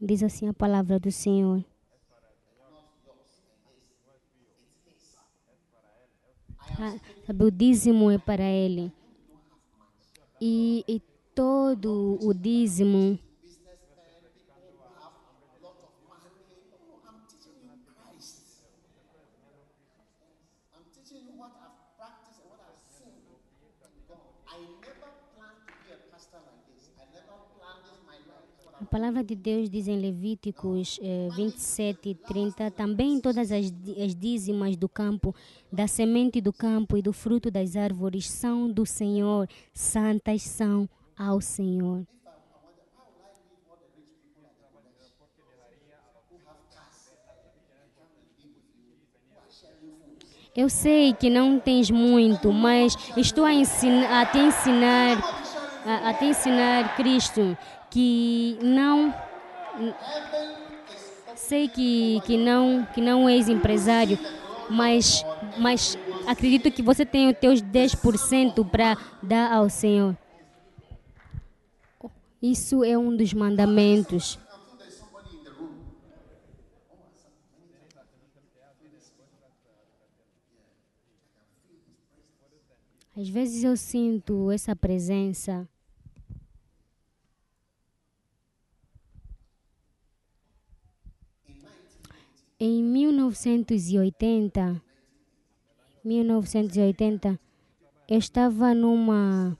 Diz 0.01 0.23
assim 0.23 0.49
a 0.49 0.55
palavra 0.55 0.99
do 0.99 1.11
Senhor. 1.11 1.63
Ah, 6.79 6.97
sabe, 7.27 7.45
o 7.45 7.51
dízimo 7.51 8.11
é 8.11 8.17
para 8.17 8.45
ele. 8.45 8.91
E, 10.41 10.83
e 10.89 11.03
todo 11.35 12.19
o 12.23 12.33
dízimo 12.33 13.19
palavra 28.87 29.23
de 29.23 29.35
Deus 29.35 29.69
diz 29.69 29.87
em 29.89 29.99
Levíticos 29.99 30.99
eh, 31.03 31.29
27 31.37 32.15
30, 32.15 32.71
também 32.71 33.21
todas 33.21 33.53
as, 33.53 33.67
as 34.03 34.15
dízimas 34.15 34.77
do 34.77 34.89
campo, 34.89 35.35
da 35.73 35.87
semente 35.87 36.41
do 36.41 36.53
campo 36.53 36.97
e 36.97 37.03
do 37.03 37.13
fruto 37.13 37.51
das 37.51 37.77
árvores 37.77 38.31
são 38.31 38.71
do 38.71 38.87
Senhor, 38.87 39.49
santas 39.75 40.43
são 40.43 40.89
ao 41.17 41.41
Senhor. 41.41 42.07
Eu 50.57 50.69
sei 50.69 51.13
que 51.13 51.31
não 51.31 51.61
tens 51.61 51.91
muito, 51.91 52.53
mas 52.53 52.97
estou 53.17 53.45
a, 53.45 53.53
ensinar, 53.53 54.23
a 54.23 54.27
te 54.27 54.39
ensinar 54.39 55.41
a, 55.85 56.11
a 56.11 56.15
te 56.15 56.25
ensinar 56.27 56.97
Cristo 56.97 57.57
que 57.91 58.59
não 58.63 59.13
sei 61.35 61.69
que, 61.69 62.21
que 62.25 62.37
não 62.37 62.87
que 62.95 63.01
não 63.01 63.29
és 63.29 63.49
empresário, 63.49 64.19
mas 64.69 65.25
mas 65.59 65.99
acredito 66.27 66.71
que 66.71 66.83
você 66.83 67.05
tem 67.05 67.29
os 67.29 67.39
teus 67.39 67.63
10% 67.63 68.69
para 68.69 68.97
dar 69.23 69.53
ao 69.53 69.69
Senhor. 69.69 70.17
Isso 72.41 72.83
é 72.85 72.97
um 72.97 73.15
dos 73.15 73.35
mandamentos. 73.35 74.39
Às 83.15 83.29
vezes 83.29 83.63
eu 83.65 83.77
sinto 83.77 84.51
essa 84.51 84.75
presença. 84.75 85.69
Em 92.63 92.83
1980, 92.83 94.83
1980, 96.05 97.41
eu 98.07 98.19
estava 98.19 98.75
numa, 98.75 99.59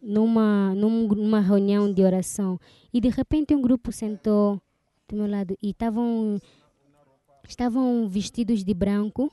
numa, 0.00 0.74
numa 0.74 1.40
reunião 1.40 1.92
de 1.92 2.02
oração 2.02 2.58
e 2.90 3.02
de 3.02 3.10
repente 3.10 3.54
um 3.54 3.60
grupo 3.60 3.92
sentou 3.92 4.58
do 5.06 5.16
meu 5.16 5.26
lado 5.26 5.58
e 5.62 5.72
estavam, 5.72 6.40
estavam 7.46 8.08
vestidos 8.08 8.64
de 8.64 8.72
branco. 8.72 9.30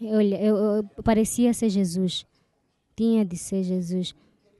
Olha, 0.00 0.40
eu, 0.40 0.56
eu, 0.56 0.84
parecia 1.04 1.52
ser 1.52 1.68
Jesus. 1.68 2.24
Tinha 2.96 3.26
de 3.26 3.36
ser 3.36 3.62
Jesus. 3.62 4.14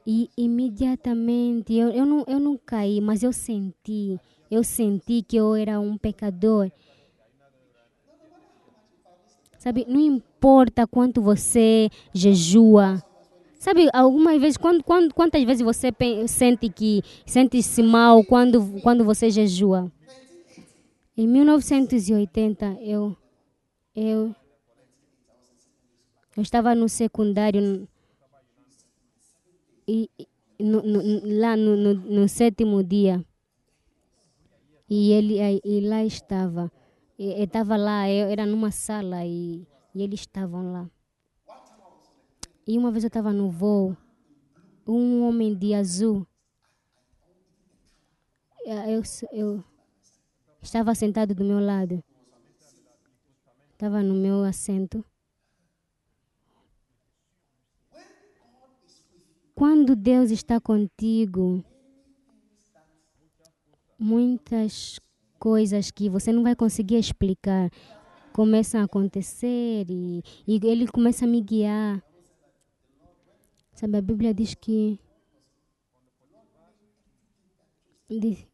E 0.06 0.28
imediatamente, 0.36 1.72
eu, 1.72 1.88
eu, 1.88 2.04
não, 2.04 2.22
eu 2.28 2.38
não 2.38 2.58
caí, 2.58 3.00
mas 3.00 3.22
eu 3.22 3.32
senti 3.32 4.20
eu 4.50 4.64
senti 4.64 5.22
que 5.22 5.36
eu 5.36 5.54
era 5.54 5.78
um 5.80 5.96
pecador. 5.96 6.70
Sabe, 9.58 9.84
não 9.88 10.00
importa 10.00 10.86
quanto 10.86 11.20
você 11.20 11.90
jejua. 12.14 13.02
Sabe, 13.58 13.88
algumas 13.92 14.40
vezes, 14.40 14.56
quando, 14.56 14.84
quando, 14.84 15.12
quantas 15.12 15.42
vezes 15.42 15.62
você 15.62 15.88
sente 16.28 16.68
que 16.68 17.02
sente-se 17.26 17.82
mal 17.82 18.22
quando, 18.24 18.80
quando 18.82 19.04
você 19.04 19.30
jejua? 19.30 19.90
Em 21.16 21.26
1980, 21.26 22.78
eu, 22.80 23.16
eu, 23.96 24.32
eu 26.36 26.42
estava 26.42 26.72
no 26.76 26.88
secundário 26.88 27.88
e 29.88 30.08
no, 30.60 30.82
no, 30.82 31.40
lá 31.40 31.56
no, 31.56 31.76
no, 31.76 31.94
no 31.94 32.28
sétimo 32.28 32.84
dia. 32.84 33.24
E 34.88 35.12
ele 35.12 35.36
e 35.64 35.80
lá 35.80 36.04
estava. 36.04 36.72
Estava 37.18 37.76
lá, 37.76 38.08
eu 38.08 38.28
era 38.28 38.46
numa 38.46 38.70
sala 38.70 39.24
e, 39.24 39.66
e 39.94 40.02
eles 40.02 40.20
estavam 40.20 40.72
lá. 40.72 40.90
E 42.66 42.78
uma 42.78 42.90
vez 42.90 43.04
eu 43.04 43.08
estava 43.08 43.32
no 43.32 43.50
voo, 43.50 43.96
um 44.86 45.26
homem 45.26 45.54
de 45.54 45.74
azul. 45.74 46.26
Eu, 48.64 49.02
eu 49.32 49.64
estava 50.62 50.94
sentado 50.94 51.34
do 51.34 51.44
meu 51.44 51.58
lado. 51.60 52.02
Estava 53.72 54.02
no 54.02 54.14
meu 54.14 54.44
assento. 54.44 55.04
Quando 59.54 59.96
Deus 59.96 60.30
está 60.30 60.60
contigo, 60.60 61.64
muitas 63.98 65.00
coisas 65.38 65.90
que 65.90 66.08
você 66.08 66.32
não 66.32 66.42
vai 66.42 66.54
conseguir 66.54 66.96
explicar 66.96 67.70
começam 68.32 68.80
a 68.80 68.84
acontecer 68.84 69.86
e, 69.88 70.22
e 70.46 70.60
ele 70.64 70.86
começa 70.86 71.24
a 71.24 71.28
me 71.28 71.40
guiar. 71.40 72.02
Sabe, 73.72 73.98
a 73.98 74.02
Bíblia 74.02 74.32
diz 74.32 74.54
que 74.54 74.98
diz, 78.08 78.46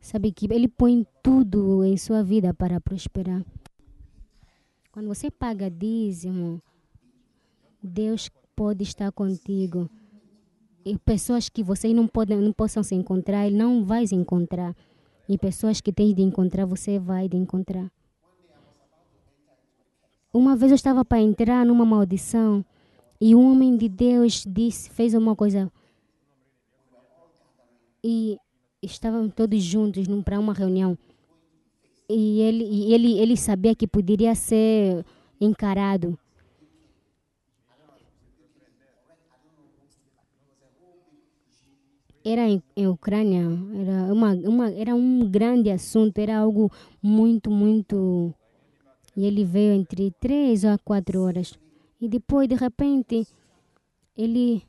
sabe 0.00 0.32
que 0.32 0.46
ele 0.52 0.68
põe 0.68 1.06
tudo 1.22 1.84
em 1.84 1.96
sua 1.96 2.22
vida 2.22 2.52
para 2.52 2.80
prosperar. 2.80 3.44
Quando 4.90 5.08
você 5.08 5.30
paga 5.30 5.70
dízimo, 5.70 6.62
Deus 7.82 8.30
pode 8.54 8.82
estar 8.82 9.10
contigo 9.12 9.88
e 10.84 10.98
pessoas 10.98 11.48
que 11.48 11.62
vocês 11.62 11.94
não 11.94 12.06
podem 12.06 12.38
não 12.38 12.52
possam 12.52 12.82
se 12.82 12.94
encontrar, 12.94 13.46
ele 13.46 13.56
não 13.56 13.84
vai 13.84 14.06
se 14.06 14.14
encontrar. 14.14 14.74
E 15.28 15.38
pessoas 15.38 15.80
que 15.80 15.92
tens 15.92 16.14
de 16.14 16.22
encontrar, 16.22 16.66
você 16.66 16.98
vai 16.98 17.28
de 17.28 17.36
encontrar. 17.36 17.90
Uma 20.32 20.56
vez 20.56 20.72
eu 20.72 20.76
estava 20.76 21.04
para 21.04 21.20
entrar 21.20 21.64
numa 21.64 21.84
maldição 21.84 22.64
e 23.20 23.34
um 23.34 23.52
homem 23.52 23.76
de 23.76 23.88
Deus 23.88 24.44
disse, 24.48 24.90
fez 24.90 25.14
uma 25.14 25.36
coisa 25.36 25.70
e 28.02 28.36
estavam 28.82 29.28
todos 29.28 29.62
juntos 29.62 30.06
para 30.24 30.40
uma 30.40 30.52
reunião. 30.52 30.98
e 32.08 32.40
ele, 32.40 32.64
e 32.64 32.92
ele, 32.92 33.18
ele 33.18 33.36
sabia 33.36 33.74
que 33.74 33.86
poderia 33.86 34.34
ser 34.34 35.04
encarado. 35.40 36.18
Era 42.24 42.48
em, 42.48 42.62
em 42.76 42.86
Ucrânia, 42.86 43.40
era, 43.40 44.12
uma, 44.12 44.32
uma, 44.32 44.70
era 44.70 44.94
um 44.94 45.28
grande 45.28 45.70
assunto, 45.70 46.18
era 46.18 46.38
algo 46.38 46.70
muito, 47.02 47.50
muito. 47.50 48.32
E 49.16 49.26
ele 49.26 49.44
veio 49.44 49.72
entre 49.72 50.12
três 50.20 50.62
ou 50.64 50.78
quatro 50.84 51.20
horas. 51.22 51.58
E 52.00 52.08
depois, 52.08 52.48
de 52.48 52.54
repente, 52.54 53.26
ele. 54.16 54.62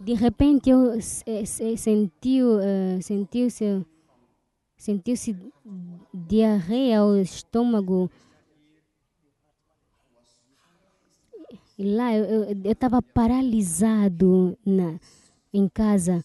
De 0.00 0.14
repente, 0.14 0.70
eu 0.70 1.00
sentiu, 1.76 2.58
uh, 2.58 3.02
sentiu-se 3.02 3.84
sentiu-se 4.82 5.36
diarreia 6.12 6.98
ao 7.00 7.16
estômago. 7.16 8.10
Lá 11.84 12.14
eu 12.14 12.52
estava 12.70 13.02
paralisado 13.02 14.56
na, 14.64 15.00
em 15.52 15.68
casa. 15.68 16.24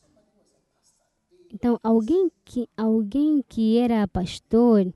Então, 1.51 1.79
alguém 1.81 2.29
que, 2.45 2.69
alguém 2.77 3.43
que 3.49 3.79
era 3.79 4.07
pastor, 4.07 4.93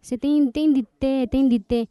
você 0.00 0.16
tem, 0.16 0.48
tem 0.52 0.72
de 0.72 0.84
ter, 0.84 1.28
tem 1.28 1.48
de 1.48 1.58
ter, 1.58 1.88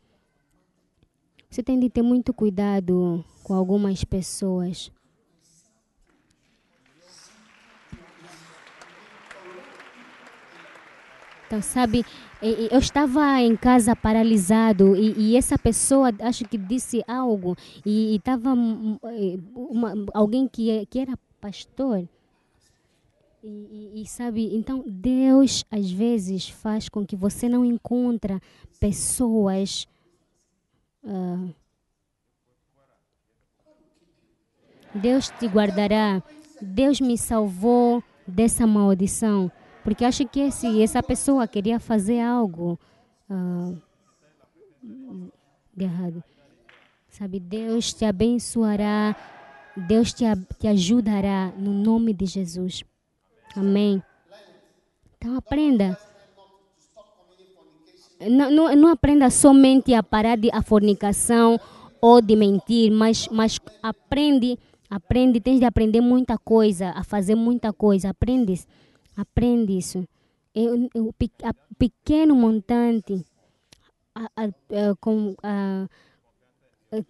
você 1.49 1.61
tem 1.61 1.77
de 1.77 1.90
ter 1.90 2.02
muito 2.02 2.34
cuidado 2.34 3.26
com 3.44 3.53
algumas 3.53 4.06
pessoas. 4.06 4.90
Então, 11.53 11.61
sabe, 11.61 12.03
eu 12.41 12.80
estava 12.80 13.39
em 13.39 13.55
casa 13.55 13.95
paralisado 13.95 14.95
e, 14.95 15.13
e 15.34 15.38
essa 15.38 15.55
pessoa, 15.55 16.09
acho 16.21 16.45
que 16.45 16.57
disse 16.57 17.03
algo, 17.07 17.55
e 17.85 18.15
estava 18.15 18.55
alguém 20.15 20.47
que, 20.47 20.84
que 20.88 20.97
era 20.97 21.13
pastor. 21.39 22.09
E, 23.43 23.47
e, 23.47 24.01
e, 24.01 24.07
sabe, 24.07 24.55
então 24.55 24.84
Deus 24.88 25.63
às 25.69 25.91
vezes 25.91 26.49
faz 26.49 26.89
com 26.89 27.05
que 27.05 27.15
você 27.15 27.47
não 27.47 27.63
encontra 27.63 28.41
pessoas 28.80 29.88
uh, 31.03 31.53
Deus 34.95 35.30
te 35.30 35.45
guardará. 35.45 36.23
Deus 36.59 36.99
me 36.99 37.15
salvou 37.15 38.03
dessa 38.25 38.65
maldição. 38.65 39.51
Porque 39.84 40.05
acho 40.05 40.26
que 40.27 40.49
se 40.51 40.81
essa 40.81 41.03
pessoa 41.03 41.47
queria 41.47 41.80
fazer 41.80 42.22
algo 42.22 42.80
uh, 43.30 43.77
de 45.76 45.84
errado. 45.84 46.23
Sabe, 47.10 47.39
Deus 47.39 47.93
te 47.93 48.05
abençoará, 48.05 49.15
Deus 49.76 50.14
te, 50.14 50.23
te 50.57 50.68
ajudará 50.68 51.51
no 51.57 51.72
nome 51.72 52.14
de 52.14 52.26
Jesus. 52.26 52.84
Amém. 53.55 54.01
Então 55.18 55.35
aprenda. 55.38 55.97
Não, 58.19 58.49
não, 58.49 58.76
não 58.76 58.89
aprenda 58.89 59.30
somente 59.30 59.93
a 59.93 60.01
parar 60.01 60.38
de 60.38 60.49
a 60.51 60.61
fornicação 60.61 61.60
ou 62.01 62.22
de 62.22 62.35
mentir, 62.35 62.91
mas, 62.91 63.27
mas 63.30 63.60
aprende, 63.81 64.57
aprende, 64.89 65.39
tens 65.39 65.60
de 65.60 65.65
aprender 65.65 66.01
muita 66.01 66.38
coisa, 66.38 66.91
a 66.91 67.03
fazer 67.03 67.35
muita 67.35 67.72
coisa. 67.73 68.10
Aprende 68.10 68.65
Aprende 69.15 69.77
isso. 69.77 70.07
O 70.95 71.14
pequeno 71.77 72.35
montante 72.35 73.26
a, 74.14 74.26
a, 74.35 74.44
a, 74.45 74.95
com, 74.99 75.35
a, 75.41 75.88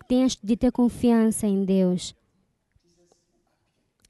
tens 0.08 0.38
de 0.42 0.56
ter 0.56 0.72
confiança 0.72 1.46
em 1.46 1.66
Deus. 1.66 2.16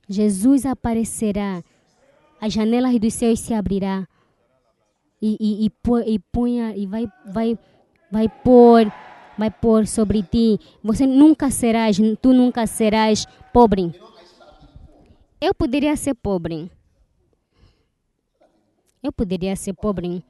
Jesus 0.07 0.65
aparecerá, 0.65 1.63
as 2.39 2.53
janelas 2.53 2.99
dos 2.99 3.13
céus 3.13 3.39
se 3.39 3.53
abrirá 3.53 4.07
e, 5.21 5.37
e, 5.39 5.65
e, 5.65 6.13
e, 6.13 6.19
punha, 6.19 6.75
e 6.75 6.85
vai, 6.85 7.07
vai, 7.25 7.57
vai 8.11 8.29
pôr 8.29 8.91
vai 9.37 9.49
pôr 9.49 9.87
sobre 9.87 10.23
ti. 10.23 10.59
Você 10.83 11.05
nunca 11.05 11.49
serás, 11.49 11.97
tu 12.21 12.33
nunca 12.33 12.67
serás 12.67 13.25
pobre. 13.51 13.91
Eu 15.41 15.53
poderia 15.53 15.95
ser 15.95 16.13
pobre. 16.13 16.71
Eu 19.03 19.11
poderia 19.11 19.53
ser 19.57 19.73
pobre 19.73 20.23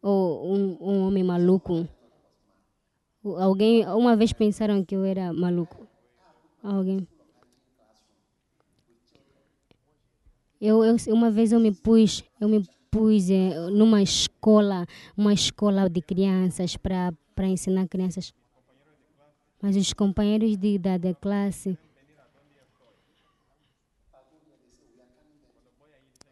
ou 0.00 0.54
um, 0.54 0.78
um 0.80 1.06
homem 1.06 1.22
maluco. 1.22 1.86
Alguém, 3.22 3.86
uma 3.86 4.16
vez 4.16 4.32
pensaram 4.32 4.82
que 4.82 4.96
eu 4.96 5.04
era 5.04 5.32
maluco. 5.34 5.86
Alguém. 6.62 7.06
Eu, 10.58 10.82
eu, 10.82 10.96
uma 11.08 11.30
vez 11.30 11.52
eu 11.52 11.60
me 11.60 11.72
pus, 11.72 12.24
eu 12.40 12.48
me 12.48 12.66
pus 12.90 13.28
é, 13.28 13.68
numa 13.70 14.00
escola, 14.00 14.86
uma 15.14 15.34
escola 15.34 15.90
de 15.90 16.00
crianças 16.00 16.78
para 16.78 17.12
ensinar 17.46 17.86
crianças. 17.86 18.32
Mas 19.60 19.76
os 19.76 19.92
companheiros 19.92 20.56
de, 20.56 20.78
da, 20.78 20.96
da 20.96 21.12
classe 21.14 21.76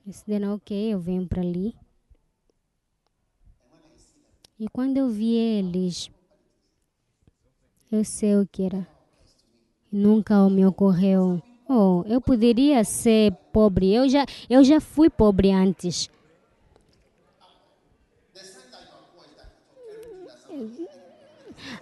Decidiram, 0.04 0.54
ok, 0.54 0.92
eu 0.92 0.98
venho 0.98 1.26
para 1.28 1.40
ali. 1.40 1.74
E 4.58 4.68
quando 4.68 4.96
eu 4.96 5.08
vi 5.08 5.34
eles, 5.34 6.10
eu 7.90 8.04
sei 8.04 8.36
o 8.36 8.46
que 8.46 8.64
era. 8.64 8.86
Nunca 9.90 10.48
me 10.48 10.66
ocorreu. 10.66 11.40
Oh, 11.68 12.02
eu 12.06 12.20
poderia 12.20 12.82
ser 12.82 13.32
pobre. 13.52 13.94
Eu 13.94 14.08
já, 14.08 14.26
eu 14.50 14.64
já 14.64 14.80
fui 14.80 15.08
pobre 15.08 15.52
antes. 15.52 16.10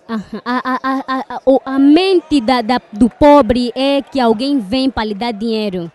A, 0.07 0.15
a, 0.45 0.81
a, 0.83 1.25
a, 1.37 1.75
a, 1.75 1.79
mente 1.79 2.41
da, 2.41 2.61
da, 2.61 2.81
do 2.93 3.09
pobre 3.09 3.73
é 3.75 4.03
que 4.03 4.21
alguém 4.21 4.59
vem 4.59 4.91
para 4.91 5.05
lhe 5.05 5.15
dar 5.15 5.33
dinheiro. 5.33 5.91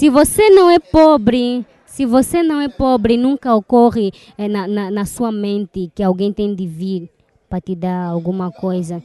Se 0.00 0.08
você 0.08 0.48
não 0.48 0.70
é 0.70 0.78
pobre, 0.78 1.62
se 1.84 2.06
você 2.06 2.42
não 2.42 2.58
é 2.58 2.70
pobre, 2.70 3.18
nunca 3.18 3.54
ocorre 3.54 4.10
é, 4.38 4.48
na, 4.48 4.66
na, 4.66 4.90
na 4.90 5.04
sua 5.04 5.30
mente 5.30 5.92
que 5.94 6.02
alguém 6.02 6.32
tem 6.32 6.54
de 6.54 6.66
vir 6.66 7.10
para 7.50 7.60
te 7.60 7.74
dar 7.74 8.06
alguma 8.06 8.50
coisa. 8.50 9.02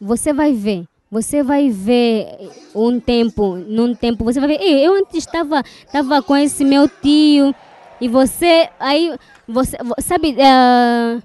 Você 0.00 0.32
vai 0.32 0.52
ver. 0.52 0.88
Você 1.08 1.40
vai 1.40 1.70
ver 1.70 2.50
um 2.74 2.98
tempo, 2.98 3.54
num 3.54 3.94
tempo, 3.94 4.24
você 4.24 4.40
vai 4.40 4.48
ver, 4.48 4.60
eu 4.60 4.94
antes 4.94 5.18
estava, 5.18 5.62
estava 5.86 6.20
com 6.20 6.36
esse 6.36 6.64
meu 6.64 6.88
tio 6.88 7.54
e 8.00 8.08
você, 8.08 8.68
aí, 8.80 9.16
você, 9.46 9.76
sabe, 10.00 10.32
uh, 10.32 11.22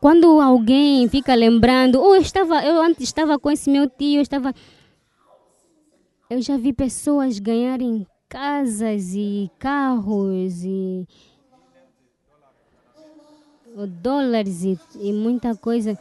quando 0.00 0.40
alguém 0.40 1.06
fica 1.10 1.34
lembrando, 1.34 2.00
oh, 2.00 2.14
eu 2.14 2.22
estava, 2.22 2.64
eu 2.64 2.80
antes 2.80 3.02
estava 3.02 3.38
com 3.38 3.50
esse 3.50 3.68
meu 3.68 3.86
tio, 3.86 4.16
eu 4.16 4.22
estava, 4.22 4.54
eu 6.30 6.42
já 6.42 6.56
vi 6.56 6.72
pessoas 6.72 7.38
ganharem 7.38 8.06
casas 8.28 9.14
e 9.14 9.50
carros 9.58 10.62
e 10.62 11.06
dólares 13.86 14.64
e, 14.64 14.78
e 15.00 15.12
muita 15.12 15.54
coisa. 15.54 15.98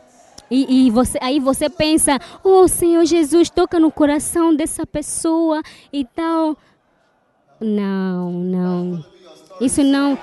E, 0.49 0.87
e, 0.87 0.91
você, 0.91 1.17
aí 1.21 1.39
você 1.39 1.69
pensa, 1.69 2.19
oh 2.43 2.67
Senhor 2.67 3.05
Jesus, 3.05 3.49
toca 3.49 3.79
no 3.79 3.91
coração 3.91 4.55
dessa 4.55 4.85
pessoa 4.85 5.61
e 5.91 6.05
tal. 6.05 6.57
Não, 7.59 8.31
não. 8.31 9.05
Isso 9.59 9.83
não. 9.83 10.17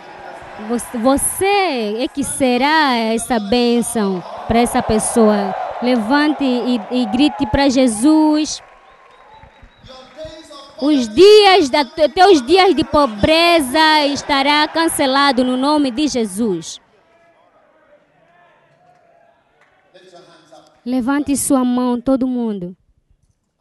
Você 1.02 1.96
é 1.98 2.08
que 2.08 2.22
será 2.22 2.94
essa 2.96 3.38
bênção 3.38 4.22
para 4.46 4.60
essa 4.60 4.82
pessoa. 4.82 5.54
Levante 5.82 6.44
e, 6.44 6.80
e 6.90 7.06
grite 7.06 7.46
para 7.46 7.68
Jesus. 7.68 8.62
Os 10.80 11.08
dias 11.08 11.70
da, 11.70 11.84
teus 11.84 12.42
dias 12.42 12.74
de 12.74 12.82
pobreza 12.84 14.06
estará 14.06 14.66
cancelado 14.66 15.44
no 15.44 15.56
nome 15.56 15.90
de 15.90 16.08
Jesus. 16.08 16.80
Levante 20.84 21.36
sua 21.36 21.64
mão, 21.64 22.00
todo 22.00 22.26
mundo, 22.26 22.76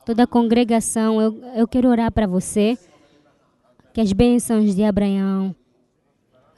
toda 0.06 0.24
a 0.24 0.28
congregação. 0.28 1.22
Eu, 1.22 1.42
eu 1.56 1.68
quero 1.68 1.88
orar 1.88 2.12
para 2.12 2.28
você. 2.28 2.78
Que 3.94 4.02
as 4.02 4.12
bênçãos 4.12 4.76
de 4.76 4.84
Abraão 4.84 5.56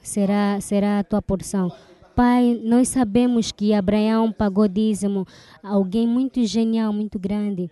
será, 0.02 0.58
será 0.60 1.00
a 1.00 1.04
tua 1.04 1.20
porção. 1.20 1.70
Pai, 2.14 2.58
nós 2.64 2.88
sabemos 2.88 3.52
que 3.52 3.74
Abraão 3.74 4.32
pagou 4.32 4.66
dízimo, 4.66 5.26
alguém 5.62 6.08
muito 6.08 6.42
genial, 6.46 6.94
muito 6.94 7.18
grande 7.18 7.70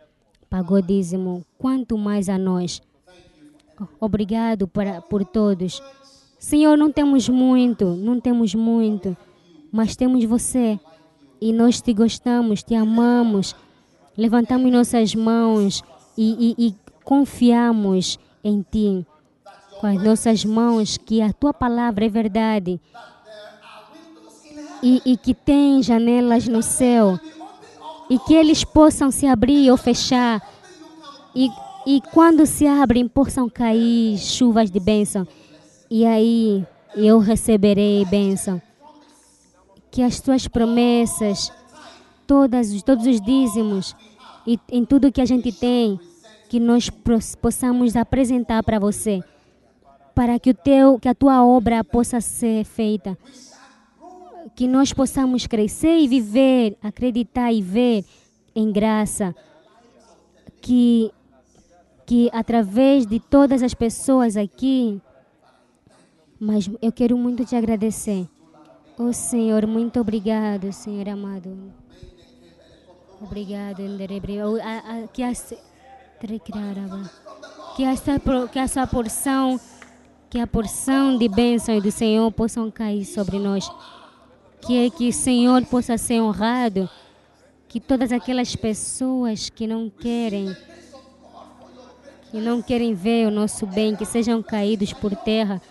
pagou 0.49 0.81
dízimo, 0.81 1.45
quanto 1.59 1.97
mais 1.99 2.29
a 2.29 2.39
nós. 2.39 2.83
Obrigado 4.01 4.69
para, 4.69 5.01
por 5.01 5.25
todos. 5.25 5.83
Senhor, 6.39 6.77
não 6.77 6.93
temos 6.93 7.29
muito, 7.29 7.87
não 7.97 8.21
temos 8.21 8.55
muito, 8.55 9.16
mas 9.73 9.97
temos 9.97 10.25
você. 10.25 10.79
E 11.41 11.53
nós 11.53 11.81
te 11.81 11.93
gostamos, 11.93 12.62
te 12.62 12.75
amamos. 12.75 13.55
Levantamos 14.16 14.71
nossas 14.71 15.15
mãos 15.15 15.83
e, 16.16 16.55
e, 16.59 16.69
e 16.69 16.75
confiamos 17.03 18.19
em 18.43 18.62
ti. 18.62 19.07
Com 19.81 19.87
as 19.87 20.03
nossas 20.03 20.45
mãos, 20.45 20.97
que 20.97 21.21
a 21.21 21.33
tua 21.33 21.53
palavra 21.53 22.05
é 22.05 22.09
verdade. 22.09 22.81
E, 24.83 25.01
e 25.05 25.16
que 25.16 25.35
tem 25.35 25.83
janelas 25.83 26.47
no 26.47 26.62
céu. 26.62 27.19
E 28.09 28.18
que 28.18 28.35
eles 28.35 28.64
possam 28.64 29.10
se 29.10 29.26
abrir 29.26 29.70
ou 29.70 29.76
fechar. 29.76 30.43
E, 31.35 31.48
e 31.86 32.01
quando 32.12 32.47
se 32.47 32.66
abrem, 32.66 33.09
possam 33.09 33.48
cair 33.48 34.18
chuvas 34.18 34.70
de 34.70 34.78
bênção. 34.78 35.26
E 35.90 36.05
aí 36.05 36.66
eu 36.94 37.18
receberei 37.18 38.05
bênção. 38.05 38.60
Que 39.90 40.02
as 40.02 40.20
tuas 40.20 40.48
promessas, 40.48 41.52
todas, 42.26 42.82
todos 42.82 43.06
os 43.06 43.20
dízimos 43.20 43.94
e 44.47 44.59
em 44.70 44.85
tudo 44.85 45.12
que 45.12 45.20
a 45.20 45.24
gente 45.24 45.52
tem, 45.52 45.98
que 46.48 46.60
nós 46.60 46.90
possamos 47.40 47.97
apresentar 47.97 48.62
para 48.62 48.78
você, 48.78 49.22
para 50.14 50.39
que 50.39 50.51
o 50.51 50.55
teu, 50.55 50.98
que 50.98 51.09
a 51.09 51.14
tua 51.14 51.44
obra 51.44 51.82
possa 51.82 52.20
ser 52.20 52.64
feita, 52.64 53.16
que 54.55 54.68
nós 54.68 54.93
possamos 54.93 55.47
crescer 55.47 55.98
e 55.98 56.09
viver, 56.09 56.76
acreditar 56.82 57.52
e 57.52 57.60
ver 57.60 58.05
em 58.55 58.70
graça, 58.70 59.35
que 60.60 61.12
que 62.06 62.28
através 62.32 63.06
de 63.06 63.18
todas 63.18 63.62
as 63.62 63.72
pessoas 63.72 64.36
aqui, 64.36 65.01
mas 66.39 66.70
eu 66.82 66.93
quero 66.93 67.16
muito 67.16 67.44
te 67.44 67.56
agradecer. 67.56 68.28
Oh 68.98 69.12
Senhor, 69.12 69.66
muito 69.66 69.98
obrigado, 70.01 70.70
Senhor 70.72 71.09
amado. 71.09 71.72
Obrigado, 73.20 73.78
que 75.12 75.22
essa, 75.22 75.56
que 77.74 77.82
essa, 77.85 78.20
que 78.52 78.59
essa 78.59 78.86
porção, 78.86 79.59
que 80.28 80.39
a 80.39 80.47
porção 80.47 81.16
de 81.16 81.28
bênção 81.28 81.81
do 81.81 81.90
Senhor 81.90 82.31
possam 82.32 82.70
cair 82.70 83.05
sobre 83.06 83.39
nós. 83.39 83.68
Que, 84.66 84.91
que 84.91 85.09
o 85.09 85.12
Senhor 85.12 85.65
possa 85.66 85.99
ser 85.99 86.20
honrado. 86.20 86.89
Que 87.69 87.81
todas 87.81 88.12
aquelas 88.12 88.55
pessoas 88.55 89.51
que 89.51 89.66
não 89.66 89.91
querem 89.91 90.55
e 92.35 92.39
não 92.41 92.61
querem 92.61 92.95
ver 92.95 93.28
o 93.28 93.31
nosso 93.31 93.65
bem, 93.65 93.95
que 93.95 94.05
sejam 94.05 94.43
caídos 94.43 94.93
por 94.93 95.15
terra, 95.15 95.62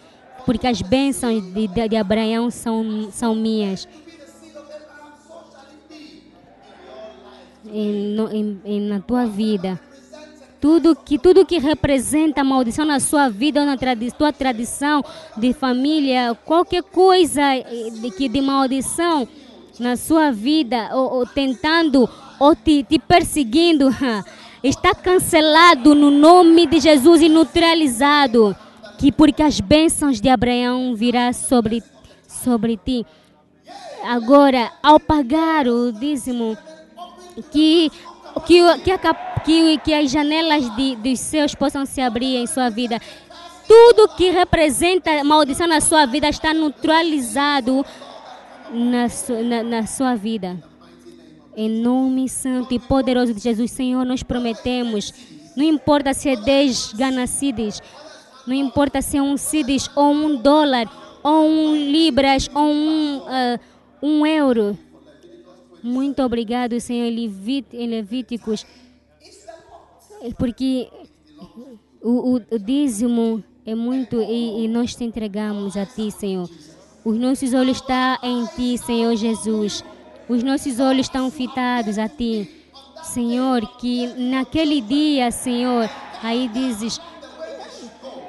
porque 0.46 0.66
as 0.66 0.82
bênçãos 0.82 1.44
de, 1.54 1.68
de, 1.68 1.90
de 1.90 1.96
Abraão 1.98 2.50
são, 2.50 3.12
são 3.12 3.36
minhas. 3.36 3.86
Em, 7.66 8.16
em, 8.32 8.62
em, 8.64 8.82
na 8.82 9.02
tua 9.02 9.26
vida. 9.26 9.78
Tudo 10.64 10.96
que, 10.96 11.20
tudo 11.20 11.46
que 11.46 11.60
representa 11.60 12.42
maldição 12.42 12.86
na 12.86 12.98
sua 12.98 13.28
vida 13.28 13.60
ou 13.60 13.66
na 13.66 13.76
tradi 13.76 14.10
tua 14.14 14.32
tradição 14.32 15.04
de 15.36 15.52
família, 15.52 16.38
qualquer 16.46 16.82
coisa 16.84 17.42
de, 18.00 18.10
que 18.12 18.30
de 18.30 18.40
maldição 18.40 19.28
na 19.78 19.98
sua 19.98 20.32
vida, 20.32 20.90
ou, 20.94 21.16
ou 21.16 21.26
tentando, 21.26 22.10
ou 22.40 22.56
te, 22.56 22.82
te 22.82 22.98
perseguindo, 22.98 23.90
está 24.64 24.96
cancelado 24.96 25.94
no 25.94 26.10
nome 26.10 26.66
de 26.66 26.80
Jesus 26.80 27.22
e 27.22 27.28
neutralizado, 27.28 28.56
que 28.98 29.12
porque 29.12 29.44
as 29.44 29.60
bênçãos 29.60 30.22
de 30.22 30.30
Abraão 30.30 30.96
virá 30.96 31.34
sobre 31.34 31.84
sobre 32.26 32.78
ti. 32.78 33.06
Agora, 34.02 34.72
ao 34.82 34.98
pagar 34.98 35.68
o 35.68 35.92
dízimo, 35.92 36.58
que 37.52 37.92
que, 38.42 38.60
que, 38.80 38.92
a, 38.92 39.16
que, 39.44 39.78
que 39.80 39.94
as 39.94 40.12
janelas 40.12 40.76
de, 40.76 40.96
dos 40.96 41.20
céus 41.20 41.56
possam 41.56 41.86
se 41.86 42.02
abrir 42.02 42.38
em 42.38 42.48
sua 42.48 42.70
vida. 42.70 43.00
Tudo 43.68 44.10
que 44.16 44.30
representa 44.30 45.24
maldição 45.24 45.68
na 45.68 45.80
sua 45.80 46.06
vida 46.06 46.28
está 46.28 46.54
neutralizado 46.54 47.86
na, 48.72 49.08
na, 49.44 49.64
na 49.64 49.88
sua 49.88 50.16
vida. 50.16 50.62
Em 51.56 51.70
nome 51.70 52.28
santo 52.28 52.74
e 52.74 52.80
poderoso 52.80 53.34
de 53.34 53.40
Jesus, 53.40 53.72
Senhor, 53.72 54.04
nós 54.06 54.24
prometemos. 54.24 55.14
Não 55.56 55.64
importa 55.64 56.14
se 56.14 56.30
é 56.30 56.36
10 56.36 56.94
ganacides, 56.94 57.82
não 58.48 58.56
importa 58.56 59.02
se 59.02 59.18
é 59.18 59.22
um 59.22 59.38
cides 59.38 59.90
ou 59.96 60.12
um 60.12 60.36
dólar, 60.36 60.90
ou 61.22 61.48
um 61.48 61.76
libras, 61.76 62.50
ou 62.54 62.66
um, 62.66 63.18
uh, 63.20 63.60
um 64.02 64.26
euro. 64.26 64.78
Muito 65.84 66.24
obrigado, 66.24 66.80
Senhor, 66.80 67.08
em 67.08 67.88
Levíticos, 67.88 68.66
porque 70.38 70.88
o, 72.02 72.36
o, 72.36 72.42
o 72.52 72.58
dízimo 72.58 73.44
é 73.66 73.76
muito 73.76 74.22
e, 74.22 74.64
e, 74.64 74.68
nós 74.70 74.96
te 74.96 75.04
entregamos 75.04 75.76
a 75.76 75.86
Ti, 75.86 76.10
Senhor. 76.10 76.50
Os 77.04 77.18
nossos 77.18 77.54
olhos 77.54 77.78
estão 77.78 78.18
em 78.24 78.46
Ti, 78.56 78.78
Senhor 78.78 79.14
Jesus. 79.18 79.84
Os 80.30 80.42
nossos 80.42 80.80
olhos 80.80 81.08
estão 81.08 81.30
fitados 81.30 81.98
a 81.98 82.08
Ti. 82.08 82.50
Senhor, 83.04 83.62
que 83.78 84.08
naquele 84.08 84.80
dia, 84.80 85.32
Senhor, 85.32 85.90
aí 86.22 86.48
dizes 86.48 86.98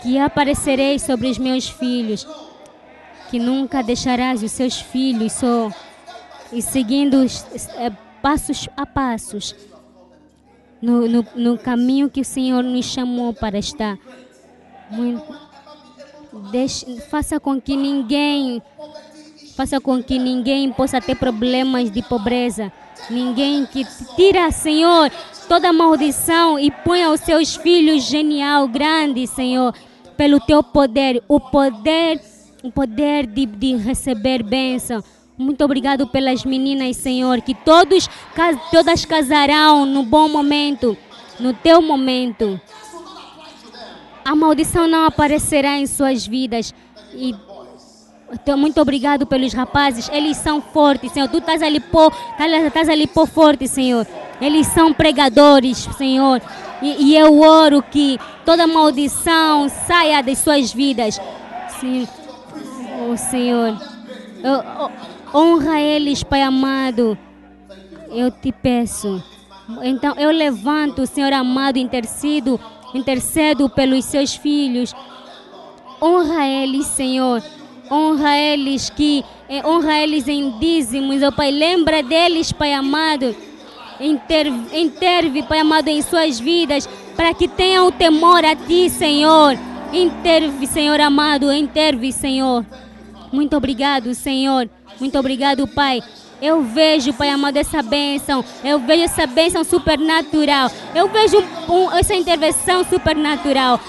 que 0.03 0.19
aparecerei 0.19 0.99
sobre 0.99 1.29
os 1.29 1.39
meus 1.39 1.69
filhos, 1.69 2.27
que 3.31 3.39
nunca 3.39 3.81
deixarás 3.81 4.43
os 4.43 4.51
seus 4.51 4.81
filhos 4.81 5.33
só 5.35 5.71
e 6.55 6.63
seguindo 6.63 7.27
é, 7.77 7.91
passos 8.23 8.69
a 8.77 8.87
passos 8.87 9.55
no, 10.81 11.09
no, 11.09 11.27
no, 11.35 11.59
caminho 11.59 12.09
que 12.09 12.21
o 12.21 12.25
Senhor 12.25 12.63
nos 12.63 12.85
chamou 12.87 13.35
para 13.35 13.59
estar. 13.59 13.99
Muito, 14.91 15.25
deixe, 16.53 17.01
faça 17.11 17.41
com 17.41 17.61
que 17.61 17.77
ninguém 17.77 18.63
faça 19.57 19.81
com 19.81 20.03
que 20.03 20.19
ninguém 20.19 20.73
possa 20.73 21.01
ter 21.01 21.17
problemas 21.17 21.91
de 21.91 22.03
pobreza. 22.03 22.73
Ninguém 23.09 23.67
que 23.67 23.85
tira, 24.17 24.51
Senhor, 24.51 25.11
toda 25.49 25.73
maldição 25.73 26.59
e 26.59 26.71
ponha 26.71 27.11
os 27.11 27.21
seus 27.21 27.55
filhos 27.57 28.05
genial, 28.05 28.67
grande, 28.67 29.27
Senhor, 29.27 29.75
pelo 30.17 30.41
teu 30.41 30.63
poder, 30.63 31.23
o 31.29 31.39
poder, 31.39 32.21
o 32.63 32.71
poder 32.71 33.27
de, 33.27 33.47
de 33.47 33.77
receber 33.77 34.43
bênção. 34.43 35.03
Muito 35.37 35.65
obrigado 35.65 36.07
pelas 36.07 36.45
meninas, 36.45 36.97
Senhor, 36.97 37.41
que 37.41 37.55
todos, 37.55 38.09
todas 38.71 39.05
casarão 39.05 39.85
no 39.85 40.05
bom 40.05 40.29
momento, 40.29 40.97
no 41.41 41.53
teu 41.53 41.83
momento. 41.83 42.61
A 44.25 44.35
maldição 44.35 44.87
não 44.87 45.05
aparecerá 45.05 45.77
em 45.77 45.87
suas 45.87 46.27
vidas 46.27 46.73
e 47.13 47.35
então, 48.33 48.59
muito 48.59 48.81
obrigado 48.81 49.27
pelos 49.27 49.53
rapazes. 49.53 50.09
Eles 50.13 50.37
são 50.37 50.61
fortes, 50.61 51.13
Senhor. 51.13 51.29
Tu 51.29 51.39
estás 51.39 51.63
ali 51.63 51.79
por, 51.79 52.13
estás 52.67 52.89
ali 52.89 53.07
forte, 53.33 53.69
Senhor. 53.69 54.07
Eles 54.41 54.67
são 54.69 54.93
pregadores, 54.93 55.79
Senhor. 55.97 56.43
E, 56.83 57.11
e 57.11 57.17
eu 57.17 57.41
oro 57.41 57.81
que 57.81 58.19
toda 58.45 58.67
maldição 58.67 59.69
saia 59.69 60.21
das 60.21 60.39
suas 60.39 60.73
vidas. 60.73 61.21
Oh, 63.09 63.17
Senhor. 63.17 63.79
Eu, 64.43 64.91
honra 65.35 65.81
eles, 65.81 66.23
Pai 66.23 66.43
amado. 66.43 67.19
Eu 68.11 68.31
te 68.31 68.53
peço. 68.53 69.23
Então 69.83 70.15
eu 70.17 70.31
levanto, 70.31 71.07
Senhor 71.07 71.33
amado, 71.33 71.79
intercedo, 71.79 72.61
intercedo 72.95 73.69
pelos 73.69 74.05
seus 74.05 74.35
filhos. 74.35 74.95
Honra 76.01 76.47
eles, 76.47 76.87
Senhor 76.87 77.43
honra 77.91 78.37
eles 78.37 78.91
que 78.91 79.25
eh, 79.49 79.63
honra 79.67 79.99
eles 79.99 80.27
em 80.29 80.59
dízimos, 80.59 81.23
ó 81.23 81.29
oh, 81.29 81.33
Pai, 81.33 81.51
lembra 81.51 82.03
deles, 82.03 82.53
Pai 82.53 82.73
amado, 82.73 83.35
interve, 84.01 84.79
interve, 84.79 85.43
Pai 85.43 85.61
amado, 85.61 85.89
em 85.89 86.03
suas 86.03 86.41
vidas, 86.41 86.89
para 87.17 87.35
que 87.35 87.47
tenham 87.47 87.91
temor 87.93 88.45
a 88.45 88.57
Ti, 88.57 88.89
Senhor, 88.91 89.57
interve, 89.93 90.67
Senhor 90.67 91.01
amado, 91.01 91.53
interve, 91.53 92.13
Senhor, 92.13 92.65
muito 93.33 93.57
obrigado, 93.57 94.15
Senhor, 94.15 94.69
muito 95.01 95.19
obrigado, 95.19 95.67
Pai, 95.67 96.03
eu 96.45 96.63
vejo, 96.63 97.13
Pai 97.15 97.31
amado, 97.31 97.57
essa 97.57 97.83
bênção. 97.83 98.45
Eu 98.63 98.79
vejo 98.81 99.05
essa 99.05 99.27
bênção 99.27 99.65
supernatural. 99.65 100.71
Eu 100.95 101.09
vejo 101.09 101.39
um, 101.69 101.91
essa 101.93 102.15
intervenção 102.15 102.85
supernatural 102.85 103.81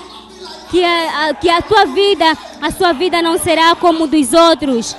que 0.69 0.83
a, 0.83 1.29
a, 1.29 1.33
que 1.33 1.49
a 1.49 1.61
tua 1.61 1.85
vida, 1.85 2.25
a 2.61 2.71
sua 2.71 2.93
vida 2.93 3.21
não 3.21 3.37
será 3.37 3.75
como 3.75 4.07
dos 4.07 4.33
outros. 4.33 4.95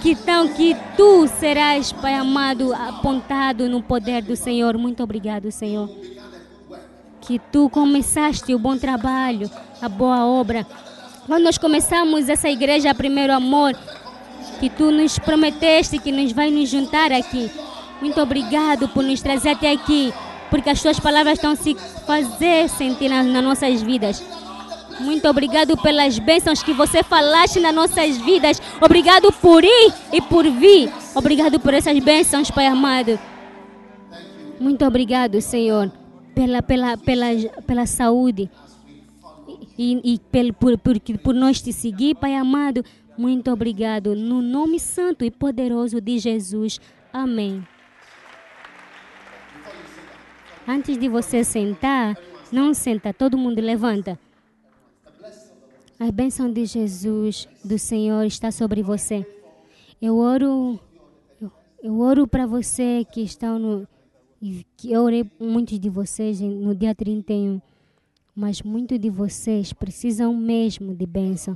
que 0.00 0.14
tão 0.14 0.48
que 0.48 0.76
tu 0.96 1.26
serás, 1.26 1.92
Pai 1.92 2.14
amado, 2.14 2.72
apontado 2.72 3.68
no 3.68 3.82
poder 3.82 4.22
do 4.22 4.36
Senhor. 4.36 4.78
Muito 4.78 5.02
obrigado, 5.02 5.50
Senhor. 5.50 5.90
Que 7.20 7.38
tu 7.38 7.68
começaste 7.68 8.54
o 8.54 8.58
bom 8.58 8.76
trabalho, 8.78 9.50
a 9.82 9.88
boa 9.88 10.24
obra. 10.24 10.66
Quando 11.26 11.44
nós 11.44 11.58
começamos 11.58 12.28
essa 12.28 12.48
igreja, 12.48 12.94
primeiro 12.94 13.32
amor, 13.32 13.76
que 14.58 14.68
tu 14.68 14.90
nos 14.90 15.18
prometeste 15.18 15.98
que 15.98 16.10
nos 16.10 16.32
vai 16.32 16.50
nos 16.50 16.68
juntar 16.68 17.12
aqui. 17.12 17.50
Muito 18.00 18.20
obrigado 18.20 18.88
por 18.88 19.04
nos 19.04 19.20
trazer 19.20 19.50
até 19.50 19.70
aqui, 19.70 20.12
porque 20.48 20.70
as 20.70 20.80
tuas 20.80 20.98
palavras 20.98 21.34
estão 21.34 21.54
se 21.54 21.76
fazer 22.06 22.68
sentir 22.68 23.08
nas, 23.08 23.26
nas 23.26 23.44
nossas 23.44 23.82
vidas. 23.82 24.22
Muito 25.00 25.26
obrigado 25.28 25.76
pelas 25.78 26.18
bênçãos 26.18 26.62
que 26.62 26.72
você 26.72 27.02
falaste 27.02 27.58
nas 27.60 27.74
nossas 27.74 28.18
vidas. 28.18 28.60
Obrigado 28.80 29.32
por 29.32 29.64
ir 29.64 29.92
e 30.12 30.20
por 30.20 30.48
vir. 30.50 30.92
Obrigado 31.14 31.58
por 31.60 31.72
essas 31.72 31.98
bênçãos, 31.98 32.50
Pai 32.50 32.66
amado. 32.66 33.18
Muito 34.58 34.84
obrigado, 34.84 35.40
Senhor, 35.40 35.90
pela, 36.34 36.62
pela, 36.62 36.98
pela, 36.98 37.26
pela 37.66 37.86
saúde 37.86 38.50
e, 39.80 39.98
e 40.04 40.18
pel, 40.18 40.52
por, 40.52 40.76
por, 40.76 41.00
por 41.00 41.34
nós 41.34 41.62
te 41.62 41.72
seguir, 41.72 42.14
Pai 42.14 42.34
amado. 42.34 42.84
Muito 43.16 43.50
obrigado. 43.50 44.14
No 44.14 44.42
nome 44.42 44.78
santo 44.78 45.24
e 45.24 45.30
poderoso 45.30 46.02
de 46.02 46.18
Jesus. 46.18 46.78
Amém. 47.10 47.66
Antes 50.68 50.98
de 50.98 51.08
você 51.08 51.42
sentar, 51.42 52.14
não 52.52 52.74
senta, 52.74 53.14
todo 53.14 53.38
mundo 53.38 53.58
levanta. 53.58 54.20
A 55.98 56.12
bênção 56.12 56.52
de 56.52 56.66
Jesus, 56.66 57.48
do 57.64 57.78
Senhor, 57.78 58.26
está 58.26 58.50
sobre 58.50 58.82
você. 58.82 59.26
Eu 60.00 60.18
oro, 60.18 60.78
eu, 61.40 61.50
eu 61.82 62.00
oro 62.00 62.26
para 62.26 62.46
você 62.46 63.06
que 63.10 63.22
estão 63.22 63.58
no. 63.58 63.88
Que 64.76 64.92
eu 64.92 65.02
orei 65.02 65.24
muitos 65.40 65.80
de 65.80 65.88
vocês 65.88 66.38
no 66.40 66.74
dia 66.74 66.94
31, 66.94 67.60
mas 68.40 68.62
muitos 68.62 68.98
de 68.98 69.10
vocês 69.10 69.70
precisam 69.70 70.34
mesmo 70.34 70.94
de 70.94 71.04
bênção. 71.04 71.54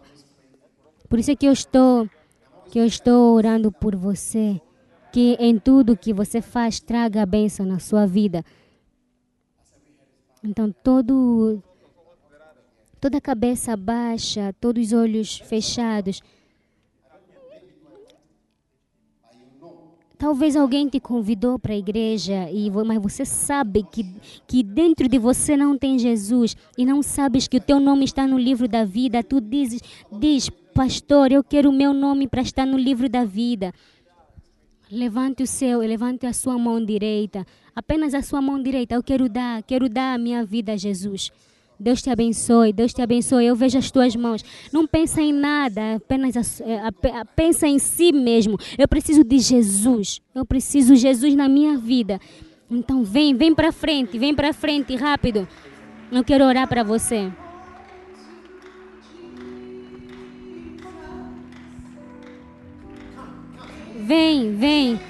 Por 1.09 1.19
isso 1.19 1.31
é 1.31 1.35
que 1.35 1.47
eu 1.47 1.53
estou, 1.53 2.07
que 2.71 2.79
eu 2.79 2.85
estou 2.85 3.35
orando 3.35 3.73
por 3.73 3.97
você, 3.97 4.61
que 5.11 5.35
em 5.41 5.59
tudo 5.59 5.97
que 5.97 6.13
você 6.13 6.43
faz 6.43 6.81
traga 6.81 7.23
a 7.23 7.27
bênção 7.27 7.65
na 7.65 7.79
sua 7.79 8.05
vida. 8.05 8.45
Então 10.43 10.71
todo 10.71 11.63
toda 13.01 13.17
a 13.17 13.21
cabeça 13.21 13.75
baixa, 13.79 14.55
todos 14.61 14.89
os 14.89 14.93
olhos 14.93 15.39
fechados. 15.39 16.21
Talvez 20.25 20.57
alguém 20.57 20.89
te 20.89 20.99
convidou 20.99 21.59
para 21.59 21.75
a 21.75 21.77
igreja, 21.77 22.51
e, 22.51 22.71
mas 22.71 22.99
você 22.99 23.27
sabe 23.27 23.83
que, 23.83 24.07
que 24.49 24.63
dentro 24.63 25.07
de 25.07 25.19
você 25.19 25.55
não 25.55 25.77
tem 25.77 25.99
Jesus 25.99 26.57
e 26.79 26.87
não 26.87 27.03
sabes 27.03 27.47
que 27.47 27.59
o 27.59 27.61
teu 27.61 27.79
nome 27.79 28.07
está 28.07 28.27
no 28.27 28.39
livro 28.39 28.67
da 28.67 28.87
vida. 28.87 29.23
Tu 29.23 29.39
dizes, 29.39 29.83
diz, 30.11 30.49
pastor, 30.73 31.31
eu 31.31 31.45
quero 31.45 31.69
o 31.69 31.73
meu 31.75 31.93
nome 31.93 32.27
para 32.27 32.41
estar 32.41 32.65
no 32.65 32.79
livro 32.79 33.07
da 33.07 33.23
vida. 33.23 33.71
Levante 34.91 35.43
o 35.43 35.47
seu, 35.47 35.81
levante 35.81 36.25
a 36.25 36.33
sua 36.33 36.57
mão 36.57 36.83
direita, 36.83 37.47
apenas 37.77 38.15
a 38.15 38.23
sua 38.23 38.41
mão 38.41 38.63
direita. 38.63 38.95
Eu 38.95 39.03
quero 39.03 39.29
dar, 39.29 39.63
quero 39.63 39.91
dar 39.91 40.15
a 40.15 40.19
minha 40.19 40.43
vida 40.43 40.73
a 40.73 40.77
Jesus. 40.79 41.31
Deus 41.79 42.01
te 42.01 42.11
abençoe, 42.11 42.73
Deus 42.73 42.93
te 42.93 43.03
abençoe. 43.03 43.47
Eu 43.47 43.57
vejo 43.57 43.79
as 43.79 43.91
tuas 43.91 44.15
mãos. 44.15 44.45
Não 44.73 44.87
pensa 44.87 45.21
em 45.21 45.33
nada, 45.33 45.97
apenas 45.97 46.61
é, 46.61 46.81
pensa 47.35 47.67
em 47.67 47.79
si 47.79 48.13
mesmo. 48.13 48.59
Eu 48.79 48.87
preciso 48.89 49.25
de 49.25 49.39
Jesus. 49.39 50.21
Eu 50.35 50.45
preciso 50.45 50.95
de 50.95 51.01
Jesus 51.01 51.35
na 51.35 51.49
minha 51.49 51.77
vida. 51.77 52.21
Então 52.71 53.05
vem, 53.05 53.35
vem 53.35 53.55
para 53.55 53.73
frente, 53.73 54.19
vem 54.19 54.35
para 54.35 54.53
frente 54.53 54.95
rápido. 54.97 55.47
Eu 56.11 56.25
quero 56.25 56.45
orar 56.45 56.69
para 56.69 56.83
você. 56.83 57.31
Vem, 63.97 64.55
vem. 64.55 65.01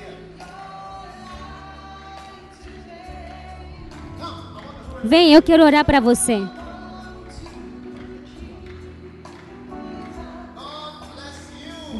Vem, 5.06 5.34
eu 5.34 5.42
quero 5.42 5.62
orar 5.62 5.84
para 5.84 6.00
você. 6.00 6.42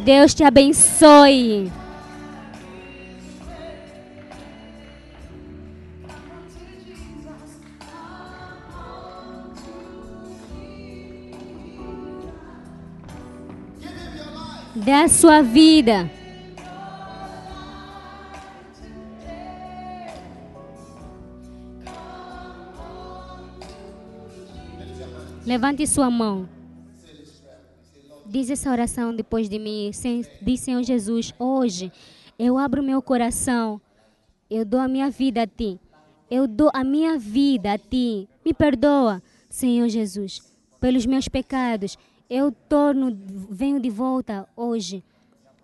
Deus 0.02 0.32
te 0.32 0.42
abençoe. 0.42 1.70
Dê 14.74 14.92
a 14.92 15.08
sua 15.08 15.42
vida. 15.42 16.10
Levante 25.54 25.86
sua 25.86 26.10
mão. 26.10 26.48
Diz 28.26 28.50
essa 28.50 28.72
oração 28.72 29.14
depois 29.14 29.48
de 29.48 29.56
mim. 29.56 29.88
Diz, 30.42 30.58
Senhor 30.58 30.82
Jesus, 30.82 31.32
hoje 31.38 31.92
eu 32.36 32.58
abro 32.58 32.82
meu 32.82 33.00
coração. 33.00 33.80
Eu 34.50 34.64
dou 34.64 34.80
a 34.80 34.88
minha 34.88 35.08
vida 35.10 35.42
a 35.42 35.46
Ti. 35.46 35.78
Eu 36.28 36.48
dou 36.48 36.72
a 36.74 36.82
minha 36.82 37.16
vida 37.16 37.72
a 37.72 37.78
Ti. 37.78 38.28
Me 38.44 38.52
perdoa, 38.52 39.22
Senhor 39.48 39.88
Jesus, 39.88 40.42
pelos 40.80 41.06
meus 41.06 41.28
pecados. 41.28 41.96
Eu 42.28 42.50
torno, 42.50 43.16
venho 43.48 43.78
de 43.78 43.90
volta 43.90 44.48
hoje. 44.56 45.04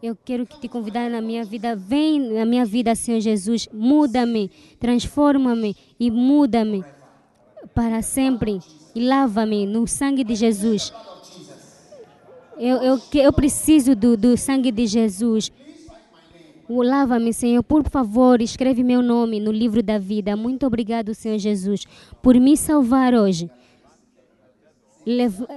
Eu 0.00 0.14
quero 0.14 0.46
te 0.46 0.68
convidar 0.68 1.10
na 1.10 1.20
minha 1.20 1.44
vida. 1.44 1.74
Vem 1.74 2.32
na 2.32 2.44
minha 2.44 2.64
vida, 2.64 2.94
Senhor 2.94 3.18
Jesus. 3.18 3.68
Muda-me, 3.72 4.52
transforma-me 4.78 5.76
e 5.98 6.12
muda-me 6.12 6.84
para 7.74 8.02
sempre 8.02 8.60
e 8.94 9.00
lava-me 9.00 9.66
no 9.66 9.86
sangue 9.86 10.24
de 10.24 10.34
Jesus. 10.34 10.92
Eu, 12.58 12.76
eu, 12.76 13.00
eu 13.14 13.32
preciso 13.32 13.96
do, 13.96 14.16
do 14.16 14.36
sangue 14.36 14.70
de 14.70 14.86
Jesus. 14.86 15.50
Lava-me, 16.68 17.32
Senhor. 17.32 17.62
Por 17.62 17.88
favor, 17.88 18.40
escreve 18.40 18.84
meu 18.84 19.02
nome 19.02 19.40
no 19.40 19.50
livro 19.50 19.82
da 19.82 19.98
vida. 19.98 20.36
Muito 20.36 20.66
obrigado, 20.66 21.14
Senhor 21.14 21.38
Jesus, 21.38 21.84
por 22.22 22.36
me 22.36 22.56
salvar 22.56 23.14
hoje. 23.14 23.50
Leva, 25.04 25.48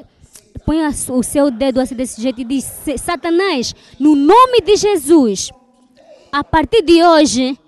põe 0.66 0.80
o 0.88 1.24
seu 1.24 1.52
dedo 1.52 1.80
assim 1.80 1.94
desse 1.94 2.22
jeito 2.22 2.42
e 2.42 2.46
diz: 2.46 2.64
Satanás, 2.98 3.76
no 4.00 4.16
nome 4.16 4.62
de 4.62 4.78
Jesus, 4.78 5.52
a 6.32 6.44
partir 6.44 6.82
de 6.82 7.04
hoje, 7.04 7.60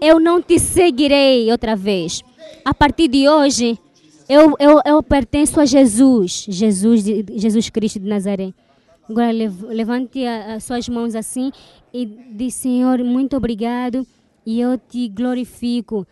eu 0.00 0.20
não 0.20 0.40
te 0.40 0.58
seguirei 0.58 1.50
outra 1.50 1.74
vez. 1.74 2.22
A 2.64 2.72
partir 2.72 3.08
de 3.08 3.28
hoje, 3.28 3.78
eu, 4.28 4.56
eu, 4.58 4.80
eu 4.84 5.02
pertenço 5.02 5.60
a 5.60 5.64
Jesus, 5.64 6.46
Jesus, 6.48 7.04
Jesus 7.04 7.70
Cristo 7.70 8.00
de 8.00 8.08
Nazaré. 8.08 8.52
Agora 9.08 9.30
levante 9.30 10.26
as 10.26 10.64
suas 10.64 10.88
mãos 10.88 11.14
assim 11.14 11.52
e 11.94 12.04
diz, 12.04 12.54
Senhor, 12.54 12.98
muito 13.04 13.36
obrigado 13.36 14.04
e 14.44 14.60
eu 14.60 14.76
te 14.76 15.08
glorifico. 15.08 16.06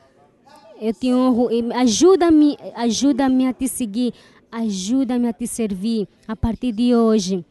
Eu 0.80 0.92
te 0.92 1.12
honro. 1.12 1.48
Ajuda-me, 1.74 2.56
ajuda-me 2.74 3.48
a 3.48 3.52
te 3.52 3.66
seguir. 3.66 4.14
Ajuda-me 4.50 5.28
a 5.28 5.32
te 5.32 5.46
servir. 5.46 6.06
A 6.28 6.36
partir 6.36 6.70
de 6.72 6.94
hoje, 6.94 7.44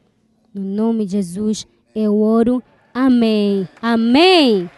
no 0.54 0.62
nome 0.62 1.06
de 1.06 1.14
Jesus, 1.14 1.68
eu 1.94 2.18
oro. 2.18 2.64
Amém. 2.94 3.68
Amém. 3.82 4.70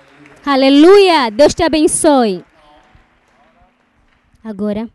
Aleluia. 0.43 1.29
Deus 1.29 1.53
te 1.53 1.61
abençoe. 1.61 2.43
Agora. 4.43 4.89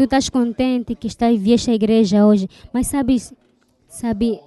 Tu 0.00 0.04
estás 0.04 0.30
contente 0.30 0.94
que 0.94 1.06
estás 1.06 1.38
vieste 1.38 1.70
à 1.70 1.74
igreja 1.74 2.24
hoje, 2.24 2.48
mas 2.72 2.86
sabes, 2.86 3.34
sabe, 3.86 4.40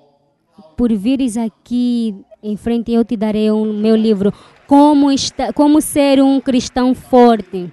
por 0.76 0.92
vires 0.92 1.38
aqui 1.38 2.16
em 2.42 2.58
frente 2.58 2.92
eu 2.92 3.06
te 3.06 3.16
darei 3.16 3.52
o 3.52 3.64
meu 3.64 3.96
livro 3.96 4.34
como 4.66 5.12
está, 5.12 5.54
como 5.54 5.80
ser 5.80 6.24
um 6.24 6.42
cristão 6.42 6.96
forte. 6.96 7.72